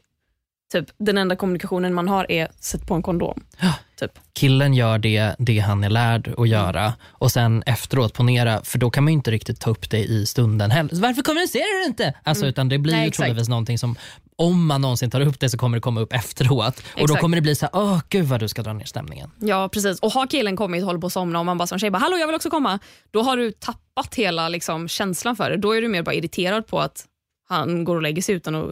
typ 0.73 0.87
den 0.99 1.19
enda 1.19 1.37
kommunikationen 1.37 1.95
man 1.95 2.09
har 2.09 2.31
är 2.33 2.49
sätt 2.61 2.87
på 2.87 2.95
en 2.95 3.03
kondom. 3.03 3.43
Ja. 3.61 3.75
Typ. 4.01 4.12
killen 4.33 4.75
gör 4.75 4.99
det, 4.99 5.35
det 5.38 5.59
han 5.59 5.85
är 5.85 5.91
lärd 5.91 6.35
att 6.38 6.49
göra 6.49 6.93
och 7.09 7.33
sen 7.33 7.62
efteråt 7.67 8.12
ponera, 8.14 8.61
för 8.64 8.79
då 8.79 8.91
kan 8.91 9.05
man 9.05 9.12
ju 9.12 9.17
inte 9.17 9.31
riktigt 9.31 9.61
ta 9.61 9.71
upp 9.71 9.91
det 9.91 9.99
i 10.05 10.27
stunden 10.27 10.71
heller. 10.71 10.95
Så 10.95 11.01
Varför 11.03 11.23
kommunicerar 11.23 11.81
du 11.83 11.87
inte? 11.87 12.14
Alltså, 12.23 12.47
utan 12.47 12.69
det 12.69 12.79
blir 12.79 12.93
Nej, 12.95 13.05
ju 13.05 13.11
troligtvis 13.11 13.49
någonting 13.49 13.79
som, 13.79 13.97
om 14.38 14.66
man 14.66 14.81
någonsin 14.81 15.11
tar 15.11 15.20
upp 15.20 15.40
det 15.40 15.51
så 15.51 15.59
kommer 15.59 15.77
det 15.77 15.81
komma 15.81 16.01
upp 16.01 16.12
efteråt. 16.12 16.79
Och 16.79 16.83
då 16.98 17.05
Exakt. 17.05 17.20
kommer 17.20 17.37
det 17.37 17.40
bli 17.40 17.55
så 17.55 17.66
här, 17.66 17.70
åh 17.83 18.01
gud 18.09 18.24
vad 18.24 18.40
du 18.40 18.48
ska 18.48 18.62
dra 18.62 18.72
ner 18.72 18.85
stämningen. 18.85 19.31
Ja, 19.38 19.68
precis. 19.72 20.01
Och 20.01 20.12
har 20.12 20.27
killen 20.27 20.57
kommit 20.57 20.83
och 20.83 20.87
håller 20.87 21.01
på 21.01 21.07
att 21.07 21.12
somna 21.12 21.38
och 21.38 21.46
man 21.46 21.59
bara 21.59 21.66
som 21.66 21.79
tjej 21.79 21.90
bara, 21.90 21.98
hallå 21.98 22.16
jag 22.16 22.27
vill 22.27 22.37
också 22.37 22.51
komma. 22.51 22.79
Då 23.11 23.22
har 23.22 23.37
du 23.37 23.53
tappat 23.53 24.14
hela 24.14 24.48
liksom, 24.48 24.88
känslan 24.88 25.37
för 25.37 25.51
det. 25.51 25.57
Då 25.57 25.72
är 25.77 25.83
du 25.83 25.88
mer 25.88 26.03
bara 26.03 26.14
irriterad 26.14 26.66
på 26.66 26.81
att 26.81 27.05
han 27.48 27.85
går 27.85 27.96
och 27.96 28.03
lägger 28.03 28.22
sig 28.22 28.35
utan 28.35 28.55
att 28.55 28.66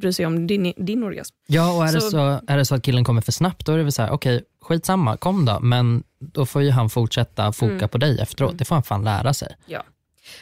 bry 0.00 0.12
sig 0.12 0.26
om 0.26 0.46
din, 0.46 0.72
din 0.76 1.02
orgasm. 1.02 1.34
Ja, 1.46 1.72
och 1.76 1.86
är, 1.88 1.92
det 1.92 2.00
Så- 2.00 2.10
så, 2.10 2.40
är 2.46 2.56
det 2.56 2.64
så 2.64 2.74
att 2.74 2.82
killen 2.82 3.04
kommer 3.04 3.20
för 3.20 3.32
snabbt, 3.32 3.66
då 3.66 3.72
är 3.72 3.76
det 3.76 3.82
väl 3.82 3.92
så 3.92 4.02
här, 4.02 4.10
okej, 4.10 4.44
skitsamma, 4.62 5.16
kom 5.16 5.44
då. 5.44 5.60
Men 5.60 6.02
då 6.20 6.46
får 6.46 6.62
ju 6.62 6.70
han 6.70 6.90
fortsätta 6.90 7.52
foka 7.52 7.72
Mm. 7.74 7.88
på 7.88 7.98
dig 7.98 8.20
efteråt. 8.20 8.58
Det 8.58 8.64
får 8.64 8.74
han 8.76 8.82
fan 8.82 9.04
lära 9.04 9.34
sig. 9.34 9.56
Ja. 9.66 9.82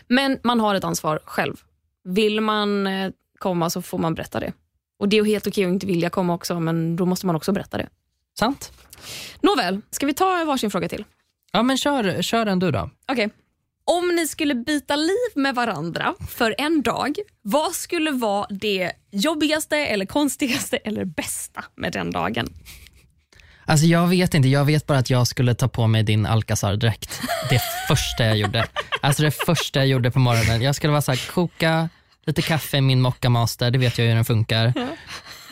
Men 0.08 0.38
man 0.44 0.60
har 0.60 0.74
ett 0.74 0.84
ansvar 0.84 1.20
själv. 1.24 1.56
Vill 2.04 2.40
man 2.40 2.86
eh, 2.86 3.10
komma 3.38 3.70
så 3.70 3.82
får 3.82 3.98
man 3.98 4.14
berätta 4.14 4.40
det. 4.40 4.52
Och 4.98 5.08
Det 5.08 5.18
är 5.18 5.24
helt 5.24 5.46
okej 5.46 5.64
att 5.64 5.68
inte 5.68 5.86
vilja 5.86 6.10
komma 6.10 6.34
också, 6.34 6.60
men 6.60 6.96
då 6.96 7.06
måste 7.06 7.26
man 7.26 7.36
också 7.36 7.52
berätta 7.52 7.78
det. 7.78 7.88
Sant? 8.38 8.72
Nåväl, 9.40 9.80
ska 9.90 10.06
vi 10.06 10.14
ta 10.14 10.44
varsin 10.44 10.70
fråga 10.70 10.88
till? 10.88 11.04
Ja, 11.52 11.62
men 11.62 11.78
kör, 11.78 12.22
kör 12.22 12.46
en 12.46 12.58
du 12.58 12.70
då. 12.70 12.90
Okej. 13.12 13.30
Om 13.86 14.16
ni 14.16 14.28
skulle 14.28 14.54
byta 14.54 14.96
liv 14.96 15.30
med 15.34 15.54
varandra 15.54 16.14
för 16.28 16.54
en 16.58 16.82
dag, 16.82 17.14
vad 17.42 17.72
skulle 17.72 18.10
vara 18.10 18.46
det 18.50 18.92
jobbigaste, 19.10 19.76
eller 19.76 20.06
konstigaste 20.06 20.76
eller 20.76 21.04
bästa 21.04 21.64
med 21.76 21.92
den 21.92 22.10
dagen? 22.10 22.48
Alltså 23.66 23.86
jag 23.86 24.06
vet 24.06 24.34
inte, 24.34 24.48
jag 24.48 24.64
vet 24.64 24.86
bara 24.86 24.98
att 24.98 25.10
jag 25.10 25.26
skulle 25.26 25.54
ta 25.54 25.68
på 25.68 25.86
mig 25.86 26.02
din 26.02 26.26
Alcazar-dräkt. 26.26 27.20
Det 27.50 27.60
första 27.88 28.24
jag 28.24 28.36
gjorde. 28.36 28.66
Alltså 29.00 29.22
det 29.22 29.30
första 29.30 29.78
jag 29.78 29.86
gjorde 29.88 30.10
på 30.10 30.18
morgonen. 30.18 30.62
Jag 30.62 30.74
skulle 30.74 30.90
vara 30.90 31.02
så 31.02 31.12
här, 31.12 31.30
koka 31.32 31.88
lite 32.26 32.42
kaffe 32.42 32.76
i 32.76 32.80
min 32.80 33.00
Mocca 33.00 33.28
Master, 33.28 33.70
det 33.70 33.78
vet 33.78 33.98
jag 33.98 34.06
hur 34.06 34.14
den 34.14 34.24
funkar. 34.24 34.72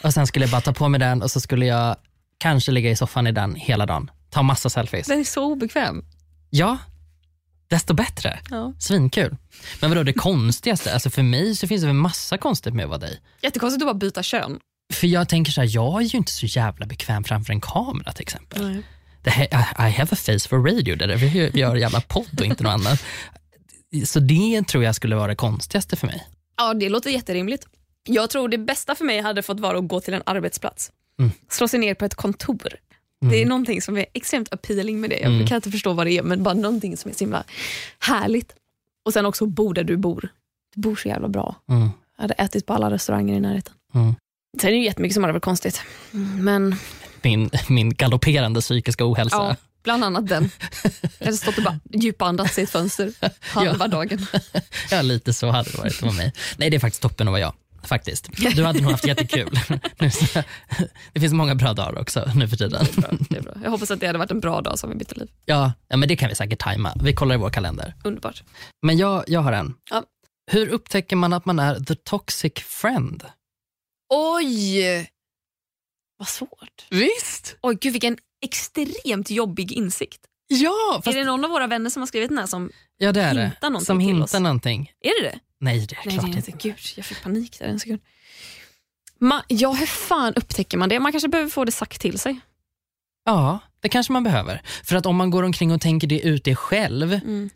Och 0.02 0.14
Sen 0.14 0.26
skulle 0.26 0.44
jag 0.44 0.50
bara 0.50 0.60
ta 0.60 0.72
på 0.72 0.88
mig 0.88 1.00
den 1.00 1.22
och 1.22 1.30
så 1.30 1.40
skulle 1.40 1.66
jag 1.66 1.96
kanske 2.38 2.72
ligga 2.72 2.90
i 2.90 2.96
soffan 2.96 3.26
i 3.26 3.32
den 3.32 3.54
hela 3.54 3.86
dagen. 3.86 4.10
Ta 4.30 4.42
massa 4.42 4.70
selfies. 4.70 5.06
Den 5.06 5.20
är 5.20 5.24
så 5.24 5.44
obekväm. 5.44 6.04
Ja, 6.50 6.78
desto 7.68 7.94
bättre. 7.94 8.38
Ja. 8.50 8.74
Svinkul. 8.78 9.36
Men 9.80 9.90
vadå 9.90 10.02
det 10.02 10.12
konstigaste? 10.12 10.94
Alltså 10.94 11.10
för 11.10 11.22
mig 11.22 11.56
så 11.56 11.66
finns 11.66 11.80
det 11.80 11.86
väl 11.86 11.96
massa 11.96 12.38
konstigt 12.38 12.74
med 12.74 12.84
att 12.84 12.88
vara 12.88 12.98
dig. 12.98 13.20
Jättekonstigt 13.42 13.82
att 13.82 13.86
bara 13.86 13.94
byta 13.94 14.22
kön. 14.22 14.60
För 14.92 15.06
jag 15.06 15.28
tänker 15.28 15.52
så 15.52 15.60
här, 15.60 15.68
jag 15.72 16.02
är 16.02 16.06
ju 16.06 16.18
inte 16.18 16.32
så 16.32 16.46
jävla 16.46 16.86
bekväm 16.86 17.24
framför 17.24 17.52
en 17.52 17.60
kamera 17.60 18.12
till 18.12 18.22
exempel. 18.22 18.82
Det 19.22 19.30
här, 19.30 19.44
I, 19.44 19.88
I 19.88 19.90
have 19.90 20.08
a 20.12 20.16
face 20.16 20.48
for 20.48 20.58
radio, 20.70 20.96
det 20.96 21.04
är 21.04 21.08
därför 21.08 21.26
jag 21.38 21.56
gör 21.56 21.76
jävla 21.76 22.00
podd 22.00 22.40
och 22.40 22.46
inte 22.46 22.62
något 22.62 22.72
annat. 22.72 23.04
Så 24.04 24.20
det 24.20 24.68
tror 24.68 24.84
jag 24.84 24.94
skulle 24.94 25.16
vara 25.16 25.26
det 25.26 25.34
konstigaste 25.34 25.96
för 25.96 26.06
mig. 26.06 26.26
Ja, 26.56 26.74
det 26.74 26.88
låter 26.88 27.10
jätterimligt. 27.10 27.66
Jag 28.08 28.30
tror 28.30 28.48
det 28.48 28.58
bästa 28.58 28.94
för 28.94 29.04
mig 29.04 29.20
hade 29.20 29.42
fått 29.42 29.60
vara 29.60 29.78
att 29.78 29.88
gå 29.88 30.00
till 30.00 30.14
en 30.14 30.22
arbetsplats. 30.26 30.92
Mm. 31.18 31.30
Slå 31.50 31.68
sig 31.68 31.80
ner 31.80 31.94
på 31.94 32.04
ett 32.04 32.14
kontor. 32.14 32.68
Det 33.30 33.42
är 33.42 33.46
någonting 33.46 33.82
som 33.82 33.96
är 33.96 34.06
extremt 34.12 34.52
appealing 34.52 35.00
med 35.00 35.10
det. 35.10 35.18
Jag 35.20 35.32
Mm. 35.34 35.46
kan 35.46 35.56
inte 35.56 35.70
förstå 35.70 35.92
vad 35.92 36.06
det 36.06 36.12
är, 36.18 36.22
men 36.22 36.42
bara 36.42 36.54
någonting 36.54 36.96
som 36.96 37.10
är 37.10 37.14
så 37.14 37.24
himla 37.24 37.44
härligt. 37.98 38.54
Och 39.04 39.12
sen 39.12 39.26
också 39.26 39.46
bo 39.46 39.72
där 39.72 39.84
du 39.84 39.96
bor. 39.96 40.28
Du 40.74 40.80
bor 40.80 40.96
så 40.96 41.08
jävla 41.08 41.28
bra. 41.28 41.54
Mm. 41.68 41.88
Jag 42.16 42.22
hade 42.22 42.34
ätit 42.34 42.66
på 42.66 42.72
alla 42.74 42.90
restauranger 42.90 43.34
i 43.36 43.40
närheten. 43.40 43.74
Mm. 43.94 44.14
Sen 44.60 44.68
är 44.68 44.72
det 44.72 44.78
ju 44.78 44.84
jättemycket 44.84 45.14
som 45.14 45.22
hade 45.22 45.32
varit 45.32 45.42
konstigt. 45.44 45.80
Mm, 46.12 46.44
Men 46.44 46.76
Min, 47.22 47.50
min 47.68 47.94
galopperande 47.94 48.60
psykiska 48.60 49.10
ohälsa. 49.10 49.36
ja, 49.36 49.56
bland 49.82 50.04
annat 50.04 50.28
den. 50.28 50.50
Hade 51.20 51.36
stått 51.36 51.58
och 51.58 51.64
bara 51.64 51.80
djupandats 51.92 52.58
i 52.58 52.62
ett 52.62 52.70
fönster 52.70 53.12
halva 53.40 53.88
dagen. 53.88 54.26
Ja, 54.90 55.02
lite 55.02 55.32
så 55.32 55.50
hade 55.50 55.70
det 55.70 55.78
varit 55.78 56.02
med 56.02 56.14
mig. 56.14 56.32
Nej, 56.56 56.70
det 56.70 56.76
är 56.76 56.80
faktiskt 56.80 57.02
toppen 57.02 57.28
att 57.28 57.32
vara 57.32 57.40
jag. 57.40 57.54
Faktiskt. 57.84 58.28
Du 58.56 58.64
hade 58.64 58.80
nog 58.80 58.90
haft 58.90 59.06
jättekul. 59.06 59.60
Det 61.12 61.20
finns 61.20 61.32
många 61.32 61.54
bra 61.54 61.72
dagar 61.72 62.00
också 62.00 62.30
nu 62.34 62.48
för 62.48 62.56
tiden. 62.56 62.86
Bra, 62.96 63.10
det 63.30 63.36
är 63.36 63.42
bra. 63.42 63.52
Jag 63.62 63.70
hoppas 63.70 63.90
att 63.90 64.00
det 64.00 64.06
hade 64.06 64.18
varit 64.18 64.30
en 64.30 64.40
bra 64.40 64.60
dag 64.60 64.78
som 64.78 64.90
vi 64.90 64.96
bytte 64.96 65.14
liv. 65.14 65.30
Ja, 65.44 65.72
ja 65.88 65.96
men 65.96 66.08
det 66.08 66.16
kan 66.16 66.28
vi 66.28 66.34
säkert 66.34 66.58
tajma. 66.58 66.92
Vi 67.02 67.14
kollar 67.14 67.34
i 67.34 67.38
vår 67.38 67.50
kalender. 67.50 67.94
Underbart. 68.04 68.42
Men 68.82 68.96
jag, 68.98 69.24
jag 69.26 69.40
har 69.40 69.52
en. 69.52 69.74
Ja. 69.90 70.04
Hur 70.50 70.68
upptäcker 70.68 71.16
man 71.16 71.32
att 71.32 71.44
man 71.44 71.58
är 71.58 71.80
the 71.80 71.94
toxic 71.94 72.52
friend? 72.54 73.24
Oj! 74.14 75.10
Vad 76.18 76.28
svårt. 76.28 76.86
Visst. 76.90 77.56
Oj, 77.60 77.78
gud 77.80 77.92
vilken 77.92 78.18
extremt 78.42 79.30
jobbig 79.30 79.72
insikt. 79.72 80.20
Ja, 80.48 81.02
Är 81.06 81.12
det 81.12 81.24
någon 81.24 81.44
av 81.44 81.50
våra 81.50 81.66
vänner 81.66 81.90
som 81.90 82.02
har 82.02 82.06
skrivit 82.06 82.28
den 82.28 82.38
här 82.38 82.46
som... 82.46 82.70
ja 82.98 83.12
det 83.12 83.22
är 83.22 83.34
det. 83.34 83.40
hintar 83.42 83.70
någonting 83.70 83.86
Som 83.86 83.98
till 83.98 84.06
hintar 84.08 84.24
oss? 84.24 84.32
någonting. 84.40 84.92
Är 85.00 85.22
det 85.22 85.28
det? 85.28 85.38
Nej, 85.60 85.86
det 85.86 85.94
är 85.94 86.06
Nej, 86.06 86.18
klart 86.18 86.26
det 86.26 86.32
är 86.32 86.36
inte. 86.36 86.50
inte. 86.50 86.68
Gud, 86.68 86.76
jag 86.96 87.04
fick 87.06 87.22
panik 87.22 87.58
där 87.58 87.66
en 87.66 87.80
sekund. 87.80 88.00
Ma, 89.18 89.42
ja, 89.48 89.72
hur 89.72 89.86
fan 89.86 90.34
upptäcker 90.34 90.78
man 90.78 90.88
det? 90.88 91.00
Man 91.00 91.12
kanske 91.12 91.28
behöver 91.28 91.50
få 91.50 91.64
det 91.64 91.72
sagt 91.72 92.00
till 92.00 92.18
sig. 92.18 92.40
Ja, 93.24 93.58
det 93.80 93.88
kanske 93.88 94.12
man 94.12 94.22
behöver. 94.24 94.62
För 94.84 94.96
att 94.96 95.06
om 95.06 95.16
man 95.16 95.30
går 95.30 95.42
omkring 95.42 95.72
och 95.72 95.80
tänker 95.80 96.06
det 96.06 96.20
ut 96.20 96.44
det 96.44 96.56
själv, 96.56 97.08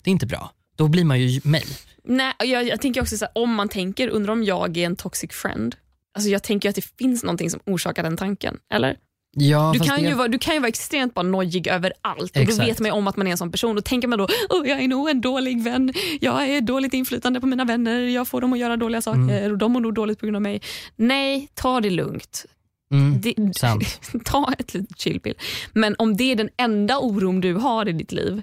det 0.02 0.10
är 0.10 0.12
inte 0.12 0.26
bra. 0.26 0.52
Då 0.76 0.88
blir 0.88 1.04
man 1.04 1.20
ju 1.20 1.40
mig. 1.44 1.64
Nej, 2.04 2.34
jag, 2.38 2.64
jag 2.64 2.80
tänker 2.80 3.02
också 3.02 3.18
så 3.18 3.24
här, 3.24 3.32
om 3.34 3.54
man 3.54 3.68
tänker, 3.68 4.08
undrar 4.08 4.32
om 4.32 4.42
jag 4.44 4.76
är 4.76 4.86
en 4.86 4.96
toxic 4.96 5.32
friend? 5.32 5.76
Alltså 6.14 6.30
jag 6.30 6.42
tänker 6.42 6.68
att 6.68 6.74
det 6.74 6.96
finns 6.98 7.22
någonting 7.22 7.50
som 7.50 7.60
orsakar 7.66 8.02
den 8.02 8.16
tanken. 8.16 8.58
Eller? 8.72 8.96
Ja, 9.38 9.70
Du 9.72 9.78
kan, 9.80 10.02
det, 10.02 10.08
ju 10.08 10.14
vara, 10.14 10.28
du 10.28 10.38
kan 10.38 10.54
ju 10.54 10.60
vara 10.60 10.68
extremt 10.68 11.14
bara 11.14 11.22
nojig 11.22 11.66
över 11.66 11.92
allt 12.00 12.30
och 12.30 12.36
Exakt. 12.42 12.58
då 12.58 12.64
vet 12.64 12.80
man 12.80 12.86
ju 12.88 12.92
om 12.92 13.06
att 13.06 13.16
man 13.16 13.26
är 13.26 13.30
en 13.30 13.38
sån 13.38 13.50
person. 13.52 13.76
Då 13.76 13.82
tänker 13.82 14.08
man 14.08 14.18
då, 14.18 14.24
oh, 14.50 14.68
jag 14.68 14.80
är 14.82 14.88
nog 14.88 15.08
en 15.10 15.20
dålig 15.20 15.62
vän, 15.62 15.92
jag 16.20 16.48
är 16.48 16.60
dåligt 16.60 16.94
inflytande 16.94 17.40
på 17.40 17.46
mina 17.46 17.64
vänner, 17.64 18.00
jag 18.00 18.28
får 18.28 18.40
dem 18.40 18.52
att 18.52 18.58
göra 18.58 18.76
dåliga 18.76 19.00
saker 19.02 19.20
Mm. 19.20 19.52
och 19.52 19.58
de 19.58 19.72
mår 19.72 19.80
nog 19.80 19.94
dåligt 19.94 20.20
på 20.20 20.26
grund 20.26 20.36
av 20.36 20.42
mig. 20.42 20.60
Nej, 20.96 21.48
ta 21.54 21.80
det 21.80 21.90
lugnt. 21.90 22.44
mm, 22.92 23.20
Det, 23.20 23.34
ta 24.24 24.52
ett 24.58 24.74
litet 24.74 25.00
chillpill. 25.00 25.34
Men 25.72 25.94
om 25.98 26.16
det 26.16 26.32
är 26.32 26.36
den 26.36 26.48
enda 26.56 26.98
oron 26.98 27.40
du 27.40 27.54
har 27.54 27.88
i 27.88 27.92
ditt 27.92 28.12
liv, 28.12 28.42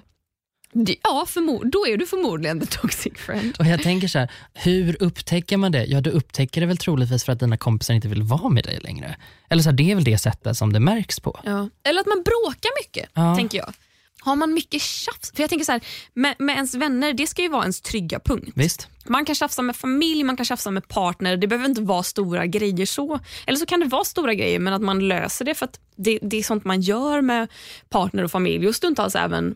Ja, 1.02 1.26
då 1.64 1.86
är 1.86 1.96
du 1.96 2.06
förmodligen 2.06 2.60
the 2.60 2.66
toxic 2.66 3.12
friend. 3.16 3.56
Och 3.58 3.66
jag 3.66 3.82
tänker 3.82 4.08
så 4.08 4.18
här, 4.18 4.30
hur 4.54 5.02
upptäcker 5.02 5.56
man 5.56 5.72
det? 5.72 5.84
Ja, 5.84 6.00
du 6.00 6.10
upptäcker 6.10 6.60
det 6.60 6.66
väl 6.66 6.76
troligtvis 6.78 7.24
för 7.24 7.32
att 7.32 7.40
dina 7.40 7.56
kompisar 7.56 7.94
inte 7.94 8.08
vill 8.08 8.22
vara 8.22 8.48
med 8.48 8.64
dig 8.64 8.78
längre. 8.82 9.16
Eller 9.50 9.62
så 9.62 9.68
här, 9.68 9.76
det 9.76 9.90
är 9.90 9.94
väl 9.94 10.04
det 10.04 10.18
sättet 10.18 10.56
som 10.56 10.72
det 10.72 10.80
märks 10.80 11.20
på. 11.20 11.40
Ja. 11.44 11.68
Eller 11.84 12.00
att 12.00 12.06
man 12.06 12.22
bråkar 12.22 12.70
mycket, 12.84 13.10
Ja. 13.14 13.36
tänker 13.36 13.58
jag. 13.58 13.72
Har 14.20 14.36
man 14.36 14.54
mycket 14.54 14.82
tjafs, 14.82 15.32
för 15.34 15.42
jag 15.42 15.50
tänker 15.50 15.64
så 15.64 15.72
här, 15.72 15.80
med, 16.14 16.34
med 16.38 16.54
ens 16.54 16.74
vänner, 16.74 17.12
det 17.12 17.26
ska 17.26 17.42
ju 17.42 17.48
vara 17.48 17.62
ens 17.62 17.80
trygga 17.80 18.20
punkt. 18.20 18.50
Visst? 18.54 18.88
Man 19.06 19.24
kan 19.24 19.34
tjafsa 19.34 19.62
med 19.62 19.76
familj, 19.76 20.24
man 20.24 20.36
kan 20.36 20.46
tjafsa 20.46 20.70
med 20.70 20.88
partner. 20.88 21.36
Det 21.36 21.46
behöver 21.46 21.68
inte 21.68 21.80
vara 21.82 22.02
stora 22.02 22.46
grejer 22.46 22.86
så. 22.86 23.20
Eller 23.46 23.58
så 23.58 23.66
kan 23.66 23.80
det 23.80 23.86
vara 23.86 24.04
stora 24.04 24.34
grejer 24.34 24.58
men 24.58 24.72
att 24.72 24.82
man 24.82 25.08
löser 25.08 25.44
det 25.44 25.54
för 25.54 25.64
att 25.64 25.80
det, 25.96 26.18
det 26.22 26.36
är 26.36 26.42
sånt 26.42 26.64
man 26.64 26.80
gör 26.80 27.20
med 27.20 27.48
partner 27.88 28.24
och 28.24 28.30
familj 28.30 28.68
och 28.68 28.74
stundtals 28.76 29.14
även 29.14 29.54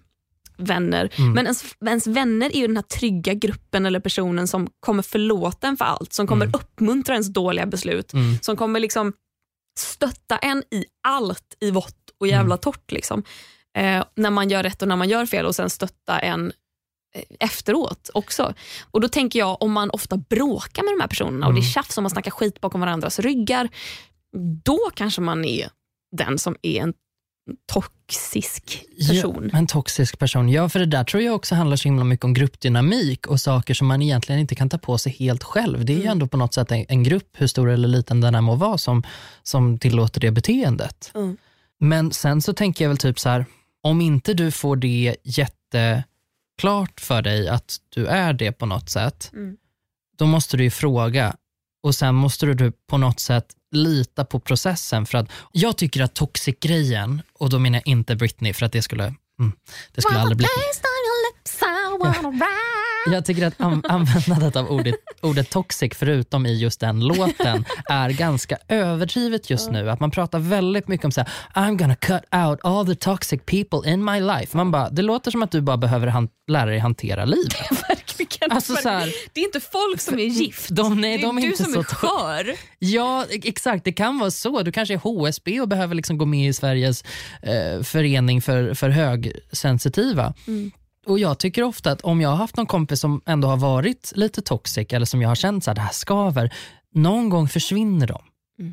vänner. 0.58 1.10
Men 1.34 1.44
ens, 1.44 1.64
ens 1.86 2.06
vänner 2.06 2.50
är 2.56 2.60
ju 2.60 2.66
den 2.66 2.76
här 2.76 2.82
trygga 2.82 3.34
gruppen 3.34 3.86
eller 3.86 4.00
personen 4.00 4.48
som 4.48 4.68
kommer 4.80 5.02
förlåta 5.02 5.66
en 5.66 5.76
för 5.76 5.84
allt, 5.84 6.12
som 6.12 6.26
kommer 6.26 6.46
uppmuntra 6.56 7.14
ens 7.14 7.28
dåliga 7.28 7.66
beslut, 7.66 8.12
som 8.40 8.56
kommer 8.56 8.80
liksom 8.80 9.12
stötta 9.78 10.38
en 10.38 10.62
i 10.70 10.84
allt 11.08 11.56
i 11.60 11.70
vått 11.70 11.94
och 12.20 12.26
jävla 12.26 12.56
torrt. 12.56 12.92
Liksom. 12.92 13.24
Eh, 13.76 14.04
när 14.14 14.30
man 14.30 14.50
gör 14.50 14.62
rätt 14.62 14.82
och 14.82 14.88
när 14.88 14.96
man 14.96 15.08
gör 15.08 15.26
fel 15.26 15.46
och 15.46 15.54
sen 15.54 15.70
stötta 15.70 16.18
en 16.18 16.52
eh, 17.14 17.22
efteråt 17.40 18.10
också. 18.14 18.54
Och 18.90 19.00
Då 19.00 19.08
tänker 19.08 19.38
jag 19.38 19.62
om 19.62 19.72
man 19.72 19.90
ofta 19.90 20.16
bråkar 20.16 20.82
med 20.82 20.92
de 20.92 21.00
här 21.00 21.08
personerna 21.08 21.46
och 21.46 21.54
det 21.54 21.60
är 21.60 21.72
tjafs 21.72 21.96
och 21.96 22.02
man 22.02 22.10
snackar 22.10 22.30
skit 22.30 22.60
bakom 22.60 22.80
varandras 22.80 23.18
ryggar, 23.18 23.68
då 24.64 24.90
kanske 24.94 25.20
man 25.20 25.44
är 25.44 25.70
den 26.16 26.38
som 26.38 26.56
är 26.62 26.82
en 26.82 26.94
toxisk 27.72 28.84
person. 29.08 29.50
Ja, 29.52 29.58
en 29.58 29.66
toxisk 29.66 30.18
person. 30.18 30.48
Ja, 30.48 30.68
för 30.68 30.78
det 30.78 30.86
där 30.86 31.04
tror 31.04 31.22
jag 31.22 31.34
också 31.34 31.54
handlar 31.54 31.76
så 31.76 31.88
himla 31.88 32.04
mycket 32.04 32.24
om 32.24 32.34
gruppdynamik 32.34 33.26
och 33.26 33.40
saker 33.40 33.74
som 33.74 33.86
man 33.86 34.02
egentligen 34.02 34.40
inte 34.40 34.54
kan 34.54 34.68
ta 34.68 34.78
på 34.78 34.98
sig 34.98 35.12
helt 35.12 35.44
själv. 35.44 35.84
Det 35.84 35.92
är 35.92 35.96
ju 35.98 36.04
ändå 36.06 36.26
på 36.26 36.36
något 36.36 36.54
sätt 36.54 36.72
en, 36.72 36.84
en 36.88 37.02
grupp, 37.02 37.28
hur 37.32 37.46
stor 37.46 37.70
eller 37.70 37.88
liten 37.88 38.20
den 38.20 38.34
än 38.34 38.44
må 38.44 38.54
vara, 38.54 38.78
som, 38.78 39.02
som 39.42 39.78
tillåter 39.78 40.20
det 40.20 40.30
beteendet. 40.30 41.10
Mm. 41.14 41.36
Men 41.80 42.12
sen 42.12 42.42
så 42.42 42.52
tänker 42.52 42.84
jag 42.84 42.88
väl 42.88 42.98
typ 42.98 43.18
så 43.18 43.28
här, 43.28 43.46
om 43.82 44.00
inte 44.00 44.34
du 44.34 44.50
får 44.50 44.76
det 44.76 45.16
jätteklart 45.22 47.00
för 47.00 47.22
dig 47.22 47.48
att 47.48 47.76
du 47.88 48.06
är 48.06 48.32
det 48.32 48.52
på 48.52 48.66
något 48.66 48.90
sätt, 48.90 49.30
Mm. 49.32 49.56
då 50.18 50.26
måste 50.26 50.56
du 50.56 50.64
ju 50.64 50.70
fråga 50.70 51.36
och 51.82 51.94
sen 51.94 52.14
måste 52.14 52.46
du 52.46 52.72
på 52.86 52.98
något 52.98 53.20
sätt 53.20 53.46
lita 53.72 54.24
på 54.24 54.40
processen. 54.40 55.06
För 55.06 55.18
att 55.18 55.28
jag 55.52 55.76
tycker 55.76 56.02
att 56.02 56.14
toxic-grejen, 56.14 57.22
och 57.38 57.50
då 57.50 57.58
menar 57.58 57.76
jag 57.78 57.86
inte 57.86 58.16
Britney 58.16 58.52
för 58.52 58.66
att 58.66 58.72
det 58.72 58.82
skulle, 58.82 59.04
mm, 59.04 59.52
det 59.94 60.02
skulle 60.02 60.20
aldrig 60.20 60.36
bli 60.36 60.46
jag 63.12 63.24
tycker 63.24 63.46
att 63.46 63.60
an- 63.60 63.82
användandet 63.88 64.56
av 64.56 64.70
ordet, 64.70 64.94
ordet 65.22 65.50
toxic, 65.50 65.92
förutom 65.96 66.46
i 66.46 66.58
just 66.58 66.80
den 66.80 67.00
låten, 67.00 67.64
är 67.88 68.10
ganska 68.10 68.58
överdrivet 68.68 69.50
just 69.50 69.70
nu. 69.70 69.90
Att 69.90 70.00
man 70.00 70.10
pratar 70.10 70.38
väldigt 70.38 70.88
mycket 70.88 71.04
om 71.04 71.12
så 71.12 71.20
här, 71.20 71.30
I'm 71.54 71.76
gonna 71.76 71.96
cut 71.96 72.22
out 72.34 72.58
all 72.62 72.86
the 72.86 72.94
toxic 72.94 73.40
people 73.46 73.90
in 73.92 74.04
my 74.04 74.20
life. 74.20 74.56
Man 74.56 74.70
bara, 74.70 74.90
det 74.90 75.02
låter 75.02 75.30
som 75.30 75.42
att 75.42 75.50
du 75.50 75.60
bara 75.60 75.76
behöver 75.76 76.28
lära 76.48 76.70
dig 76.70 76.78
hantera 76.78 77.24
livet. 77.24 77.84
Verkligen. 78.30 78.52
Alltså 78.52 78.76
så 78.76 78.88
här- 78.88 79.12
det 79.32 79.40
är 79.40 79.44
inte 79.44 79.60
folk 79.60 80.00
som 80.00 80.18
är 80.18 80.24
gift. 80.24 80.68
De, 80.70 81.00
nej, 81.00 81.16
det 81.18 81.22
är 81.22 81.26
de 81.26 81.38
är 81.38 81.42
du 81.42 81.48
inte 81.50 81.64
som 81.64 81.72
så 81.72 81.80
är 81.80 81.84
skör. 81.84 82.54
Ja, 82.78 83.24
e- 83.30 83.40
exakt. 83.44 83.84
Det 83.84 83.92
kan 83.92 84.18
vara 84.18 84.30
så. 84.30 84.62
Du 84.62 84.72
kanske 84.72 84.94
är 84.94 84.98
HSB 84.98 85.60
och 85.60 85.68
behöver 85.68 85.94
liksom 85.94 86.18
gå 86.18 86.24
med 86.24 86.48
i 86.48 86.52
Sveriges 86.52 87.04
eh, 87.42 87.82
förening 87.82 88.42
för, 88.42 88.74
för 88.74 88.88
högsensitiva. 88.90 90.34
Och 91.06 91.18
Jag 91.18 91.38
tycker 91.38 91.62
ofta 91.62 91.90
att 91.90 92.00
om 92.00 92.20
jag 92.20 92.28
har 92.28 92.36
haft 92.36 92.56
någon 92.56 92.66
kompis 92.66 93.00
som 93.00 93.20
ändå 93.26 93.48
har 93.48 93.56
varit 93.56 94.12
lite 94.16 94.42
toxic 94.42 94.86
eller 94.92 95.06
som 95.06 95.22
jag 95.22 95.28
har 95.28 95.34
känt 95.36 95.64
så 95.64 95.70
här, 95.70 95.74
det 95.74 95.80
här 95.80 95.92
skaver, 95.92 96.54
någon 96.94 97.28
gång 97.28 97.48
försvinner 97.48 98.06
de. 98.06 98.22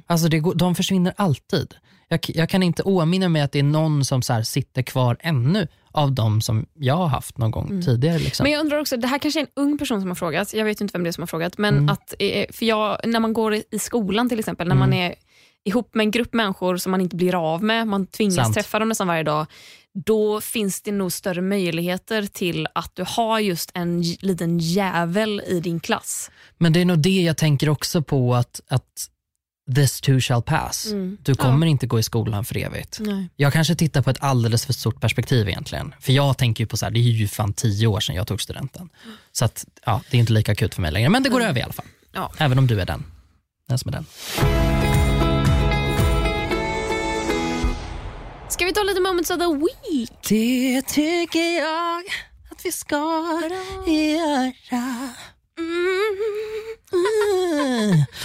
Alltså 0.08 0.28
det, 0.28 0.43
de 0.56 0.76
försvinner 0.76 1.14
alltid. 1.18 1.74
Jag, 2.08 2.20
jag 2.28 2.49
kan 2.49 2.64
inte 2.64 2.84
åminna 2.84 3.30
mig 3.30 3.41
att 3.41 3.51
det 3.51 3.60
är 3.60 3.64
någon 3.64 4.06
som 4.06 4.22
så 4.22 4.34
här 4.34 4.43
sitter 4.43 4.82
kvar 4.82 5.18
ännu 5.20 5.68
av 5.91 6.12
de 6.12 6.41
som 6.41 6.66
jag 6.74 6.95
har 6.95 7.08
haft 7.08 7.38
någon 7.38 7.51
gång 7.51 7.82
tidigare. 7.86 8.20
Liksom. 8.20 8.43
Men 8.43 8.51
jag 8.51 8.60
undrar 8.60 8.80
också, 8.80 8.97
det 8.97 9.08
här 9.08 9.20
kanske 9.20 9.39
är 9.39 9.41
en 9.41 9.51
ung 9.56 9.78
person 9.78 10.01
som 10.01 10.10
har 10.10 10.16
frågat, 10.16 10.53
jag 10.53 10.66
vet 10.66 10.82
inte 10.82 10.91
vem 10.93 11.03
det 11.03 11.10
är 11.10 11.12
som 11.12 11.22
har 11.22 11.28
frågat, 11.28 11.58
men 11.58 11.74
Mm. 11.78 11.89
att, 11.89 12.14
eh, 12.20 12.45
för 12.51 12.66
jag, 12.66 12.97
när 13.03 13.20
man 13.20 13.34
går 13.34 13.53
i 13.56 13.80
skolan 13.80 14.30
till 14.30 14.39
exempel, 14.39 14.68
när 14.68 14.76
man 14.76 14.93
Mm. 14.93 15.12
är 15.12 15.16
ihop 15.64 15.95
med 15.95 16.03
en 16.03 16.12
grupp 16.12 16.34
människor 16.34 16.78
som 16.78 16.91
man 16.91 17.01
inte 17.01 17.16
blir 17.16 17.53
av 17.53 17.64
med, 17.64 17.88
man 17.88 18.08
tvingas 18.08 18.36
Sant. 18.36 18.53
träffa 18.53 18.80
dem 18.80 18.89
nästan 18.89 19.08
varje 19.08 19.24
dag, 19.24 19.45
då 20.06 20.41
finns 20.41 20.82
det 20.82 20.91
nog 20.91 21.12
större 21.12 21.41
möjligheter 21.41 22.24
till 22.24 22.68
att 22.76 22.91
du 22.95 23.03
har 23.08 23.39
just 23.39 23.72
en 23.74 24.01
liten 24.01 24.60
jävel 24.60 25.41
i 25.47 25.60
din 25.60 25.80
klass. 25.80 26.32
Men 26.58 26.74
det 26.74 26.82
är 26.82 26.86
nog 26.86 26.99
det 26.99 27.22
jag 27.22 27.38
tänker 27.38 27.70
också 27.70 28.01
på 28.01 28.36
att, 28.36 28.62
att 28.68 29.08
this 29.76 30.01
too 30.01 30.20
shall 30.20 30.41
pass. 30.41 30.86
Mm. 30.86 31.18
Du 31.24 31.36
kommer 31.36 31.68
inte 31.68 31.88
gå 31.88 31.99
i 31.99 32.03
skolan 32.03 32.45
för 32.45 32.57
evigt. 32.57 32.99
Nej. 32.99 33.30
Jag 33.36 33.53
kanske 33.53 33.76
tittar 33.76 34.01
på 34.01 34.09
ett 34.09 34.24
alldeles 34.24 34.66
för 34.66 34.74
stort 34.74 35.01
perspektiv 35.01 35.49
egentligen. 35.49 35.95
För 35.99 36.13
jag 36.13 36.38
tänker 36.38 36.63
ju 36.63 36.68
på 36.68 36.78
så 36.78 36.86
här, 36.86 36.91
det 36.91 36.99
är 36.99 37.01
ju 37.01 37.28
fan 37.28 37.53
tio 37.53 37.88
år 37.88 37.99
sedan 37.99 38.16
jag 38.16 38.28
tog 38.28 38.41
studenten. 38.41 38.89
Så 39.32 39.45
att, 39.45 39.66
ja, 39.86 40.01
det 40.11 40.18
är 40.18 40.20
inte 40.20 40.34
lika 40.34 40.51
akut 40.51 40.76
för 40.76 40.82
mig 40.82 40.91
längre. 40.91 41.09
Men 41.09 41.24
det 41.24 41.30
går 41.30 41.41
över 41.41 41.59
i 41.59 41.63
alla 41.63 41.74
fall. 41.74 41.86
Ja. 42.13 42.32
Även 42.38 42.59
om 42.59 42.68
du 42.68 42.82
är 42.82 42.86
den. 42.86 43.03
Den 43.68 43.80
som 43.80 43.89
är 43.89 43.93
den. 43.93 44.05
Ska 48.49 48.66
vi 48.66 48.74
ta 48.74 48.84
lite 48.84 49.01
moments 49.01 49.30
of 49.32 49.38
the 49.38 49.53
week? 49.53 50.11
Det 50.30 50.82
tycker 50.82 51.57
jag 51.57 52.03
att 52.51 52.66
vi 52.66 52.72
ska 52.72 52.95
göra. 53.88 55.13
Mm. 55.60 55.66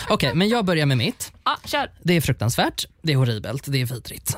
Okej, 0.08 0.34
men 0.34 0.48
jag 0.48 0.64
börjar 0.64 0.86
med 0.86 0.98
mitt. 0.98 1.32
Ja, 1.44 1.56
kör. 1.64 1.90
Det 2.02 2.16
är 2.16 2.20
fruktansvärt, 2.20 2.86
det 3.02 3.12
är 3.12 3.16
horribelt, 3.16 3.64
det 3.66 3.80
är 3.80 3.86
vidrigt. 3.86 4.36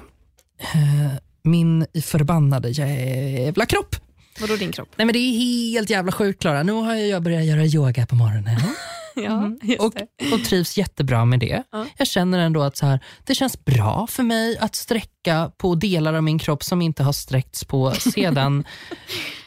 Eh, 0.61 1.13
Min 1.43 1.87
förbannade 2.05 2.69
jävla 2.71 3.67
kropp. 3.67 3.97
Vadå 4.41 4.57
din 4.57 4.73
kropp? 4.73 4.89
Nej 4.97 5.07
men 5.07 5.13
Det 5.13 5.19
är 5.19 5.39
helt 5.73 5.91
jävla 5.91 6.13
sjukt 6.13 6.41
Klara. 6.41 6.63
Nu 6.63 6.73
har 6.73 6.95
jag 6.95 7.23
börjat 7.23 7.45
göra 7.45 7.65
yoga 7.65 8.07
på 8.07 8.15
morgonen 8.15 8.61
Ja, 9.17 9.51
just 9.63 9.81
och, 9.81 9.93
det. 9.95 10.33
och 10.35 10.45
trivs 10.45 10.79
jättebra 10.79 11.25
med 11.25 11.41
det. 11.41 11.63
Ja. 11.73 11.87
Jag 11.97 12.07
känner 12.07 12.39
ändå 12.39 12.63
att 12.63 12.77
så 12.77 12.87
här, 12.87 13.01
det 13.25 13.35
känns 13.35 13.65
bra 13.65 14.07
för 14.11 14.23
mig 14.23 14.59
att 14.59 14.75
sträcka 14.75 15.51
på 15.57 15.75
delar 15.75 16.15
av 16.15 16.23
min 16.23 16.39
kropp 16.39 16.63
som 16.65 16.83
inte 16.83 17.03
har 17.03 17.13
sträckts 17.13 17.65
på 17.65 17.91
sedan 17.93 18.65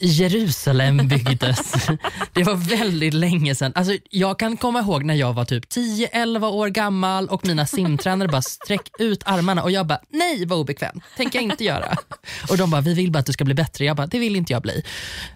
Jerusalem 0.00 1.08
byggdes. 1.08 1.72
Det 2.32 2.42
var 2.44 2.54
väldigt 2.54 3.14
länge 3.14 3.54
sedan. 3.54 3.72
Alltså, 3.74 3.92
jag 4.10 4.38
kan 4.38 4.56
komma 4.56 4.80
ihåg 4.80 5.04
när 5.04 5.14
jag 5.14 5.32
var 5.32 5.44
typ 5.44 5.64
10-11 5.72 6.46
år 6.50 6.68
gammal 6.68 7.28
och 7.28 7.46
mina 7.46 7.66
simtränare 7.66 8.28
bara 8.28 8.42
sträck 8.42 8.88
ut 8.98 9.22
armarna 9.26 9.62
och 9.62 9.70
jag 9.70 9.86
bara 9.86 10.00
nej 10.08 10.46
vad 10.46 10.58
obekvämt, 10.58 11.04
tänker 11.16 11.38
jag 11.38 11.44
inte 11.44 11.64
göra. 11.64 11.96
Och 12.50 12.56
de 12.56 12.70
bara 12.70 12.80
vi 12.80 12.94
vill 12.94 13.10
bara 13.12 13.18
att 13.18 13.26
du 13.26 13.32
ska 13.32 13.44
bli 13.44 13.54
bättre. 13.54 13.84
Jag 13.84 13.96
bara 13.96 14.06
det 14.06 14.18
vill 14.18 14.36
inte 14.36 14.52
jag 14.52 14.62
bli. 14.62 14.82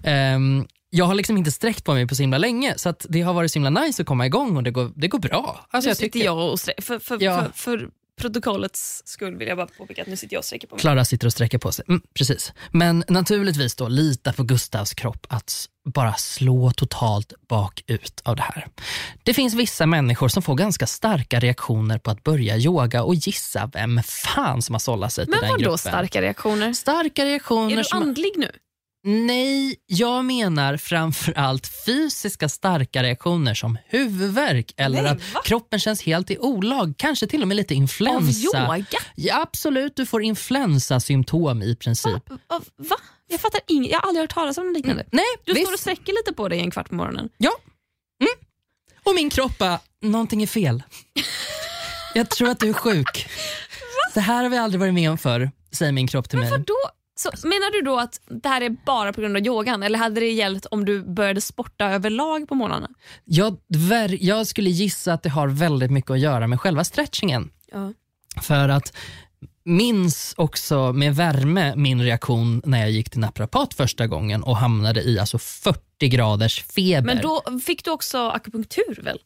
Ehm, 0.05 0.67
jag 0.91 1.05
har 1.05 1.15
liksom 1.15 1.37
inte 1.39 1.51
sträckt 1.53 1.85
på 1.85 1.95
mig 1.95 2.07
på 2.07 2.15
så 2.15 2.23
himla 2.23 2.39
länge 2.39 2.75
så 2.77 2.89
att 2.89 3.07
det 3.09 3.21
har 3.21 3.35
varit 3.35 3.53
så 3.53 3.59
himla 3.59 3.71
nice 3.83 4.03
att 4.03 4.07
komma 4.09 4.27
igång 4.27 4.57
och 4.57 4.63
det 4.63 4.71
går, 4.71 4.93
det 4.97 5.09
går 5.09 5.19
bra. 5.19 5.67
Alltså, 5.71 5.87
Nu 5.87 5.91
jag 5.91 5.97
sitter 5.97 6.11
tycker, 6.13 6.25
jag 6.27 6.39
och 6.51 6.57
strä- 6.59 6.83
för, 6.83 6.99
för, 6.99 7.19
Ja. 7.23 7.43
för, 7.43 7.51
för 7.79 7.89
protokollets 8.21 9.03
skull 9.05 9.37
vill 9.37 9.49
jag 9.49 9.57
bara 9.57 9.67
påpeka 9.67 10.03
att 10.03 10.09
nu 10.09 10.17
sitter 10.17 10.35
jag 10.35 10.41
och 10.41 10.45
sträcker 10.45 10.67
på 10.69 10.75
mig. 10.75 10.81
Klara 10.81 11.05
sitter 11.05 11.27
och 11.27 11.33
sträcker 11.33 11.59
på 11.59 11.73
sig. 11.73 11.85
Mm, 11.89 12.03
precis. 12.15 12.53
Men 12.71 13.05
naturligtvis 13.09 13.75
då 13.75 13.89
lita 13.89 14.33
på 14.33 14.43
Gustavs 14.43 14.95
kropp 14.95 15.27
att 15.29 15.69
bara 15.85 16.15
slå 16.15 16.71
totalt 16.71 17.33
bakut 17.49 18.21
av 18.25 18.37
det 18.37 18.43
här. 18.43 18.67
Det 19.23 19.35
finns 19.35 19.55
vissa 19.55 19.87
människor 19.87 20.29
som 20.29 20.43
får 20.43 20.55
ganska 20.55 20.87
starka 20.87 21.41
reaktioner 21.41 21.99
på 21.99 22.11
att 22.11 22.23
börja 22.23 22.57
yoga 22.57 23.03
och 23.03 23.15
gissa 23.15 23.71
vem 23.73 24.03
fan 24.03 24.63
som 24.63 24.75
har 24.75 24.81
sållat 24.81 25.13
sig 25.13 25.25
till 25.27 25.31
Men 25.31 25.41
den 25.41 25.51
vad 25.51 25.59
då 25.59 25.63
gruppen. 25.63 25.79
starka 25.79 26.23
reaktioner? 26.23 26.73
Starka 26.73 27.25
reaktioner 27.25 27.73
Är 27.73 27.77
du 27.77 27.97
andlig 27.97 28.33
nu? 28.37 28.51
Nej, 29.05 29.77
jag 29.87 30.25
menar 30.25 30.77
framför 30.77 31.33
allt 31.39 31.71
fysiska 31.87 32.49
starka 32.49 33.03
reaktioner 33.03 33.55
som 33.55 33.79
huvudvärk 33.87 34.75
eller 34.77 35.03
Nej, 35.03 35.11
att 35.13 35.35
va? 35.35 35.41
kroppen 35.45 35.79
känns 35.81 36.03
helt 36.03 36.31
i 36.31 36.39
olag. 36.39 36.95
Kanske 36.99 37.27
till 37.27 37.43
och 37.43 37.49
med 37.49 37.57
lite 37.57 37.75
Av 37.75 37.79
influensa. 37.79 38.59
yoga? 38.59 38.85
Ja, 39.15 39.43
absolut, 39.43 39.97
du 39.97 40.07
får 40.07 40.23
influensasymptom 40.23 41.63
i 41.63 41.77
princip. 41.77 42.29
Va? 42.49 42.61
Va? 42.77 42.97
Jag 43.29 43.41
fattar 43.41 43.61
inget. 43.69 43.91
Jag 43.91 43.99
har 44.01 44.09
aldrig 44.09 44.23
hört 44.23 44.35
talas 44.35 44.59
om 44.59 44.67
något 44.67 44.77
liknande. 44.77 45.07
Nej, 45.13 45.25
Du 45.45 45.53
visst. 45.53 45.67
står 45.67 45.75
och 45.75 45.81
sträcker 45.81 46.13
lite 46.13 46.33
på 46.33 46.49
dig 46.49 46.59
en 46.61 46.71
kvart 46.71 46.89
på 46.89 46.95
morgonen. 46.95 47.29
Ja. 47.39 47.51
Mm. 48.21 48.33
Och 49.05 49.15
min 49.15 49.31
kropp 49.31 49.59
bara, 49.59 49.81
någonting 50.03 50.43
är 50.43 50.47
fel. 50.47 50.83
Jag 52.15 52.31
tror 52.31 52.49
att 52.49 52.61
du 52.61 52.69
är 52.69 52.73
sjuk. 52.73 53.27
Det 54.15 54.21
här 54.21 54.43
har 54.43 54.51
vi 54.51 54.57
aldrig 54.57 54.81
varit 54.81 54.95
med 54.95 55.11
om 55.11 55.19
förr, 55.19 55.51
säger 55.73 55.93
min 55.93 56.07
kropp 56.07 56.29
till 56.29 56.39
mig. 56.39 56.51
Vadå? 56.51 56.75
Så, 57.23 57.49
menar 57.49 57.73
du 57.73 57.83
då 57.83 57.99
att 57.99 58.21
det 58.27 58.49
här 58.49 58.61
är 58.61 58.77
bara 58.87 59.13
på 59.13 59.21
grund 59.21 59.37
av 59.37 59.47
yogan 59.47 59.83
eller 59.83 59.99
hade 59.99 60.21
det 60.21 60.31
gällt 60.31 60.67
om 60.67 60.85
du 60.85 61.03
började 61.03 61.41
sporta 61.41 61.87
överlag 61.87 62.49
på 62.49 62.55
morgnarna? 62.55 62.89
Jag, 63.25 63.57
jag 64.21 64.47
skulle 64.47 64.71
gissa 64.71 65.13
att 65.13 65.23
det 65.23 65.29
har 65.29 65.49
väldigt 65.49 65.91
mycket 65.91 66.11
att 66.11 66.21
göra 66.21 66.47
med 66.47 66.61
själva 66.61 66.85
stretchingen. 66.85 67.51
Ja. 67.73 67.93
För 68.43 68.69
att 68.69 68.97
minns 69.65 70.35
också 70.37 70.93
med 70.93 71.17
värme 71.17 71.77
min 71.77 72.03
reaktion 72.03 72.63
när 72.65 72.81
jag 72.81 72.91
gick 72.91 73.11
till 73.11 73.21
naprapat 73.21 73.75
första 73.75 74.07
gången 74.07 74.43
och 74.43 74.57
hamnade 74.57 75.03
i 75.03 75.19
alltså 75.19 75.39
40 75.39 76.09
graders 76.09 76.63
feber. 76.63 77.07
Men 77.07 77.23
då 77.23 77.61
fick 77.65 77.85
du 77.85 77.91
också 77.91 78.29
akupunktur 78.29 79.03
väl? 79.03 79.19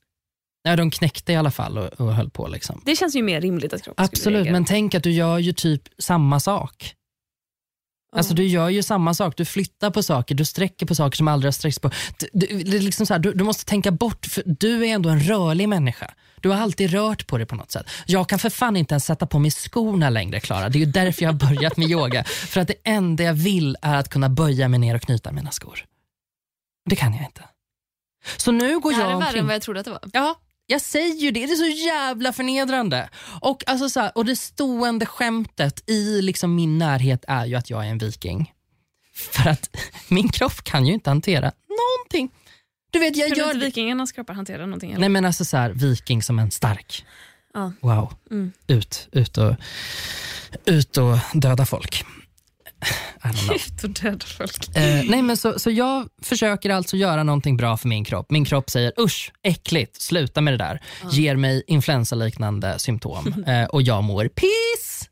ja, 0.66 0.76
de 0.76 0.90
knäckte 0.90 1.32
i 1.32 1.36
alla 1.36 1.50
fall 1.50 1.78
och, 1.78 2.00
och 2.00 2.14
höll 2.14 2.30
på. 2.30 2.48
Liksom. 2.48 2.82
Det 2.84 2.96
känns 2.96 3.16
ju 3.16 3.22
mer 3.22 3.40
rimligt 3.40 3.72
att 3.72 3.82
kroppen 3.82 4.04
Absolut, 4.04 4.50
men 4.50 4.64
tänk 4.64 4.94
att 4.94 5.02
du 5.02 5.12
gör 5.12 5.38
ju 5.38 5.52
typ 5.52 5.82
samma 5.98 6.40
sak. 6.40 6.94
Alltså 8.16 8.34
du 8.34 8.46
gör 8.46 8.68
ju 8.68 8.82
samma 8.82 9.14
sak, 9.14 9.36
du 9.36 9.44
flyttar 9.44 9.90
på 9.90 10.02
saker, 10.02 10.34
du 10.34 10.44
sträcker 10.44 10.86
på 10.86 10.94
saker 10.94 11.16
som 11.16 11.28
aldrig 11.28 11.46
har 11.46 11.52
sträckts 11.52 11.78
på. 11.78 11.90
Du, 12.18 12.28
du, 12.32 12.62
det 12.62 12.76
är 12.76 12.80
liksom 12.80 13.06
så 13.06 13.14
här, 13.14 13.18
du, 13.18 13.32
du 13.32 13.44
måste 13.44 13.64
tänka 13.64 13.90
bort, 13.90 14.26
för 14.26 14.42
du 14.46 14.86
är 14.86 14.94
ändå 14.94 15.08
en 15.08 15.20
rörlig 15.20 15.68
människa. 15.68 16.14
Du 16.40 16.48
har 16.48 16.56
alltid 16.56 16.90
rört 16.90 17.26
på 17.26 17.38
dig 17.38 17.46
på 17.46 17.56
något 17.56 17.70
sätt. 17.70 17.86
Jag 18.06 18.28
kan 18.28 18.38
för 18.38 18.50
fan 18.50 18.76
inte 18.76 18.94
ens 18.94 19.04
sätta 19.04 19.26
på 19.26 19.38
mig 19.38 19.50
skorna 19.50 20.10
längre 20.10 20.40
Klara. 20.40 20.68
Det 20.68 20.78
är 20.78 20.80
ju 20.80 20.86
därför 20.86 21.22
jag 21.22 21.32
har 21.32 21.54
börjat 21.54 21.76
med 21.76 21.90
yoga. 21.90 22.24
För 22.24 22.60
att 22.60 22.68
det 22.68 22.76
enda 22.84 23.24
jag 23.24 23.34
vill 23.34 23.76
är 23.82 23.96
att 23.96 24.08
kunna 24.08 24.28
böja 24.28 24.68
mig 24.68 24.78
ner 24.78 24.94
och 24.94 25.02
knyta 25.02 25.32
mina 25.32 25.50
skor. 25.50 25.84
Det 26.90 26.96
kan 26.96 27.14
jag 27.14 27.24
inte. 27.24 27.42
Så 28.36 28.52
nu 28.52 28.80
går 28.80 28.90
Det 28.90 28.96
här 28.96 29.02
jag 29.02 29.12
är 29.12 29.16
värre 29.16 29.26
omkring... 29.26 29.40
än 29.40 29.46
vad 29.46 29.54
jag 29.54 29.62
trodde 29.62 29.80
att 29.80 29.84
det 29.84 29.90
var. 29.90 30.00
Ja, 30.12 30.34
jag 30.66 30.80
säger 30.80 31.14
ju 31.14 31.30
det. 31.30 31.46
Det 31.46 31.52
är 31.52 31.56
så 31.56 31.86
jävla 31.86 32.32
förnedrande. 32.32 33.08
Och, 33.40 33.64
alltså 33.66 33.88
så 33.88 34.00
här, 34.00 34.12
och 34.14 34.24
det 34.24 34.36
stående 34.36 35.06
skämtet 35.06 35.90
i 35.90 36.22
liksom 36.22 36.54
min 36.54 36.78
närhet 36.78 37.24
är 37.28 37.46
ju 37.46 37.54
att 37.54 37.70
jag 37.70 37.86
är 37.86 37.90
en 37.90 37.98
viking. 37.98 38.52
För 39.14 39.48
att 39.50 39.76
min 40.08 40.28
kropp 40.28 40.62
kan 40.62 40.86
ju 40.86 40.92
inte 40.92 41.10
hantera 41.10 41.52
någonting. 41.68 42.38
Du 42.90 42.98
vet, 42.98 43.16
jag 43.16 43.30
du 43.30 43.36
gör... 43.36 43.46
inte 43.46 43.66
vikingarnas 43.66 44.12
kroppar 44.12 44.34
hanterar 44.34 44.66
någonting? 44.66 44.90
Eller? 44.90 45.00
Nej 45.00 45.08
men 45.08 45.24
alltså 45.24 45.44
så 45.44 45.56
här, 45.56 45.70
viking 45.70 46.22
som 46.22 46.38
en 46.38 46.50
stark. 46.50 47.04
Ja. 47.54 47.72
Wow. 47.80 48.14
Mm. 48.30 48.52
Ut, 48.66 49.08
ut, 49.12 49.38
och, 49.38 49.54
ut 50.64 50.96
och 50.96 51.18
döda 51.34 51.66
folk. 51.66 52.04
Ut 53.54 53.84
och 53.84 53.90
döda 53.90 54.26
folk. 54.26 54.76
Eh, 54.76 55.04
nej, 55.04 55.22
men 55.22 55.36
så, 55.36 55.58
så 55.58 55.70
jag 55.70 56.08
försöker 56.22 56.70
alltså 56.70 56.96
göra 56.96 57.22
någonting 57.22 57.56
bra 57.56 57.76
för 57.76 57.88
min 57.88 58.04
kropp. 58.04 58.30
Min 58.30 58.44
kropp 58.44 58.70
säger 58.70 58.92
usch, 59.00 59.32
äckligt, 59.42 60.02
sluta 60.02 60.40
med 60.40 60.52
det 60.52 60.58
där. 60.58 60.82
Ger 61.10 61.36
mig 61.36 61.62
influensaliknande 61.66 62.78
symptom 62.78 63.44
eh, 63.46 63.64
och 63.64 63.82
jag 63.82 64.04
mår 64.04 64.28
piss. 64.28 65.10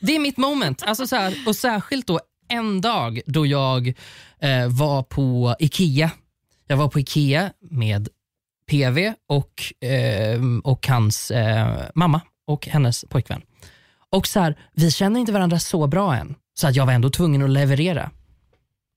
Det 0.00 0.16
är 0.16 0.18
mitt 0.20 0.36
moment. 0.36 0.82
Alltså 0.82 1.06
så 1.06 1.16
här, 1.16 1.34
och 1.46 1.56
särskilt 1.56 2.06
då 2.06 2.20
en 2.48 2.80
dag 2.80 3.20
då 3.26 3.46
jag 3.46 3.88
eh, 4.40 4.68
var 4.68 5.02
på 5.02 5.56
Ikea. 5.58 6.10
Jag 6.66 6.76
var 6.76 6.88
på 6.88 7.00
Ikea 7.00 7.52
med 7.70 8.08
PV 8.70 9.14
och, 9.28 9.86
eh, 9.88 10.40
och 10.64 10.86
hans 10.86 11.30
eh, 11.30 11.68
mamma 11.94 12.20
och 12.46 12.66
hennes 12.66 13.04
pojkvän. 13.08 13.42
Och 14.10 14.26
så 14.26 14.40
här, 14.40 14.58
Vi 14.72 14.90
känner 14.90 15.20
inte 15.20 15.32
varandra 15.32 15.58
så 15.58 15.86
bra 15.86 16.16
än, 16.16 16.34
så 16.54 16.66
att 16.68 16.76
jag 16.76 16.86
var 16.86 16.92
ändå 16.92 17.10
tvungen 17.10 17.42
att 17.42 17.50
leverera. 17.50 18.10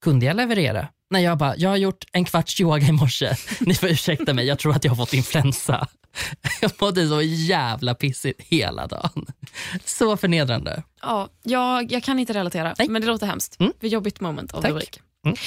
Kunde 0.04 0.26
jag 0.26 0.36
leverera? 0.36 0.88
Nej, 1.10 1.24
jag 1.24 1.38
bara, 1.38 1.56
jag 1.58 1.70
har 1.70 1.78
gjort 1.78 2.06
en 2.12 2.26
kvarts 2.26 2.62
yoga 2.62 2.88
i 2.88 2.92
morse. 2.92 3.36
Ni 3.60 3.74
får 3.74 3.90
ursäkta 3.90 4.34
mig, 4.34 4.46
jag 4.46 4.60
tror 4.60 4.76
att 4.76 4.84
jag 4.84 4.92
har 4.92 4.96
fått 5.06 5.14
influensa. 5.14 5.88
Jag 6.62 6.72
mådde 6.82 7.08
så 7.08 7.22
jävla 7.22 7.96
pissigt 7.96 8.42
hela 8.42 8.88
dagen. 8.88 9.26
Så 9.86 10.18
förnedrande. 10.18 10.84
Ja, 11.02 11.30
jag, 11.44 11.92
jag 11.92 12.04
kan 12.04 12.20
inte 12.20 12.34
relatera, 12.34 12.76
Nej. 12.80 12.88
men 12.90 13.02
det 13.02 13.08
låter 13.08 13.28
hemskt. 13.28 13.60
Mm. 13.60 13.74
För 13.80 13.88
jobbigt 13.88 14.22
moment 14.22 14.54
of 14.54 14.62
Tack. 14.62 14.72
the 14.72 14.78
week. 14.78 15.00
Mm. 15.26 15.38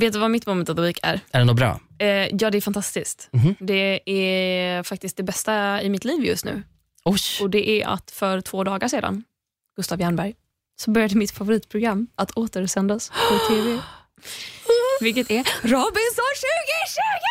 Vet 0.00 0.12
du 0.12 0.18
vad 0.18 0.30
mitt 0.30 0.46
moment 0.46 0.68
of 0.68 0.76
the 0.76 0.82
week 0.82 0.98
är? 1.02 1.20
Är 1.32 1.38
det 1.38 1.44
något 1.44 1.56
bra? 1.56 1.80
Eh, 1.98 2.06
ja, 2.08 2.50
det 2.50 2.56
är 2.58 2.60
fantastiskt. 2.60 3.28
Mhm. 3.32 3.54
Det 3.60 4.10
är 4.10 4.82
faktiskt 4.82 5.16
det 5.16 5.22
bästa 5.22 5.82
i 5.82 5.88
mitt 5.88 6.04
liv 6.04 6.24
just 6.24 6.44
nu. 6.44 6.62
Oj, 7.04 7.18
Och 7.40 7.50
Det 7.50 7.68
är 7.70 7.86
att 7.86 8.10
för 8.10 8.40
två 8.40 8.64
dagar 8.64 8.88
sedan, 8.88 9.24
Gustav 9.76 10.00
Jernberg, 10.00 10.34
så 10.76 10.90
började 10.90 11.16
mitt 11.16 11.30
favoritprogram 11.30 12.06
att 12.14 12.30
återsändas 12.36 13.10
på 13.10 13.38
TV. 13.54 13.78
Vilket 15.00 15.30
är 15.30 15.44
Robinson 15.62 16.24
2020! 16.36 17.26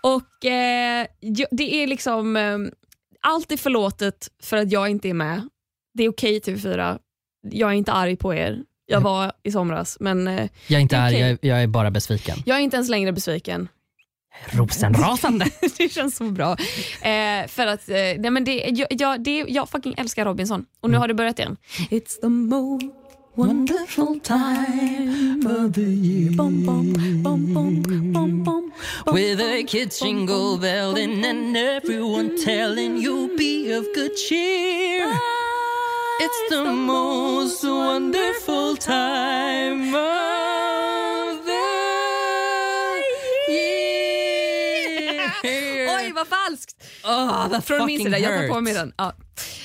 Och 0.00 0.44
eh, 0.44 1.06
Det 1.50 1.82
är 1.82 1.86
liksom... 1.86 2.36
Eh, 2.36 2.58
allt 3.20 3.52
är 3.52 3.56
förlåtet 3.56 4.28
för 4.42 4.56
att 4.56 4.72
jag 4.72 4.88
inte 4.88 5.08
är 5.08 5.14
med. 5.14 5.48
Det 5.94 6.04
är 6.04 6.08
okej 6.08 6.40
TV4. 6.40 6.98
Jag 7.50 7.70
är 7.70 7.74
inte 7.74 7.92
arg 7.92 8.16
på 8.16 8.34
er. 8.34 8.62
Jag 8.86 9.00
var 9.00 9.32
i 9.42 9.52
somras, 9.52 9.96
men 10.00 10.28
eh, 10.28 10.48
jag 10.66 10.78
är 10.78 10.82
inte 10.82 10.98
arg, 10.98 11.14
Okej. 11.14 11.20
jag, 11.28 11.38
jag 11.50 11.62
är 11.62 11.66
bara 11.66 11.90
besviken. 11.90 12.36
jag 12.46 12.56
är 12.56 12.60
inte 12.60 12.76
ens 12.76 12.88
längre 12.88 13.12
besviken. 13.12 13.68
Rosenrasande. 14.46 15.46
det 15.78 15.88
känns 15.88 16.16
så 16.16 16.24
bra. 16.24 16.56
Eh, 17.02 17.46
för 17.48 17.66
att, 17.66 17.88
eh, 17.88 17.94
nej 17.94 18.30
men 18.30 18.44
det, 18.44 18.70
jag, 18.74 18.86
jag, 18.90 19.20
det, 19.20 19.44
jag 19.48 19.68
fucking 19.68 19.94
älskar 19.96 20.24
Robinson 20.24 20.64
och 20.80 20.90
nu 20.90 20.96
har 20.96 21.08
det 21.08 21.14
börjat 21.14 21.38
igen. 21.38 21.56
It's 21.90 22.20
the 22.20 22.28
most 22.28 22.84
wonderful 23.34 24.20
time 24.20 25.46
of 25.46 25.74
the 25.74 25.80
year. 25.80 26.32
Bom, 26.36 26.66
bom, 26.66 26.92
bom, 26.92 27.22
bom, 27.22 27.82
bom, 27.82 28.12
bom, 28.12 28.44
bom, 28.44 28.72
With 29.12 29.40
a 29.40 29.62
kids 29.66 30.00
jingle 30.00 30.58
belling 30.58 31.24
and 31.24 31.56
everyone 31.56 32.36
telling 32.44 32.98
you 32.98 33.36
be 33.38 33.72
of 33.72 33.84
good 33.94 34.16
cheer. 34.16 35.06
It's 36.20 36.50
the 36.50 36.64
most 36.64 37.62
wonderful 37.64 38.76
time 38.76 39.94
of 39.94 40.77
vad 46.18 46.28
falskt! 46.28 46.84
Oh, 47.04 47.60
Från 47.60 47.86
min 47.86 48.04
sida, 48.04 48.18
jag 48.18 48.40
tar 48.40 48.54
på 48.54 48.60
mig 48.60 48.74
den. 48.74 48.92
Ja. 48.96 49.12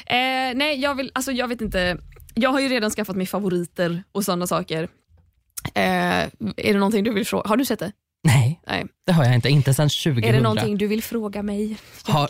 Eh, 0.05 0.55
nej, 0.55 0.79
jag, 0.79 0.95
vill, 0.95 1.11
alltså, 1.15 1.31
jag 1.31 1.47
vet 1.47 1.61
inte. 1.61 1.97
Jag 2.33 2.49
har 2.49 2.59
ju 2.59 2.67
redan 2.67 2.91
skaffat 2.91 3.15
mig 3.15 3.25
favoriter 3.25 4.03
och 4.11 4.25
sådana 4.25 4.47
saker. 4.47 4.83
Eh, 5.73 5.83
är 5.83 6.29
det 6.55 6.73
någonting 6.73 7.03
du 7.03 7.13
vill 7.13 7.25
fråga? 7.25 7.49
Har 7.49 7.57
du 7.57 7.65
sett 7.65 7.79
det? 7.79 7.91
Nej, 8.23 8.61
Nej. 8.67 8.85
det 9.05 9.11
har 9.11 9.25
jag 9.25 9.35
inte. 9.35 9.49
Inte 9.49 9.73
sedan 9.73 9.89
2000. 9.89 10.23
Är 10.23 10.33
det 10.33 10.41
någonting 10.41 10.77
du 10.77 10.87
vill 10.87 11.03
fråga 11.03 11.43
mig? 11.43 11.77
Har, 12.03 12.29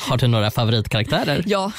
har 0.08 0.16
du 0.18 0.26
några 0.26 0.50
favoritkaraktärer? 0.50 1.44
Ja, 1.46 1.72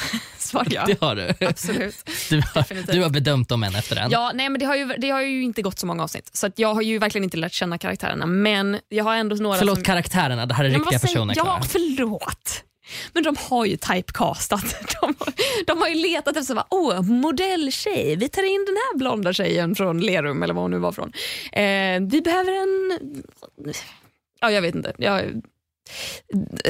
svar 0.51 0.67
ja. 0.69 0.83
Det 0.87 1.01
har 1.01 1.15
du. 1.15 1.45
Absolut. 1.45 1.95
Du 2.29 2.35
har, 2.35 2.61
Definitivt. 2.61 2.95
du 2.95 3.03
har 3.03 3.09
bedömt 3.09 3.49
dem 3.49 3.63
en 3.63 3.75
efter 3.75 3.95
en. 3.95 4.11
Ja, 4.11 4.31
nej, 4.33 4.49
men 4.49 4.59
det, 4.59 4.65
har 4.65 4.75
ju, 4.75 4.85
det 4.85 5.09
har 5.09 5.21
ju 5.21 5.43
inte 5.43 5.61
gått 5.61 5.79
så 5.79 5.85
många 5.85 6.03
avsnitt, 6.03 6.29
så 6.33 6.51
jag 6.55 6.73
har 6.73 6.81
ju 6.81 6.97
verkligen 6.97 7.23
inte 7.23 7.37
lärt 7.37 7.53
känna 7.53 7.77
karaktärerna. 7.77 8.25
Men 8.25 8.79
jag 8.89 9.03
har 9.03 9.15
ändå 9.15 9.35
några 9.35 9.57
Förlåt 9.57 9.75
som... 9.75 9.83
karaktärerna, 9.83 10.45
det 10.45 10.53
här 10.53 10.65
är 10.65 10.69
Nej, 10.69 10.79
riktiga 10.79 10.99
personer 10.99 11.33
Ja, 11.37 11.61
förlåt. 11.67 12.63
Men 13.13 13.23
de 13.23 13.35
har 13.39 13.65
ju 13.65 13.77
typecastat. 13.77 14.75
De, 15.01 15.15
de 15.67 15.77
har 15.77 15.87
ju 15.87 15.95
letat 15.95 16.37
efter, 16.37 16.55
bara, 16.55 16.67
åh, 16.69 17.01
modelltjej, 17.01 18.15
vi 18.15 18.29
tar 18.29 18.43
in 18.43 18.65
den 18.65 18.75
här 18.75 18.97
blonda 18.97 19.33
tjejen 19.33 19.75
från 19.75 19.99
Lerum 20.01 20.43
eller 20.43 20.53
var 20.53 20.61
hon 20.61 20.71
nu 20.71 20.77
var 20.77 20.91
från. 20.91 21.11
Eh, 21.51 22.01
vi 22.11 22.21
behöver 22.21 22.51
en... 22.51 22.99
Ja, 24.39 24.51
jag 24.51 24.61
vet 24.61 24.75
inte. 24.75 24.93
Jag, 24.97 25.41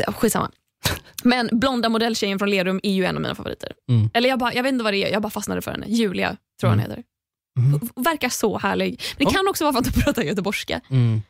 skitsamma. 0.08 0.52
Men 1.24 1.50
blonda 1.52 1.90
modelltjejen 1.90 2.40
från 2.40 2.50
Lerum 2.50 2.80
är 2.84 2.92
ju 2.94 3.06
en 3.06 3.16
av 3.16 3.22
mina 3.22 3.36
favoriter. 3.36 3.74
Mm. 3.90 4.10
Eller 4.14 4.30
jag, 4.30 4.40
bara, 4.40 4.54
jag 4.54 4.64
vet 4.64 4.72
inte 4.72 4.84
vad 4.84 4.94
det 4.94 4.98
är, 5.04 5.12
jag 5.12 5.22
bara 5.22 5.30
fastnade 5.30 5.62
för 5.62 5.72
henne. 5.72 5.86
Julia, 5.90 6.28
tror 6.30 6.38
jag 6.62 6.70
hon 6.70 6.80
heter. 6.80 7.04
Mm. 7.60 7.80
Verkar 7.96 8.30
så 8.30 8.58
härlig. 8.58 9.02
Men 9.18 9.28
det 9.28 9.34
kan 9.34 9.48
också 9.48 9.64
vara 9.64 9.74
för 9.74 9.80
att 9.80 9.96
hon 9.96 10.04
pratar 10.04 10.22
göteborgska. 10.24 10.82
Mm, 10.90 11.22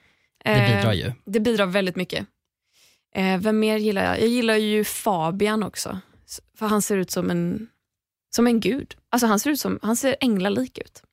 det 0.43 0.49
Eh, 0.51 0.77
bidrar 0.77 0.93
ju. 0.93 1.11
det 1.25 1.39
bidrar 1.39 1.65
väldigt 1.65 1.95
mycket. 1.95 2.25
Eh, 3.15 3.37
vem 3.37 3.59
mer 3.59 3.77
gillar 3.77 4.03
jag? 4.05 4.21
Jag 4.21 4.27
gillar 4.27 4.55
ju 4.55 4.83
Fabian 4.83 5.63
också. 5.63 5.99
För 6.57 6.65
han 6.67 6.81
ser 6.81 6.97
ut 6.97 7.11
som 7.11 7.29
en, 7.29 7.67
som 8.35 8.47
en 8.47 8.59
gud. 8.59 8.95
Alltså 9.09 9.27
han 9.27 9.39
ser 9.39 9.49
ut 9.49 9.59
som, 9.59 9.79
han 9.81 9.95
ser 9.95 10.15
änglalik 10.21 10.77
ut. 10.77 11.03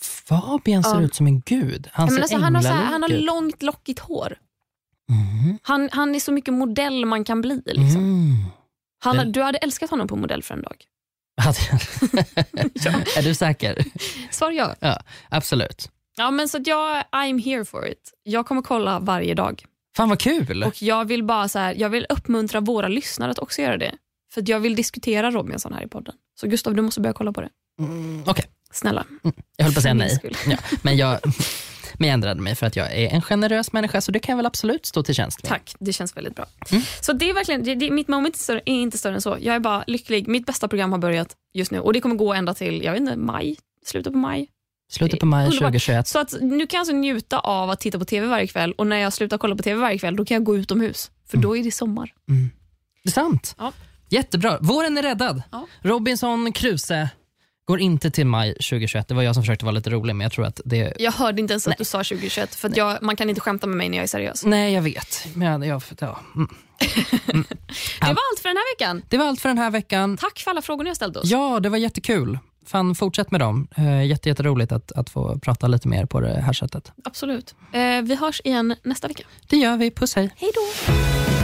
Fabian 0.00 0.84
ser 0.84 0.94
Ja. 0.94 1.02
ut 1.02 1.14
som 1.14 1.26
en 1.26 1.40
gud. 1.40 1.88
Han 1.92 2.10
ser 2.10 2.20
alltså, 2.20 2.36
han, 2.36 2.54
har 2.54 2.62
så 2.62 2.68
här, 2.68 2.84
han 2.84 3.02
har 3.02 3.08
långt 3.08 3.62
lockigt 3.62 3.98
hår. 4.00 4.36
Mhm. 5.10 5.58
Han, 5.62 5.88
han 5.92 6.14
är 6.14 6.20
så 6.20 6.32
mycket 6.32 6.54
modell 6.54 7.06
man 7.06 7.24
kan 7.24 7.40
bli. 7.40 7.62
Liksom. 7.66 7.96
Mm. 8.00 8.44
Han, 9.04 9.32
Du 9.32 9.42
hade 9.42 9.58
älskat 9.58 9.90
honom 9.90 10.08
på 10.08 10.16
modell 10.16 10.42
för 10.42 10.54
en 10.54 10.62
dag. 10.62 10.76
Hade- 11.40 11.58
Är 13.18 13.22
du 13.22 13.34
säker? 13.34 13.84
Svar 14.30 14.50
ja. 14.50 14.74
Ja, 14.80 15.00
absolut. 15.28 15.90
ja 16.16 16.30
men 16.30 16.48
så 16.48 16.58
jag, 16.64 17.04
I'm 17.12 17.44
here 17.44 17.64
for 17.64 17.86
it. 17.88 18.12
Jag 18.22 18.46
kommer 18.46 18.62
kolla 18.62 18.98
varje 18.98 19.34
dag. 19.34 19.64
Fan 19.96 20.08
vad 20.08 20.18
kul. 20.20 20.62
Och 20.64 20.82
jag 20.82 21.04
vill 21.04 21.24
bara 21.24 21.48
så 21.48 21.58
här, 21.58 21.74
jag 21.78 21.88
vill 21.88 22.06
uppmuntra 22.08 22.60
våra 22.60 22.88
lyssnare 22.88 23.30
att 23.30 23.38
också 23.38 23.62
göra 23.62 23.76
det. 23.76 23.94
För 24.34 24.44
jag 24.46 24.60
vill 24.60 24.74
diskutera 24.76 25.30
Robinson 25.30 25.72
här 25.72 25.82
i 25.84 25.88
podden. 25.88 26.14
Så 26.40 26.46
Gustav, 26.48 26.74
du 26.74 26.82
måste 26.82 27.00
börja 27.00 27.12
kolla 27.14 27.32
på 27.32 27.40
det. 27.40 27.48
Mm, 27.80 28.22
Okej, 28.26 28.44
Snälla. 28.72 29.04
jag 29.56 29.64
höll 29.64 29.74
på 29.74 29.78
att 29.78 29.82
säga 29.82 29.94
nej. 29.94 30.20
Ja, 30.46 30.56
men, 30.82 30.96
jag, 30.96 31.20
men 31.98 32.08
jag 32.08 32.14
ändrade 32.14 32.40
mig 32.40 32.54
för 32.54 32.66
att 32.66 32.76
jag 32.76 32.92
är 32.92 33.08
en 33.08 33.22
generös 33.22 33.72
människa 33.72 34.00
så 34.00 34.12
det 34.12 34.18
kan 34.18 34.32
jag 34.32 34.36
väl 34.36 34.46
absolut 34.46 34.86
stå 34.86 35.02
till 35.02 35.14
tjänst 35.14 35.42
med. 35.42 35.48
Tack, 35.48 35.74
det 35.78 35.92
känns 35.92 36.16
väldigt 36.16 36.36
bra. 36.36 36.46
Mm. 36.70 36.82
Så 37.00 37.12
det 37.12 37.30
är 37.30 37.34
verkligen, 37.34 37.64
det, 37.64 37.74
det, 37.74 37.90
Mitt 37.90 38.08
moment 38.08 38.34
är, 38.34 38.38
större, 38.38 38.60
är 38.64 38.74
inte 38.74 38.98
större 38.98 39.14
än 39.14 39.20
så. 39.20 39.36
Jag 39.40 39.54
är 39.54 39.60
bara 39.60 39.84
lycklig. 39.86 40.28
Mitt 40.28 40.46
bästa 40.46 40.68
program 40.68 40.92
har 40.92 40.98
börjat 40.98 41.36
just 41.54 41.70
nu 41.70 41.80
och 41.80 41.92
det 41.92 42.00
kommer 42.00 42.14
gå 42.14 42.34
ända 42.34 42.54
till 42.54 42.82
jag 42.82 42.92
vet 42.92 43.00
inte, 43.00 43.16
maj, 43.16 43.56
slutet 43.86 44.12
på 44.12 44.18
maj. 44.18 44.48
Slutet 44.92 45.20
på 45.20 45.26
maj 45.26 45.46
Underbart. 45.46 45.60
2021. 45.60 46.08
Så 46.08 46.18
att 46.18 46.34
nu 46.40 46.66
kan 46.66 46.76
jag 46.76 46.80
alltså 46.80 46.94
njuta 46.94 47.38
av 47.38 47.70
att 47.70 47.80
titta 47.80 47.98
på 47.98 48.04
TV 48.04 48.26
varje 48.26 48.46
kväll 48.46 48.72
och 48.72 48.86
när 48.86 48.96
jag 48.96 49.12
slutar 49.12 49.38
kolla 49.38 49.56
på 49.56 49.62
TV 49.62 49.80
varje 49.80 49.98
kväll 49.98 50.16
då 50.16 50.24
kan 50.24 50.34
jag 50.34 50.44
gå 50.44 50.56
utomhus. 50.56 51.10
För 51.28 51.38
då 51.38 51.56
är 51.56 51.64
det 51.64 51.70
sommar. 51.70 52.14
Det 53.02 53.08
är 53.08 53.12
sant. 53.12 53.54
Ja. 53.58 53.72
Jättebra. 54.08 54.58
Våren 54.60 54.98
är 54.98 55.02
räddad. 55.02 55.42
Ja. 55.52 55.66
Robinson 55.82 56.52
Crusoe 56.52 57.08
går 57.64 57.80
inte 57.80 58.10
till 58.10 58.26
maj 58.26 58.52
2021. 58.52 59.08
Det 59.08 59.14
var 59.14 59.22
jag 59.22 59.34
som 59.34 59.42
försökte 59.42 59.64
vara 59.64 59.74
lite 59.74 59.90
rolig, 59.90 60.16
men 60.16 60.24
jag 60.24 60.32
tror 60.32 60.46
att 60.46 60.60
det... 60.64 60.92
Jag 60.98 61.12
hörde 61.12 61.40
inte 61.40 61.52
ens 61.52 61.68
att 61.68 61.78
du 61.78 61.84
sa 61.84 61.98
2021 61.98 62.54
för 62.54 62.72
jag, 62.74 63.02
man 63.02 63.16
kan 63.16 63.28
inte 63.28 63.40
skämta 63.40 63.66
med 63.66 63.76
mig 63.76 63.88
när 63.88 63.96
jag 63.96 64.02
är 64.02 64.08
seriös. 64.08 64.44
Nej, 64.44 64.72
jag 64.72 64.82
vet. 64.82 65.26
Men 65.34 65.62
jag, 65.62 65.82
ja. 65.98 66.20
mm. 66.34 66.48
Det 68.00 68.06
var 68.06 68.22
allt 68.32 68.40
för 68.42 68.48
den 68.48 68.56
här 68.56 68.74
veckan. 68.74 69.02
Det 69.08 69.18
var 69.18 69.26
allt 69.26 69.40
för 69.40 69.48
den 69.48 69.58
här 69.58 69.70
veckan. 69.70 70.16
Tack 70.16 70.38
för 70.38 70.50
alla 70.50 70.62
frågor 70.62 70.84
ni 70.84 70.90
har 70.90 70.94
ställt 70.94 71.16
oss. 71.16 71.30
Ja, 71.30 71.60
det 71.60 71.68
var 71.68 71.78
jättekul. 71.78 72.38
Fan, 72.66 72.94
fortsätt 72.94 73.30
med 73.30 73.40
dem. 73.40 73.68
Eh, 73.76 74.06
jätte, 74.06 74.28
jätteroligt 74.28 74.72
att, 74.72 74.92
att 74.92 75.10
få 75.10 75.38
prata 75.38 75.66
lite 75.66 75.88
mer 75.88 76.06
på 76.06 76.20
det 76.20 76.40
här 76.40 76.52
sättet. 76.52 76.92
Absolut. 77.04 77.54
Eh, 77.72 78.02
vi 78.02 78.14
hörs 78.14 78.40
igen 78.44 78.76
nästa 78.82 79.08
vecka. 79.08 79.24
Det 79.48 79.56
gör 79.56 79.76
vi. 79.76 79.90
Puss, 79.90 80.14
hej. 80.14 80.30
Hej 80.36 80.50
då! 80.54 81.43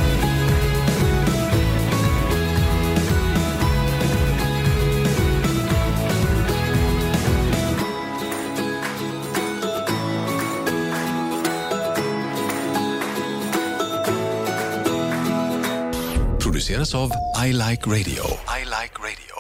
Produceras 16.61 16.95
av 16.95 17.13
I 17.47 17.53
Like 17.53 17.87
Radio. 17.87 18.25
I 18.61 18.65
Like 18.65 18.95
Radio. 18.99 19.37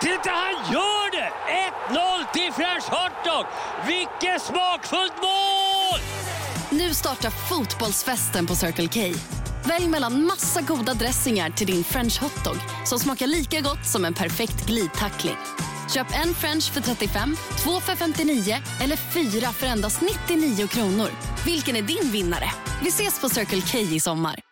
Titta, 0.00 0.30
han 0.30 0.72
gör 0.72 1.10
det! 1.10 1.32
1-0 1.90 2.32
till 2.32 2.52
French 2.52 2.84
Hotdog! 2.84 3.46
Vilket 3.86 4.42
smakfullt 4.42 5.12
mål! 5.22 6.00
Nu 6.70 6.94
startar 6.94 7.30
fotbollsfesten 7.30 8.46
på 8.46 8.54
Circle 8.54 8.88
K. 8.88 9.18
Välj 9.64 9.88
mellan 9.88 10.24
massa 10.24 10.60
goda 10.60 10.94
dressingar 10.94 11.50
till 11.50 11.66
din 11.66 11.84
french 11.84 12.20
hotdog 12.20 12.56
som 12.84 12.98
smakar 12.98 13.26
lika 13.26 13.60
gott 13.60 13.86
som 13.86 14.04
en 14.04 14.14
perfekt 14.14 14.66
glidtackling. 14.66 15.36
Köp 15.94 16.06
en 16.24 16.34
french 16.34 16.72
för 16.72 16.80
35, 16.80 17.36
två 17.64 17.80
för 17.80 17.96
59 17.96 18.56
eller 18.80 18.96
fyra 18.96 19.52
för 19.52 19.66
endast 19.66 20.02
99 20.28 20.66
kronor. 20.66 21.08
Vilken 21.44 21.76
är 21.76 21.82
din 21.82 22.12
vinnare? 22.12 22.50
Vi 22.82 22.88
ses 22.88 23.20
på 23.20 23.28
Circle 23.28 23.62
K 23.72 23.78
i 23.78 24.00
sommar. 24.00 24.51